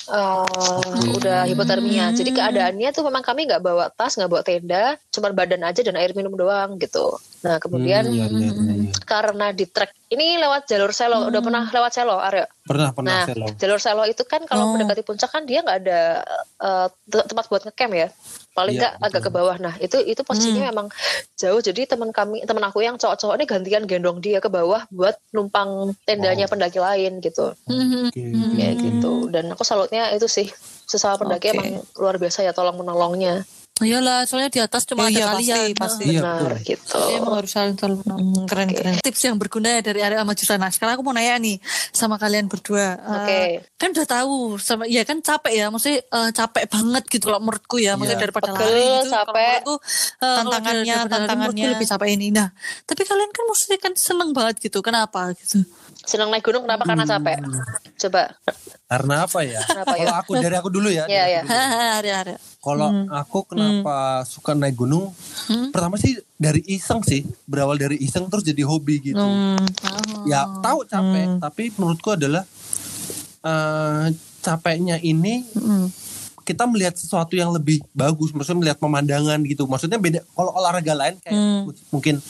Eh, 0.05 0.85
udah 1.17 1.49
hipotermia 1.49 2.13
jadi 2.13 2.29
keadaannya 2.29 2.93
tuh 2.93 3.09
memang 3.09 3.25
kami 3.25 3.49
nggak 3.49 3.59
bawa 3.59 3.89
tas 3.89 4.15
nggak 4.15 4.29
bawa 4.29 4.43
tenda 4.45 4.85
cuma 5.09 5.33
badan 5.33 5.65
aja 5.65 5.81
dan 5.81 5.97
air 5.97 6.13
minum 6.13 6.37
doang 6.37 6.77
gitu 6.77 7.17
nah 7.41 7.57
kemudian 7.57 8.05
Hmm, 8.05 8.13
iya, 8.13 8.27
iya, 8.29 8.49
iya, 8.53 8.75
iya. 8.79 8.93
karena 9.03 9.49
di 9.51 9.65
trek 9.65 9.97
ini 10.09 10.37
lewat 10.37 10.69
jalur 10.69 10.93
selo 10.93 11.25
udah 11.25 11.41
pernah 11.41 11.65
lewat 11.73 11.93
selo 11.93 12.21
Aryo 12.21 12.45
pernah 12.63 12.93
pernah 12.93 13.13
Nah, 13.17 13.25
selo 13.25 13.47
jalur 13.57 13.81
selo 13.81 14.05
itu 14.05 14.29
kan 14.29 14.45
kalau 14.45 14.69
Oh. 14.69 14.71
mendekati 14.77 15.01
puncak 15.01 15.33
kan 15.33 15.49
dia 15.49 15.65
nggak 15.65 15.79
ada 15.81 16.01
te- 17.05 17.25
tempat 17.25 17.45
buat 17.49 17.63
ngecamp 17.65 17.93
ya. 17.95 18.09
Paling 18.55 18.79
Iya, 18.79 18.95
nggak 18.95 18.95
agak 19.03 19.23
ke 19.27 19.31
bawah. 19.35 19.57
Nah, 19.59 19.75
itu 19.83 19.99
itu 19.99 20.23
posisinya 20.23 20.71
memang 20.71 20.87
jauh. 21.35 21.59
Jadi 21.59 21.91
teman 21.91 22.15
kami, 22.15 22.47
teman 22.47 22.63
aku 22.63 22.87
yang 22.87 22.95
cowok-cowok 22.95 23.35
ini 23.35 23.45
gantian 23.51 23.83
gendong 23.91 24.23
dia 24.23 24.39
ke 24.39 24.47
bawah 24.47 24.87
buat 24.95 25.19
numpang 25.35 25.91
tendanya 26.07 26.47
pendaki 26.47 26.79
lain 26.79 27.19
gitu. 27.19 27.51
Oke. 27.67 28.23
Kayak 28.55 28.75
gitu. 28.79 29.27
Dan 29.35 29.51
aku 29.51 29.67
salutnya 29.67 30.15
itu 30.15 30.31
sih 30.31 30.47
sesama 30.87 31.19
pendaki 31.19 31.51
Oke. 31.51 31.55
emang 31.59 31.69
luar 31.99 32.17
biasa 32.23 32.47
ya 32.47 32.55
tolong 32.55 32.79
menolongnya. 32.79 33.43
Iyalah, 33.75 34.23
soalnya 34.23 34.55
di 34.55 34.63
atas 34.63 34.87
cuma 34.87 35.03
Oh 35.03 35.11
ada 35.11 35.11
iya, 35.11 35.27
pasti, 35.27 35.51
kalian. 35.51 35.75
pasti. 35.75 36.05
Iya, 36.07 36.21
Benar 36.23 36.39
betul. 36.39 36.63
gitu. 36.63 36.95
Iya, 36.95 37.17
emang 37.19 37.35
harus 37.35 37.51
saling 37.51 37.75
tolong. 37.75 38.01
Mm, 38.07 38.47
keren 38.47 38.69
keren. 38.71 38.95
Tips 39.03 39.23
yang 39.25 39.35
berguna 39.35 39.69
ya 39.69 39.81
dari 39.83 39.99
Arya 39.99 40.23
sama 40.23 40.33
Jusana. 40.33 40.67
Sekarang 40.71 40.95
aku 40.95 41.03
mau 41.03 41.11
nanya 41.11 41.43
nih 41.43 41.59
sama 41.91 42.15
kalian 42.15 42.47
berdua. 42.47 42.95
Eh, 42.95 43.11
Oke. 43.11 43.41
kan 43.75 43.91
udah 43.91 44.07
tahu 44.07 44.35
sama 44.57 44.87
ya 44.87 45.03
kan 45.03 45.19
capek 45.19 45.53
ya, 45.53 45.67
maksudnya 45.69 46.07
eh, 46.07 46.31
capek 46.31 46.71
banget 46.71 47.03
gitu 47.09 47.27
kalau 47.27 47.43
menurutku 47.43 47.77
ya, 47.77 47.99
maksudnya 47.99 48.15
Iya. 48.15 48.23
daripada 48.23 48.47
Pegel, 48.47 48.63
lari 48.63 48.79
gitu. 48.79 48.87
Kalau 48.87 49.11
capek. 49.11 49.35
menurutku, 49.35 49.75
eh, 49.75 49.83
kalau 50.15 50.31
Tantangannya, 50.47 50.95
daripada 50.95 51.11
lari, 51.11 51.27
tantangannya. 51.27 51.67
lebih 51.75 51.87
capek 51.91 52.09
ini. 52.15 52.27
Nah, 52.31 52.49
tapi 52.85 53.03
kalian 53.03 53.31
kan 53.31 53.45
maksudnya 53.45 53.79
kan 53.83 53.93
seneng 53.99 54.31
banget 54.31 54.55
gitu. 54.63 54.79
Kenapa 54.81 55.35
gitu? 55.35 55.67
Senang 56.05 56.31
naik 56.31 56.47
gunung 56.47 56.63
kenapa? 56.63 56.87
Karena 56.87 57.03
capek. 57.03 57.43
Coba. 57.97 58.23
karena 58.85 59.25
apa 59.25 59.41
ya 59.43 59.59
Kenapa 59.65 59.97
ya? 59.97 60.05
kalau 60.05 60.15
aku 60.15 60.33
dari 60.37 60.55
aku 60.55 60.69
dulu 60.69 60.87
ya 60.87 61.09
Iya, 61.09 61.25
iya. 61.27 61.41
aku 61.43 62.37
Kalau 62.65 62.89
aku 63.13 63.45
kenapa 63.45 63.97
suka 64.25 64.57
naik 64.57 64.73
gunung? 64.75 65.13
Pertama 65.69 66.01
sih 66.01 66.17
dari 66.35 66.65
iseng 66.65 67.05
sih, 67.05 67.21
berawal 67.45 67.77
dari 67.77 68.01
iseng 68.01 68.25
terus 68.27 68.41
jadi 68.41 68.65
hobi 68.65 69.05
gitu. 69.05 69.21
Hmm, 69.21 69.61
Ya 70.25 70.49
tahu 70.59 70.89
capek, 70.89 71.37
tapi 71.39 71.69
menurutku 71.77 72.11
adalah 72.11 72.49
eh, 73.43 74.07
capeknya 74.41 74.97
ini 74.99 75.45
kita 76.41 76.65
melihat 76.65 76.93
sesuatu 76.93 77.33
yang 77.33 77.49
lebih 77.51 77.81
bagus, 77.93 78.33
maksudnya 78.33 78.61
melihat 78.61 78.79
pemandangan 78.79 79.41
gitu. 79.45 79.65
Maksudnya 79.65 79.97
beda. 79.97 80.21
Kalau 80.25 80.53
olahraga 80.53 80.93
lain 80.93 81.17
kayak 81.21 81.37
mungkin 81.89 82.21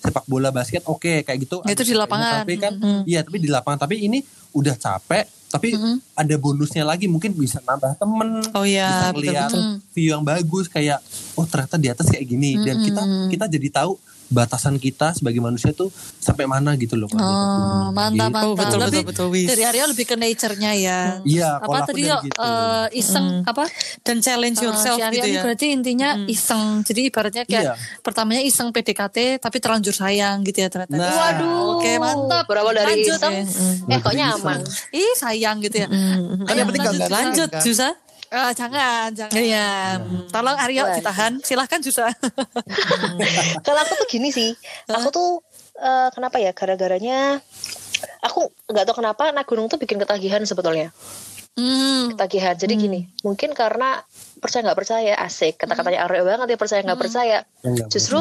sepak 0.00 0.24
bola 0.24 0.48
basket, 0.48 0.80
oke 0.84 1.24
kayak 1.24 1.38
gitu. 1.40 1.60
Itu 1.64 1.84
di 1.84 1.92
lapangan. 1.92 2.44
Tapi 2.44 2.54
kan, 2.56 2.72
iya 3.04 3.20
tapi 3.20 3.36
di 3.36 3.48
lapangan. 3.48 3.80
Tapi 3.80 4.00
ini 4.00 4.24
udah 4.52 4.76
capek, 4.76 5.24
tapi 5.50 5.74
ada 6.14 6.34
bonusnya 6.38 6.86
lagi 6.86 7.10
mungkin 7.10 7.34
bisa 7.34 7.58
nambah 7.66 7.98
temen 7.98 8.38
Oh 8.54 8.62
iya, 8.62 8.86
bisa 8.86 9.06
ngeliat 9.10 9.50
view 9.90 10.14
yang 10.14 10.22
bagus 10.22 10.70
kayak 10.70 11.02
oh 11.34 11.42
ternyata 11.42 11.74
di 11.74 11.90
atas 11.90 12.06
kayak 12.06 12.22
gini. 12.22 12.54
Dan 12.62 12.78
kita 12.86 13.02
kita 13.34 13.44
jadi 13.50 13.68
tahu 13.82 13.98
batasan 14.30 14.78
kita 14.78 15.10
sebagai 15.12 15.38
manusia 15.38 15.70
tuh 15.70 15.90
sampai 16.16 16.46
mana 16.46 16.72
gitu 16.74 16.94
loh. 16.94 17.10
Oh, 17.10 17.90
mantap, 17.90 18.14
Gitu. 18.14 18.30
mantap. 18.30 18.44
Oh, 18.44 18.54
betul, 18.54 18.78
Lebih 18.78 19.02
betul, 19.02 19.26
betul, 19.26 19.26
Wis. 19.34 19.48
Dari 19.48 19.62
Arya 19.64 19.84
lebih 19.84 20.04
ke 20.04 20.14
nature-nya 20.14 20.72
ya. 20.72 21.00
Iya, 21.20 21.48
apa 21.52 21.66
kalau 21.66 21.76
aku 21.76 21.90
tadi 21.90 22.02
yuk 22.04 22.20
gitu. 22.24 22.38
eh, 22.40 22.86
iseng 22.94 23.26
apa 23.42 23.64
Dan 24.00 24.16
challenge 24.20 24.56
Eh, 24.56 24.64
yourself 24.64 24.96
si 24.96 25.02
Arya 25.02 25.12
gitu 25.12 25.26
ini 25.26 25.34
ya. 25.34 25.42
berarti 25.42 25.66
intinya 25.68 26.08
iseng. 26.24 26.66
Jadi 26.80 27.00
ibaratnya 27.04 27.42
kayak 27.44 27.64
Iya. 27.66 27.74
pertamanya 28.00 28.40
iseng 28.40 28.70
PDKT 28.70 29.16
tapi 29.36 29.58
terlanjur 29.58 29.92
sayang 29.92 30.40
gitu 30.42 30.58
ya 30.58 30.68
ternyata. 30.68 30.94
Nah. 30.94 31.10
Waduh. 31.10 31.76
Oke, 31.76 31.92
mantap. 31.96 32.44
Berawal 32.46 32.72
dari 32.72 33.02
Lanjut. 33.02 33.18
iseng. 33.18 33.34
Eh 33.84 33.98
kok 33.98 34.14
nyaman. 34.14 34.60
Ih, 34.90 35.12
sayang 35.14 35.58
gitu 35.58 35.76
ya. 35.76 35.88
Kan 36.40 36.54
yang 36.54 36.66
penting 36.66 36.86
lanjut, 36.86 37.10
Lanjut, 37.10 37.50
kan? 37.50 37.62
Eh, 38.30 38.52
jangan, 38.54 39.10
jangan. 39.10 39.34
Iya. 39.34 39.98
Tolong 40.30 40.54
Arya 40.54 40.86
Boleh. 40.86 40.96
ditahan. 41.02 41.32
Silahkan 41.42 41.82
Jusa. 41.82 42.14
Kalau 43.66 43.80
aku 43.82 43.92
tuh 43.98 44.06
gini 44.06 44.30
sih, 44.30 44.54
aku 44.86 45.10
tuh 45.10 45.30
eh, 45.74 46.08
kenapa 46.14 46.38
ya? 46.38 46.54
Gara-garanya 46.54 47.42
aku 48.22 48.54
nggak 48.70 48.84
tahu 48.86 49.02
kenapa 49.02 49.34
naik 49.34 49.50
gunung 49.50 49.66
tuh 49.66 49.82
bikin 49.82 49.98
ketagihan 49.98 50.38
sebetulnya. 50.46 50.94
hmm. 51.58 52.14
Ketagihan. 52.14 52.54
Jadi 52.54 52.74
gini, 52.78 53.00
mungkin 53.26 53.50
karena 53.50 53.98
percaya 54.38 54.62
nggak 54.70 54.78
percaya 54.78 55.12
asik 55.20 55.60
kata-katanya 55.60 56.06
Aryo 56.08 56.22
banget 56.24 56.54
ya 56.54 56.58
percaya 56.58 56.80
nggak 56.86 57.00
percaya. 57.02 57.38
Enggak, 57.66 57.90
Justru 57.90 58.18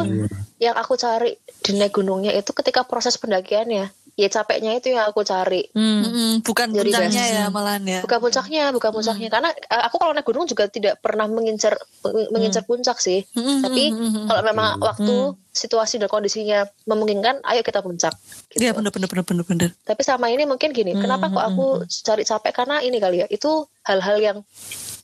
yang 0.58 0.74
aku 0.76 0.98
cari 0.98 1.38
di 1.62 1.72
naik 1.78 1.94
gunungnya 1.96 2.34
itu 2.34 2.50
ketika 2.52 2.82
proses 2.84 3.16
pendakiannya, 3.22 3.88
ya 4.20 4.28
capeknya 4.28 4.76
itu 4.76 4.92
yang 4.92 5.08
aku 5.08 5.24
cari. 5.24 5.64
Mm-mm, 5.72 6.44
bukan 6.44 6.76
Jadi 6.76 6.92
puncaknya 6.92 7.24
best. 7.24 7.36
ya 7.40 7.44
malahan 7.48 7.84
ya. 7.88 8.00
Bukan 8.04 8.20
puncaknya, 8.20 8.64
bukan 8.76 8.92
puncaknya. 8.92 9.30
Karena 9.32 9.50
eh, 9.56 9.84
aku 9.88 9.96
kalau 9.96 10.12
naik 10.12 10.28
gunung 10.28 10.44
juga 10.44 10.68
tidak 10.68 11.00
pernah 11.00 11.24
mengincar 11.32 11.80
mengincar 12.36 12.68
puncak 12.68 13.00
sih. 13.00 13.24
Mm-mm, 13.32 13.64
Tapi 13.64 13.84
kalau 14.28 14.42
memang 14.44 14.76
waktu 14.84 15.40
situasi 15.56 16.04
dan 16.04 16.12
kondisinya 16.12 16.68
memungkinkan, 16.84 17.40
ayo 17.48 17.64
kita 17.64 17.80
puncak. 17.80 18.12
Gitu. 18.52 18.68
Iya 18.68 18.76
bener 18.76 18.92
bener 18.92 19.08
bener 19.08 19.24
bener 19.24 19.46
bener. 19.48 19.70
Tapi 19.88 20.02
sama 20.04 20.28
ini 20.28 20.44
mungkin 20.44 20.76
gini, 20.76 21.00
kenapa 21.00 21.32
kok 21.32 21.46
aku 21.56 21.66
cari 21.88 22.24
capek? 22.28 22.52
Karena 22.52 22.84
ini 22.84 23.00
kali 23.00 23.24
ya, 23.24 23.28
itu 23.32 23.64
hal-hal 23.88 24.20
yang 24.20 24.38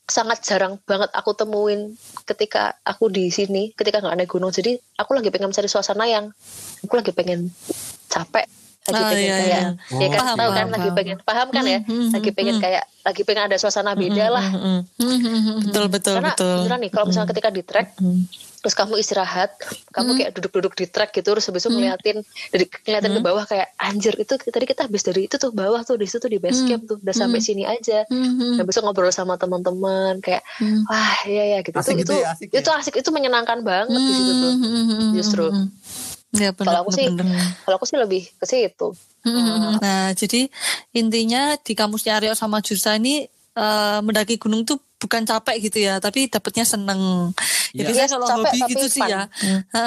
sangat 0.06 0.38
jarang 0.46 0.78
banget 0.86 1.10
aku 1.18 1.34
temuin 1.34 1.98
ketika 2.22 2.78
aku 2.86 3.10
di 3.10 3.26
sini, 3.34 3.74
ketika 3.74 3.98
nggak 3.98 4.22
naik 4.22 4.30
gunung. 4.30 4.54
Jadi 4.54 4.78
aku 4.96 5.18
lagi 5.18 5.34
pengen 5.34 5.50
mencari 5.50 5.66
suasana 5.66 6.06
yang, 6.06 6.30
aku 6.86 6.94
lagi 6.94 7.10
pengen 7.10 7.50
capek, 8.06 8.46
lagi 8.86 9.02
Ah, 9.02 9.10
pengen 9.10 9.22
iya, 9.26 9.36
kayak, 9.36 9.48
iya. 9.50 9.68
ya 9.98 10.08
kan 10.08 10.20
Paham, 10.22 10.36
tahu 10.38 10.50
kan, 10.50 10.56
paham, 10.56 10.68
lagi 10.70 10.88
pengen, 10.94 11.16
paham. 11.22 11.46
kan 11.50 11.64
ya, 11.66 11.80
lagi 12.14 12.30
pengen 12.30 12.56
kayak, 12.58 12.82
lagi 13.02 13.22
pengen 13.26 13.42
ada 13.50 13.56
suasana 13.58 13.92
beda 13.92 14.24
lah. 14.30 14.46
Betul 15.66 15.84
betul 15.90 16.14
Karena 16.18 16.32
betul. 16.34 16.54
beneran 16.62 16.80
nih, 16.82 16.90
kalau 16.90 17.04
misalnya 17.10 17.28
ketika 17.30 17.48
di 17.50 17.62
trek, 17.62 17.86
terus 18.56 18.74
kamu 18.74 18.98
istirahat, 18.98 19.50
kamu 19.94 20.10
kayak 20.18 20.30
duduk-duduk 20.34 20.74
di 20.74 20.86
trek 20.86 21.14
gitu, 21.14 21.34
terus 21.34 21.46
habis 21.46 21.62
itu 21.62 21.70
ngeliatin, 21.70 22.16
dari 22.50 22.64
ngeliatin 22.66 23.12
ke 23.14 23.20
bawah 23.22 23.44
kayak 23.46 23.68
anjir 23.78 24.14
itu 24.18 24.34
tadi 24.38 24.64
kita 24.66 24.90
habis 24.90 25.02
dari 25.06 25.30
itu 25.30 25.38
tuh 25.38 25.54
bawah 25.54 25.86
tuh 25.86 25.94
di 25.94 26.06
situ 26.06 26.18
tuh 26.18 26.30
di 26.32 26.42
base 26.42 26.66
camp 26.66 26.82
tuh, 26.86 26.98
udah 26.98 27.14
sampai 27.14 27.38
sini 27.38 27.62
aja. 27.62 28.02
Habis 28.58 28.74
itu 28.74 28.82
ngobrol 28.82 29.14
sama 29.14 29.38
teman-teman 29.38 30.18
kayak 30.18 30.42
wah 30.90 31.14
iya 31.26 31.58
ya 31.58 31.58
gitu. 31.62 31.78
Asik 31.78 31.94
itu 31.94 32.02
gitu 32.02 32.12
itu, 32.12 32.22
ya, 32.22 32.28
asik 32.34 32.48
ya. 32.50 32.58
itu 32.58 32.70
asik 32.74 32.94
itu 32.98 33.10
menyenangkan 33.14 33.62
banget 33.62 34.00
di 34.02 34.12
situ 34.14 34.32
tuh. 34.34 34.52
Justru 35.14 35.44
Ya 36.36 36.50
bener, 36.50 36.68
kalau 36.68 36.80
aku 36.82 36.92
sih 36.92 37.06
kalau 37.62 37.76
aku 37.76 37.86
sih 37.86 37.96
lebih 37.96 38.22
ke 38.30 38.44
situ. 38.44 38.88
Nah, 39.76 40.12
jadi 40.12 40.46
intinya 40.92 41.56
di 41.56 41.72
kamusnya 41.72 42.16
Aryo 42.16 42.32
sama 42.32 42.60
Jusa 42.60 42.94
ini 42.94 43.26
eh, 43.52 43.98
mendaki 44.00 44.36
gunung 44.36 44.62
tuh 44.62 44.76
bukan 44.96 45.24
capek 45.24 45.56
gitu 45.62 45.78
ya, 45.82 45.96
tapi 45.96 46.26
dapatnya 46.26 46.62
seneng. 46.62 47.32
Ya, 47.72 47.84
biasanya 47.84 48.04
Yes, 48.04 48.12
kalau 48.12 48.26
capek 48.26 48.52
hobi 48.54 48.70
gitu 48.70 48.86
sih 48.86 49.00
fun. 49.00 49.10
ya. 49.10 49.22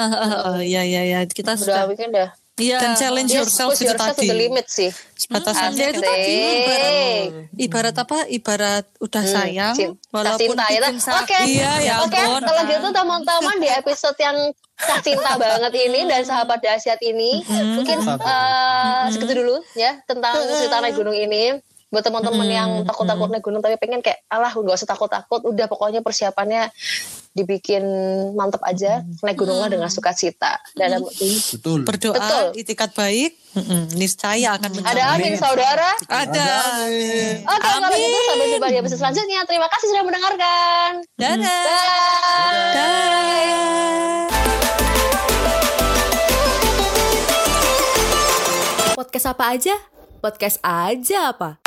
Iya 0.62 0.82
iya 0.84 1.00
iya 1.04 1.18
kita 1.24 1.54
Udah 1.54 1.60
sudah 1.60 1.84
weekend 1.86 2.12
dah. 2.12 2.30
Iya. 2.54 2.76
Dan 2.76 2.92
challenge 2.92 3.32
Yes, 3.32 3.38
yourself 3.40 3.72
itu 3.72 3.88
yourself 3.88 4.12
to 4.12 4.20
tadi. 4.20 4.28
the 4.28 4.36
limit 4.36 4.66
sih. 4.68 4.90
Batasannya 5.26 5.80
Ya 5.80 5.88
itu 5.88 6.02
tadi 6.02 6.36
ibarat, 6.36 6.90
Asik. 6.92 7.28
ibarat 7.56 7.96
apa? 7.96 8.18
Ibarat 8.28 8.84
udah 9.00 9.22
sayang 9.24 9.74
Cin- 9.74 9.96
walaupun 10.10 10.52
cinta, 10.52 10.66
ya, 10.68 10.80
bikin 10.84 11.00
sakit. 11.00 11.44
Iya, 11.48 11.72
ya 11.80 11.94
Oke, 12.04 12.20
kalau 12.20 12.62
gitu 12.68 12.88
teman-teman 12.92 13.56
di 13.56 13.68
episode 13.70 14.18
yang 14.18 14.36
tak 14.86 15.00
cinta 15.04 15.36
banget 15.36 15.72
ini 15.76 16.08
dan 16.08 16.22
sahabat 16.24 16.60
dahsyat 16.62 17.00
ini, 17.04 17.44
mungkin 17.76 18.00
eh, 18.04 19.02
segitu 19.12 19.44
dulu 19.44 19.60
ya 19.76 20.00
tentang 20.08 20.36
cerita 20.40 20.80
naik 20.80 20.96
gunung 20.96 21.16
ini. 21.16 21.58
Buat 21.90 22.06
teman-teman 22.06 22.46
yang 22.46 22.70
takut-takut 22.86 23.34
naik 23.34 23.42
gunung 23.42 23.58
tapi 23.58 23.74
pengen 23.74 23.98
kayak 23.98 24.22
alah 24.30 24.54
nggak 24.54 24.78
usah 24.78 24.86
takut-takut, 24.86 25.42
udah 25.42 25.66
pokoknya 25.66 26.06
persiapannya 26.06 26.70
dibikin 27.30 27.82
mantep 28.34 28.58
aja 28.66 29.06
naik 29.22 29.38
gunungnya 29.38 29.70
dengan 29.70 29.90
sukacita 29.90 30.58
dan 30.74 31.02
Betul. 31.02 31.82
Berdoa, 31.82 32.14
Betul. 32.14 32.46
itikat 32.62 32.94
baik, 32.94 33.38
mm-mm, 33.58 33.90
niscaya 33.98 34.54
akan 34.58 34.70
ada 34.70 34.78
mencapai. 34.82 35.14
amin 35.18 35.34
saudara. 35.34 35.90
Ada. 36.06 36.50
Oke, 37.42 37.68
kalau 37.70 37.90
gitu 37.90 38.18
sampai 38.22 38.46
jumpa 38.54 38.66
di 38.70 38.78
episode 38.82 39.00
selanjutnya. 39.02 39.42
Terima 39.46 39.66
kasih 39.66 39.86
sudah 39.90 40.04
mendengarkan. 40.06 40.90
Dadah. 41.18 41.66
Bye. 42.78 44.69
Podcast 49.10 49.34
apa 49.34 49.58
aja? 49.58 49.74
Podcast 50.22 50.62
aja 50.62 51.34
apa? 51.34 51.58